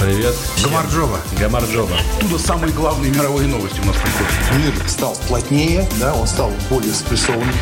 Привет. 0.00 0.34
Гамарджоба. 0.64 1.20
Гамарджоба. 1.38 1.96
Оттуда 2.16 2.38
самые 2.38 2.72
главные 2.72 3.12
мировые 3.12 3.46
новости 3.46 3.78
у 3.80 3.84
нас 3.84 3.96
приходят. 3.96 4.32
Мир 4.56 4.88
стал 4.88 5.16
плотнее, 5.28 5.88
да, 6.00 6.12
он 6.12 6.26
стал 6.26 6.50
более 6.68 6.92
спрессованным. 6.92 7.54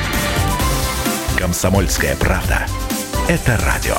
Комсомольская 1.37 2.17
правда. 2.17 2.67
Это 3.29 3.61
радио. 3.67 3.97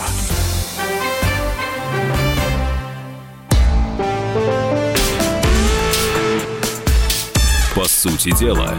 По 7.76 7.86
сути 7.86 8.38
дела, 8.38 8.74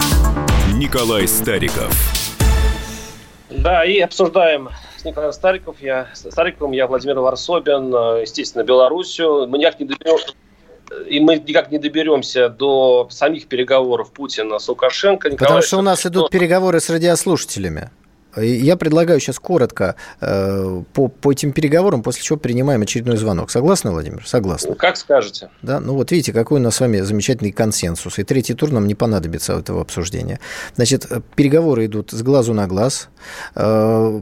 Николай 0.75 1.27
Стариков. 1.27 1.91
Да, 3.49 3.87
и 3.87 3.99
обсуждаем 4.01 4.69
с 4.99 5.05
Николаем 5.05 5.33
Стариков, 5.33 5.77
я, 5.81 6.09
Стариковым, 6.13 6.73
я 6.73 6.87
Владимир 6.87 7.19
Варсобин, 7.21 7.89
естественно, 8.21 8.65
Белоруссию. 8.65 9.49
Мы 9.49 9.59
никак 9.59 9.81
не 9.81 9.87
доберемся 9.87 10.35
и 11.09 11.21
мы 11.21 11.37
никак 11.37 11.71
не 11.71 11.79
доберемся 11.79 12.51
до 12.51 13.09
самих 13.11 13.47
переговоров 13.47 14.13
Путина 14.13 14.59
с 14.59 14.69
Лукашенко. 14.69 15.31
Николай, 15.31 15.49
Потому 15.49 15.63
что 15.63 15.79
у 15.79 15.83
нас 15.83 16.05
идут 16.05 16.31
переговоры 16.31 16.81
с 16.81 16.91
радиослушателями. 16.91 17.91
Я 18.37 18.77
предлагаю 18.77 19.21
сейчас 19.21 19.39
коротко 19.39 19.95
э, 20.21 20.83
по, 20.93 21.09
по 21.09 21.33
этим 21.33 21.53
переговорам, 21.53 22.03
после 22.03 22.23
чего 22.23 22.39
принимаем 22.39 22.83
очередной 22.83 23.17
звонок. 23.17 23.51
Согласны, 23.51 23.91
Владимир? 23.91 24.27
Согласны. 24.27 24.75
Как 24.75 24.97
скажете. 24.97 25.51
Да, 25.61 25.81
ну 25.81 25.95
вот 25.95 26.11
видите, 26.11 26.33
какой 26.33 26.61
у 26.61 26.63
нас 26.63 26.77
с 26.77 26.81
вами 26.81 27.01
замечательный 27.01 27.53
консенсус. 27.53 28.19
И 28.19 28.25
третий 28.25 28.55
тур 28.55 28.71
нам 28.71 28.87
не 28.87 28.95
понадобится 28.95 29.53
этого 29.59 29.83
обсуждения. 29.83 30.41
Значит, 30.77 31.07
переговоры 31.37 31.87
идут 31.87 32.11
с 32.13 32.23
глазу 32.23 32.55
на 32.55 32.67
глаз. 32.67 33.09
Э, 33.55 34.21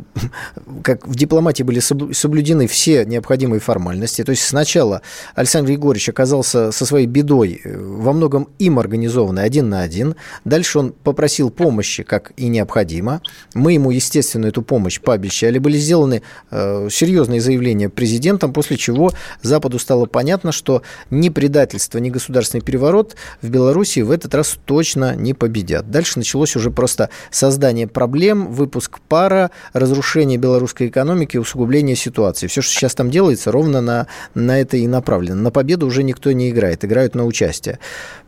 как 0.83 1.07
в 1.07 1.15
дипломатии 1.15 1.63
были 1.63 1.79
соблюдены 1.79 2.67
все 2.67 3.05
необходимые 3.05 3.61
формальности. 3.61 4.25
То 4.25 4.31
есть 4.31 4.43
сначала 4.43 5.03
Александр 5.35 5.71
Егорович 5.71 6.09
оказался 6.09 6.73
со 6.73 6.87
своей 6.87 7.07
бедой 7.07 7.61
э, 7.63 7.79
во 7.79 8.13
многом 8.13 8.49
им 8.59 8.79
организованной 8.79 9.45
один 9.45 9.69
на 9.69 9.83
один. 9.83 10.17
Дальше 10.45 10.79
он 10.79 10.93
попросил 10.93 11.51
помощи, 11.51 12.03
как 12.03 12.33
и 12.37 12.49
необходимо. 12.49 13.23
Мы 13.55 13.75
ему, 13.75 13.91
естественно, 14.01 14.47
эту 14.47 14.63
помощь 14.63 15.01
пообещали. 15.01 15.59
Были 15.59 15.77
сделаны 15.77 16.23
э, 16.51 16.89
серьезные 16.91 17.41
заявления 17.41 17.89
президентом, 17.89 18.53
после 18.53 18.77
чего 18.77 19.13
Западу 19.43 19.79
стало 19.79 20.07
понятно, 20.07 20.53
что 20.53 20.83
ни 21.11 21.29
предательство, 21.29 21.99
ни 21.99 22.11
государственный 22.11 22.63
переворот 22.63 23.17
в 23.43 23.51
Беларуси 23.51 24.01
в 24.01 24.11
этот 24.11 24.35
раз 24.35 24.57
точно 24.65 25.15
не 25.15 25.35
победят. 25.35 25.91
Дальше 25.91 26.19
началось 26.19 26.57
уже 26.57 26.71
просто 26.71 27.11
создание 27.31 27.87
проблем, 27.87 28.53
выпуск 28.53 28.99
пара, 29.09 29.51
разрушение 29.73 30.39
белорусской 30.39 30.89
экономики, 30.89 31.37
усугубление 31.37 31.97
ситуации. 31.97 32.47
Все, 32.47 32.63
что 32.63 32.73
сейчас 32.73 32.95
там 32.95 33.11
делается, 33.11 33.53
ровно 33.53 33.81
на, 33.81 34.07
на 34.35 34.61
это 34.61 34.77
и 34.77 34.87
направлено. 34.87 35.43
На 35.43 35.51
победу 35.51 35.87
уже 35.87 36.03
никто 36.03 36.33
не 36.33 36.51
играет, 36.51 36.85
играют 36.85 37.15
на 37.15 37.27
участие. 37.27 37.79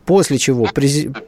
После 0.05 0.37
чего 0.37 0.67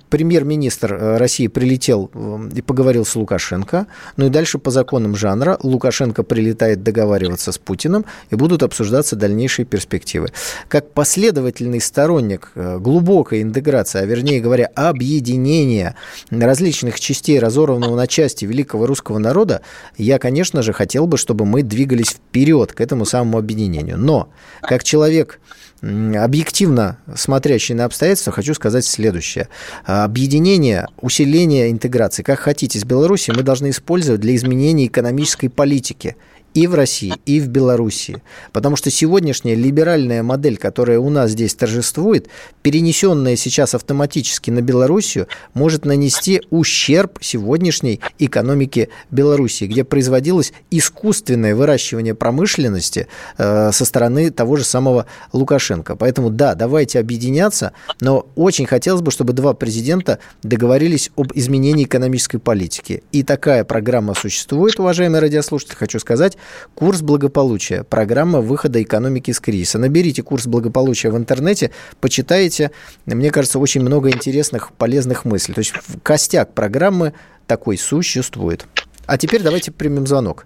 премьер-министр 0.10 0.94
э, 0.94 1.18
России 1.18 1.48
прилетел 1.48 2.12
э, 2.14 2.50
и 2.56 2.62
поговорил 2.62 3.06
с 3.06 3.16
Лукашенко. 3.16 3.88
Ну 4.18 4.26
и 4.26 4.30
дальше 4.30 4.58
по 4.58 4.70
законам 4.70 5.16
жанра 5.16 5.58
Лукашенко 5.64 6.24
прилетает 6.24 6.84
договариваться 6.84 7.54
с 7.54 7.58
Путиным 7.58 8.06
и 8.32 8.36
будут 8.36 8.64
обсуждаться 8.64 9.16
дальнейшие 9.16 9.66
перспективы. 9.66 10.30
Как 10.68 10.92
последовательный 10.92 11.80
сторонник 11.80 12.52
э, 12.56 12.78
глубокой 12.80 13.44
интеграции, 13.44 14.02
а 14.02 14.06
вернее 14.06 14.42
говоря, 14.42 14.70
объединения 14.76 15.96
различных 16.30 17.00
частей 17.00 17.40
разорванного 17.40 17.96
на 17.96 18.08
части 18.08 18.44
великого 18.44 18.88
русского 18.88 19.20
народа, 19.20 19.62
я, 19.98 20.20
конечно 20.20 20.62
же, 20.62 20.74
хотел 20.74 21.08
бы, 21.08 21.18
чтобы 21.18 21.46
мы 21.46 21.64
двигались 21.64 22.10
вперед 22.10 22.74
к 22.74 22.82
этому 22.82 23.06
самому 23.06 23.38
объединению. 23.38 23.98
Но 23.98 24.30
как 24.62 24.84
человек 24.84 25.40
объективно 25.86 26.98
смотрящий 27.16 27.76
на 27.76 27.86
обстоятельства, 27.86 28.34
хочу 28.34 28.54
сказать 28.54 28.86
следующее. 28.86 29.50
Объединение, 29.84 30.88
усиление 31.02 31.72
интеграции, 31.72 32.24
как 32.24 32.40
хотите, 32.40 32.80
с 32.80 32.84
Беларусью 32.84 33.36
мы 33.36 33.44
должны 33.44 33.70
использовать 33.70 34.22
для 34.22 34.36
изменения 34.36 34.88
экономической 34.88 35.50
политики– 35.50 36.16
и 36.56 36.68
в 36.68 36.74
России, 36.74 37.14
и 37.26 37.40
в 37.40 37.50
Белоруссии. 37.50 38.24
Потому 38.54 38.78
что 38.78 38.90
сегодняшняя 38.90 39.56
либеральная 39.56 40.24
модель, 40.24 40.58
которая 40.58 41.00
у 41.00 41.10
нас 41.10 41.32
здесь 41.32 41.54
торжествует, 41.54 42.30
перенесенная 42.64 43.36
сейчас 43.36 43.76
автоматически 43.76 44.50
на 44.52 44.62
Белоруссию, 44.62 45.28
может 45.54 45.86
нанести 45.86 46.42
ущерб 46.50 47.20
сегодняшней 47.22 48.00
экономике 48.20 48.88
Белоруссии, 49.12 49.66
где 49.66 49.84
производилось 49.84 50.54
искусственное 50.72 51.56
выращивание 51.56 52.16
промышленности 52.16 53.08
э, 53.38 53.72
со 53.74 53.86
стороны 53.86 54.32
того 54.32 54.56
же 54.56 54.64
самого 54.64 55.08
Лукашенко. 55.34 55.98
Поэтому 55.98 56.30
да, 56.30 56.56
давайте 56.56 57.00
объединяться, 57.00 57.74
но 58.00 58.28
очень 58.36 58.66
хотелось 58.66 59.02
бы, 59.02 59.12
чтобы 59.12 59.34
два 59.34 59.54
президента 59.54 60.20
договорились 60.42 61.12
об 61.18 61.34
изменении 61.34 61.84
экономической 61.84 62.38
политики. 62.38 63.04
И 63.12 63.24
такая 63.24 63.66
программа 63.66 64.14
существует, 64.14 64.80
уважаемые 64.80 65.20
радиослушатели, 65.20 65.76
хочу 65.76 66.00
сказать, 66.00 66.38
Курс 66.74 67.02
благополучия. 67.02 67.84
Программа 67.84 68.42
выхода 68.42 68.82
экономики 68.82 69.32
из 69.32 69.40
кризиса. 69.40 69.80
Наберите 69.80 70.24
курс 70.24 70.48
благополучия 70.48 71.10
в 71.10 71.18
интернете, 71.18 71.72
почитайте. 72.02 72.72
Мне 73.06 73.32
кажется, 73.32 73.60
очень 73.60 73.82
много 73.82 74.10
интересных, 74.10 74.72
полезных 74.74 75.26
мыслей. 75.26 75.54
То 75.54 75.60
есть 75.60 75.74
костяк 76.04 76.54
программы 76.54 77.14
такой 77.48 77.78
существует. 77.78 78.66
А 79.06 79.18
теперь 79.18 79.42
давайте 79.42 79.72
примем 79.72 80.08
звонок. 80.08 80.46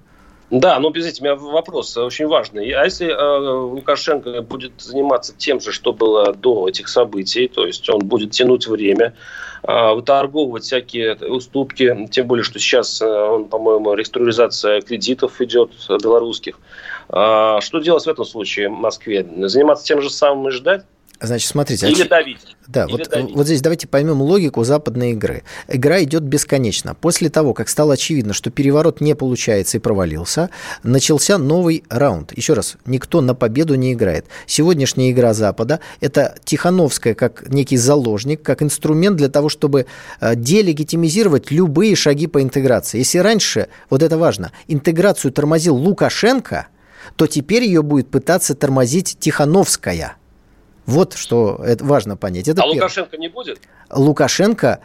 Да, 0.51 0.79
но, 0.79 0.91
извините, 0.95 1.21
у 1.21 1.25
меня 1.25 1.35
вопрос 1.35 1.95
очень 1.95 2.27
важный. 2.27 2.71
А 2.71 2.83
если 2.83 3.07
э, 3.07 3.39
Лукашенко 3.49 4.41
будет 4.41 4.73
заниматься 4.79 5.33
тем 5.37 5.59
же, 5.59 5.71
что 5.71 5.93
было 5.93 6.33
до 6.33 6.67
этих 6.67 6.87
событий, 6.87 7.47
то 7.47 7.67
есть 7.67 7.87
он 7.89 7.99
будет 7.99 8.31
тянуть 8.31 8.65
время, 8.65 9.13
э, 9.61 9.93
выторговывать 9.93 10.63
всякие 10.63 11.15
уступки, 11.15 12.07
тем 12.09 12.25
более, 12.25 12.43
что 12.43 12.57
сейчас, 12.57 12.99
э, 12.99 13.05
он, 13.05 13.45
по-моему, 13.45 13.93
реструктуризация 13.93 14.81
кредитов 14.81 15.39
идет 15.39 15.71
белорусских. 15.87 16.59
Э, 17.09 17.59
что 17.61 17.79
делать 17.79 18.05
в 18.05 18.09
этом 18.09 18.25
случае 18.25 18.69
в 18.69 18.73
Москве? 18.73 19.27
Заниматься 19.47 19.85
тем 19.85 20.01
же 20.01 20.09
самым 20.09 20.47
и 20.47 20.51
ждать? 20.51 20.83
Значит, 21.21 21.49
смотрите. 21.49 21.89
Или 21.89 22.03
давить. 22.03 22.55
Да, 22.67 22.85
Или 22.85 22.91
вот, 22.93 23.09
давить. 23.09 23.35
вот 23.35 23.45
здесь 23.45 23.61
давайте 23.61 23.87
поймем 23.87 24.21
логику 24.21 24.63
западной 24.63 25.11
игры. 25.11 25.43
Игра 25.67 26.01
идет 26.03 26.23
бесконечно. 26.23 26.95
После 26.95 27.29
того, 27.29 27.53
как 27.53 27.67
стало 27.67 27.95
очевидно, 27.95 28.33
что 28.33 28.51
переворот 28.51 29.01
не 29.01 29.15
получается 29.15 29.77
и 29.77 29.79
провалился, 29.81 30.49
начался 30.81 31.37
новый 31.37 31.83
раунд. 31.89 32.31
Еще 32.37 32.53
раз, 32.53 32.77
никто 32.85 33.19
на 33.19 33.35
победу 33.35 33.75
не 33.75 33.93
играет. 33.93 34.27
Сегодняшняя 34.45 35.11
игра 35.11 35.33
Запада– 35.33 35.81
это 35.99 36.35
Тихановская 36.45 37.15
как 37.15 37.49
некий 37.49 37.77
заложник, 37.77 38.41
как 38.41 38.63
инструмент 38.63 39.17
для 39.17 39.27
того, 39.27 39.49
чтобы 39.49 39.87
э, 40.21 40.35
делегитимизировать 40.35 41.51
любые 41.51 41.95
шаги 41.95 42.27
по 42.27 42.41
интеграции. 42.41 42.99
Если 42.99 43.17
раньше, 43.17 43.67
вот 43.89 44.03
это 44.03 44.17
важно, 44.17 44.53
интеграцию 44.69 45.33
тормозил 45.33 45.75
Лукашенко, 45.75 46.67
то 47.17 47.27
теперь 47.27 47.63
ее 47.63 47.81
будет 47.81 48.09
пытаться 48.09 48.55
тормозить 48.55 49.17
Тихановская– 49.19 50.15
вот 50.89 51.13
что 51.13 51.61
это 51.63 51.85
важно 51.85 52.17
понять. 52.17 52.47
Это 52.47 52.61
а 52.61 52.65
первое. 52.65 52.81
Лукашенко 52.81 53.17
не 53.17 53.29
будет? 53.29 53.61
Лукашенко 53.91 54.79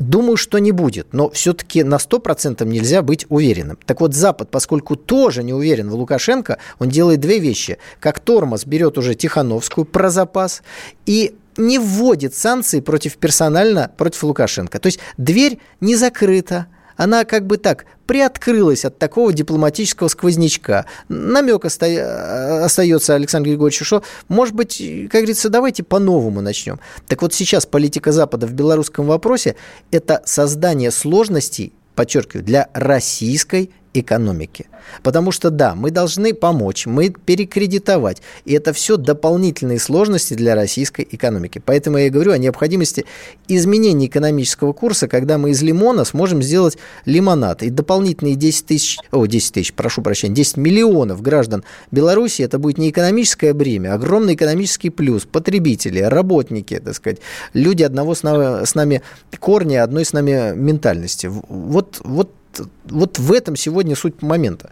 Думаю, 0.00 0.38
что 0.38 0.58
не 0.58 0.72
будет, 0.72 1.12
но 1.12 1.28
все-таки 1.28 1.84
на 1.84 1.96
100% 1.96 2.64
нельзя 2.64 3.02
быть 3.02 3.26
уверенным. 3.28 3.78
Так 3.84 4.00
вот, 4.00 4.14
Запад, 4.14 4.50
поскольку 4.50 4.96
тоже 4.96 5.42
не 5.42 5.52
уверен 5.52 5.90
в 5.90 5.94
Лукашенко, 5.94 6.56
он 6.78 6.88
делает 6.88 7.20
две 7.20 7.38
вещи. 7.38 7.76
Как 8.00 8.18
тормоз 8.18 8.64
берет 8.64 8.96
уже 8.96 9.14
Тихановскую 9.14 9.84
про 9.84 10.08
запас 10.08 10.62
и 11.04 11.34
не 11.58 11.78
вводит 11.78 12.34
санкции 12.34 12.80
против 12.80 13.18
персонально 13.18 13.90
против 13.94 14.24
Лукашенко. 14.24 14.78
То 14.78 14.86
есть 14.86 15.00
дверь 15.18 15.58
не 15.82 15.96
закрыта, 15.96 16.68
она 17.00 17.24
как 17.24 17.46
бы 17.46 17.56
так 17.56 17.86
приоткрылась 18.06 18.84
от 18.84 18.98
такого 18.98 19.32
дипломатического 19.32 20.08
сквознячка. 20.08 20.84
Намек 21.08 21.64
оста... 21.64 22.66
остается 22.66 23.14
Александру 23.14 23.52
Григорьевичу, 23.52 23.86
что, 23.86 24.02
может 24.28 24.54
быть, 24.54 24.82
как 25.10 25.22
говорится, 25.22 25.48
давайте 25.48 25.82
по-новому 25.82 26.42
начнем. 26.42 26.78
Так 27.06 27.22
вот 27.22 27.32
сейчас 27.32 27.64
политика 27.64 28.12
Запада 28.12 28.46
в 28.46 28.52
белорусском 28.52 29.06
вопросе– 29.06 29.56
это 29.90 30.20
создание 30.26 30.90
сложностей, 30.90 31.72
подчеркиваю, 31.94 32.44
для 32.44 32.68
российской 32.74 33.70
экономики. 33.94 34.66
Потому 35.02 35.32
что, 35.32 35.50
да, 35.50 35.74
мы 35.74 35.90
должны 35.90 36.34
помочь, 36.34 36.86
мы 36.86 37.10
перекредитовать. 37.10 38.22
И 38.44 38.52
это 38.54 38.72
все 38.72 38.96
дополнительные 38.96 39.78
сложности 39.78 40.34
для 40.34 40.54
российской 40.54 41.06
экономики. 41.10 41.60
Поэтому 41.64 41.98
я 41.98 42.06
и 42.06 42.10
говорю 42.10 42.32
о 42.32 42.38
необходимости 42.38 43.04
изменения 43.48 44.06
экономического 44.06 44.72
курса, 44.72 45.08
когда 45.08 45.38
мы 45.38 45.50
из 45.50 45.62
лимона 45.62 46.04
сможем 46.04 46.42
сделать 46.42 46.78
лимонад. 47.04 47.62
И 47.62 47.70
дополнительные 47.70 48.34
10 48.34 48.66
тысяч, 48.66 48.98
о, 49.10 49.26
10 49.26 49.54
тысяч, 49.54 49.72
прошу 49.72 50.02
прощения, 50.02 50.34
10 50.34 50.56
миллионов 50.56 51.22
граждан 51.22 51.64
Беларуси, 51.90 52.42
это 52.42 52.58
будет 52.58 52.78
не 52.78 52.90
экономическое 52.90 53.52
бремя, 53.52 53.92
а 53.92 53.94
огромный 53.94 54.34
экономический 54.34 54.90
плюс. 54.90 55.24
Потребители, 55.24 56.00
работники, 56.00 56.78
так 56.78 56.94
сказать, 56.94 57.18
люди 57.54 57.82
одного 57.82 58.14
с 58.14 58.22
нами, 58.22 58.64
с 58.64 58.74
нами 58.74 59.02
корня, 59.38 59.82
одной 59.82 60.04
с 60.04 60.12
нами 60.12 60.54
ментальности. 60.54 61.28
Вот, 61.28 62.00
вот 62.04 62.34
вот 62.84 63.18
в 63.18 63.32
этом 63.32 63.56
сегодня 63.56 63.96
суть 63.96 64.22
момента. 64.22 64.70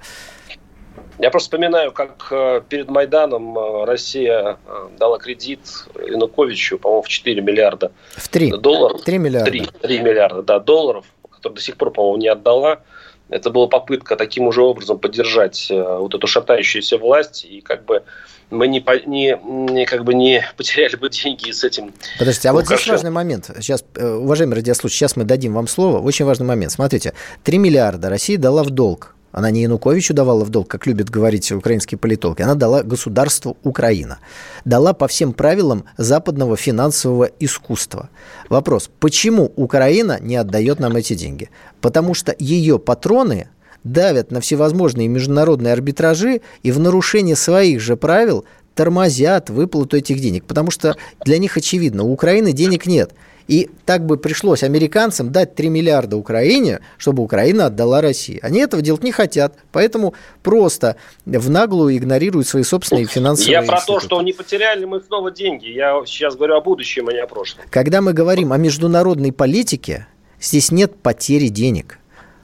Я 1.18 1.30
просто 1.30 1.46
вспоминаю, 1.46 1.90
как 1.90 2.28
э, 2.30 2.62
перед 2.68 2.88
Майданом 2.88 3.58
э, 3.58 3.84
Россия 3.84 4.56
э, 4.64 4.88
дала 4.98 5.18
кредит 5.18 5.60
Януковичу, 5.96 6.78
по-моему, 6.78 7.02
в 7.02 7.08
4 7.08 7.42
миллиарда 7.42 7.90
в 8.16 8.28
3. 8.28 8.52
долларов. 8.58 9.02
3 9.02 9.18
миллиарда. 9.18 9.50
3, 9.50 9.66
3 9.82 10.00
миллиарда, 10.00 10.42
да, 10.42 10.60
долларов, 10.60 11.06
которые 11.28 11.56
до 11.56 11.62
сих 11.62 11.76
пор, 11.76 11.90
по-моему, 11.90 12.18
не 12.18 12.28
отдала. 12.28 12.82
Это 13.28 13.50
была 13.50 13.66
попытка 13.66 14.16
таким 14.16 14.46
уже 14.46 14.62
образом 14.62 14.98
поддержать 14.98 15.68
вот 15.70 16.14
эту 16.14 16.26
шатающуюся 16.26 16.98
власть 16.98 17.44
и 17.44 17.60
как 17.60 17.84
бы 17.84 18.02
мы 18.50 18.66
не, 18.66 18.84
не, 19.06 19.38
не, 19.72 19.86
как 19.86 20.04
бы 20.04 20.14
не 20.14 20.44
потеряли 20.56 20.96
бы 20.96 21.08
деньги 21.10 21.50
с 21.50 21.64
этим. 21.64 21.92
Подождите, 22.18 22.48
а 22.48 22.52
вот 22.52 22.66
здесь 22.66 22.86
важный 22.86 23.10
момент. 23.10 23.50
Сейчас, 23.56 23.84
э, 23.94 24.14
уважаемый 24.14 24.54
радиослушатель, 24.54 24.98
сейчас 24.98 25.16
мы 25.16 25.24
дадим 25.24 25.54
вам 25.54 25.68
слово. 25.68 26.00
Очень 26.00 26.24
важный 26.24 26.46
момент. 26.46 26.72
Смотрите, 26.72 27.14
3 27.44 27.58
миллиарда 27.58 28.08
Россия 28.08 28.38
дала 28.38 28.62
в 28.62 28.70
долг. 28.70 29.14
Она 29.32 29.50
не 29.50 29.62
Януковичу 29.62 30.14
давала 30.14 30.44
в 30.44 30.48
долг, 30.48 30.68
как 30.68 30.86
любят 30.86 31.10
говорить 31.10 31.50
украинские 31.52 31.98
политологи. 31.98 32.42
Она 32.42 32.54
дала 32.54 32.82
государству 32.82 33.56
Украина. 33.62 34.18
Дала 34.64 34.92
по 34.94 35.06
всем 35.06 35.32
правилам 35.32 35.84
западного 35.96 36.56
финансового 36.56 37.30
искусства. 37.38 38.08
Вопрос, 38.48 38.90
почему 39.00 39.52
Украина 39.56 40.18
не 40.20 40.36
отдает 40.36 40.80
нам 40.80 40.96
эти 40.96 41.14
деньги? 41.14 41.50
Потому 41.80 42.14
что 42.14 42.34
ее 42.38 42.78
патроны 42.78 43.48
давят 43.84 44.30
на 44.30 44.40
всевозможные 44.40 45.08
международные 45.08 45.72
арбитражи 45.72 46.40
и 46.62 46.72
в 46.72 46.78
нарушение 46.78 47.36
своих 47.36 47.80
же 47.80 47.96
правил 47.96 48.44
тормозят 48.74 49.50
выплату 49.50 49.96
этих 49.96 50.20
денег. 50.20 50.44
Потому 50.44 50.70
что 50.70 50.96
для 51.24 51.38
них 51.38 51.56
очевидно, 51.56 52.04
у 52.04 52.12
Украины 52.12 52.52
денег 52.52 52.86
нет. 52.86 53.12
И 53.48 53.70
так 53.86 54.04
бы 54.04 54.18
пришлось 54.18 54.62
американцам 54.62 55.32
дать 55.32 55.54
3 55.54 55.70
миллиарда 55.70 56.16
Украине, 56.16 56.80
чтобы 56.98 57.22
Украина 57.22 57.66
отдала 57.66 58.02
России. 58.02 58.38
Они 58.42 58.60
этого 58.60 58.82
делать 58.82 59.02
не 59.02 59.10
хотят, 59.10 59.54
поэтому 59.72 60.14
просто 60.42 60.96
в 61.24 61.48
наглую 61.48 61.96
игнорируют 61.96 62.46
свои 62.46 62.62
собственные 62.62 63.06
финансовые 63.06 63.52
Я 63.52 63.62
про 63.62 63.80
то, 63.80 64.00
что 64.00 64.20
не 64.20 64.34
потеряли 64.34 64.84
мы 64.84 65.00
снова 65.00 65.30
деньги. 65.30 65.66
Я 65.66 66.02
сейчас 66.04 66.36
говорю 66.36 66.56
о 66.56 66.60
будущем, 66.60 67.08
а 67.08 67.12
не 67.12 67.20
о 67.20 67.26
прошлом. 67.26 67.64
Когда 67.70 68.02
мы 68.02 68.12
говорим 68.12 68.52
о 68.52 68.58
международной 68.58 69.32
политике, 69.32 70.06
здесь 70.38 70.70
нет 70.70 70.96
потери 70.96 71.48
денег. 71.48 71.98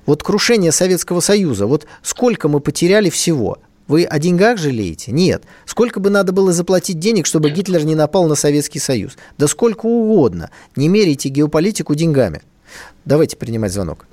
Вот 0.07 0.23
крушение 0.23 0.73
Советского 0.73 1.21
Союза, 1.21 1.67
вот 1.67 1.87
сколько 2.03 2.49
мы 2.49 2.61
потеряли 2.61 3.11
всего? 3.11 3.59
Вы 3.87 4.05
о 4.05 4.19
деньгах 4.19 4.59
жалеете? 4.59 5.13
Нет. 5.13 5.45
Сколько 5.67 6.01
бы 6.01 6.09
надо 6.09 6.33
было 6.33 6.53
заплатить 6.53 6.99
денег, 6.99 7.27
чтобы 7.27 7.51
Гитлер 7.51 7.85
не 7.85 7.95
напал 7.95 8.27
на 8.27 8.35
Советский 8.35 8.79
Союз? 8.79 9.17
Да 9.37 9.47
сколько 9.47 9.87
угодно. 9.87 10.51
Не 10.75 10.89
меряйте 10.89 11.29
геополитику 11.29 11.95
деньгами. 11.95 12.43
Давайте 13.05 13.37
принимать 13.37 13.73
звонок. 13.73 14.07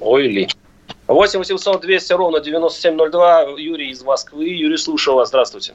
Ой 0.00 0.28
ли. 0.28 0.48
8 1.06 1.38
800 1.38 1.82
200 1.82 2.12
ровно 2.14 2.40
9702. 2.40 3.42
Юрий 3.58 3.90
из 3.90 4.02
Москвы. 4.02 4.48
Юрий, 4.48 4.78
слушаю 4.78 5.16
вас. 5.16 5.28
Здравствуйте. 5.28 5.74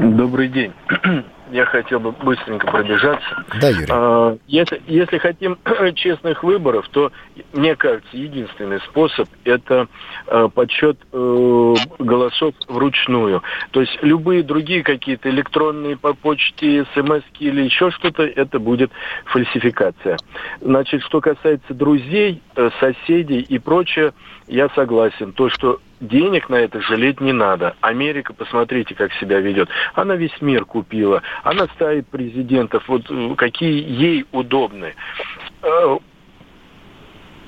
Добрый 0.00 0.48
день 0.48 0.72
я 1.50 1.64
хотел 1.64 2.00
бы 2.00 2.12
быстренько 2.12 2.66
пробежаться. 2.66 3.44
Да, 3.60 3.68
Юрий. 3.68 3.86
А, 3.90 4.36
если, 4.46 4.80
если 4.86 5.18
хотим 5.18 5.58
честных 5.94 6.42
выборов, 6.42 6.88
то, 6.90 7.12
мне 7.52 7.76
кажется, 7.76 8.16
единственный 8.16 8.80
способ– 8.80 9.28
это 9.44 9.88
э, 10.26 10.48
подсчет 10.54 10.98
э, 11.12 11.74
голосов 11.98 12.54
вручную. 12.68 13.42
То 13.70 13.80
есть 13.80 13.98
любые 14.02 14.42
другие 14.42 14.82
какие-то 14.82 15.30
электронные 15.30 15.96
по 15.96 16.14
почте, 16.14 16.86
смс 16.94 17.22
или 17.40 17.62
еще 17.62 17.90
что-то, 17.90 18.24
это 18.24 18.58
будет 18.58 18.90
фальсификация. 19.26 20.16
Значит, 20.60 21.02
что 21.02 21.20
касается 21.20 21.74
друзей, 21.74 22.42
э, 22.56 22.70
соседей 22.80 23.40
и 23.40 23.58
прочее, 23.58 24.12
я 24.46 24.68
согласен. 24.70 25.32
То, 25.32 25.48
что 25.50 25.80
денег 26.00 26.48
на 26.48 26.56
это 26.56 26.80
жалеть 26.80 27.20
не 27.20 27.32
надо. 27.32 27.76
Америка, 27.80 28.32
посмотрите, 28.32 28.94
как 28.94 29.12
себя 29.14 29.40
ведет. 29.40 29.68
Она 29.94 30.16
весь 30.16 30.40
мир 30.40 30.64
купила. 30.64 31.22
Она 31.44 31.66
ставит 31.74 32.08
президентов, 32.08 32.86
вот 32.88 33.02
э, 33.10 33.34
какие 33.36 33.82
ей 33.82 34.26
удобны. 34.32 34.94
Э, 35.62 35.98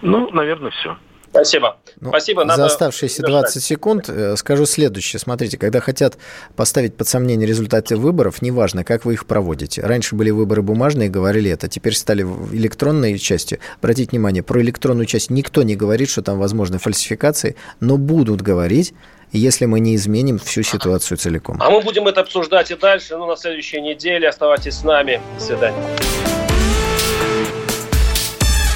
ну, 0.03 0.31
наверное, 0.33 0.71
все. 0.71 0.97
Спасибо. 1.31 1.77
Ну, 2.01 2.09
Спасибо. 2.09 2.45
Надо 2.45 2.63
за 2.63 2.67
оставшиеся 2.67 3.23
20 3.23 3.63
секунд 3.63 4.09
э, 4.09 4.37
скажу 4.37 4.67
следующее. 4.67 5.21
Смотрите, 5.21 5.59
когда 5.59 5.81
хотят 5.81 6.19
поставить 6.57 6.97
под 6.97 7.07
сомнение 7.09 7.47
результаты 7.47 7.97
выборов, 7.97 8.43
неважно, 8.43 8.85
как 8.85 9.05
вы 9.05 9.15
их 9.15 9.27
проводите. 9.27 9.83
Раньше 9.83 10.17
были 10.17 10.31
выборы 10.31 10.63
бумажные, 10.63 11.09
говорили 11.09 11.51
это. 11.51 11.69
Теперь 11.69 11.95
стали 11.95 12.23
электронной 12.23 13.17
частью. 13.19 13.61
Обратите 13.79 14.11
внимание, 14.11 14.43
про 14.43 14.61
электронную 14.61 15.07
часть 15.07 15.31
никто 15.31 15.63
не 15.63 15.77
говорит, 15.77 16.11
что 16.11 16.23
там 16.23 16.39
возможны 16.39 16.79
фальсификации, 16.79 17.55
но 17.79 17.97
будут 17.97 18.43
говорить, 18.43 18.93
если 19.31 19.67
мы 19.67 19.79
не 19.79 19.95
изменим 19.95 20.39
всю 20.39 20.63
ситуацию 20.63 21.17
целиком. 21.17 21.59
А 21.61 21.71
мы 21.71 21.81
будем 21.81 22.09
это 22.09 22.23
обсуждать 22.23 22.71
и 22.73 22.75
дальше, 22.75 23.17
ну, 23.17 23.27
на 23.27 23.37
следующей 23.37 23.81
неделе. 23.81 24.29
Оставайтесь 24.29 24.75
с 24.75 24.83
нами. 24.83 25.21
До 25.39 25.45
свидания. 25.45 25.85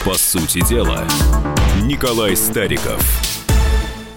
По 0.05 0.14
сути 0.14 0.61
дела, 0.68 1.02
Николай 1.85 2.35
Стариков– 2.35 3.03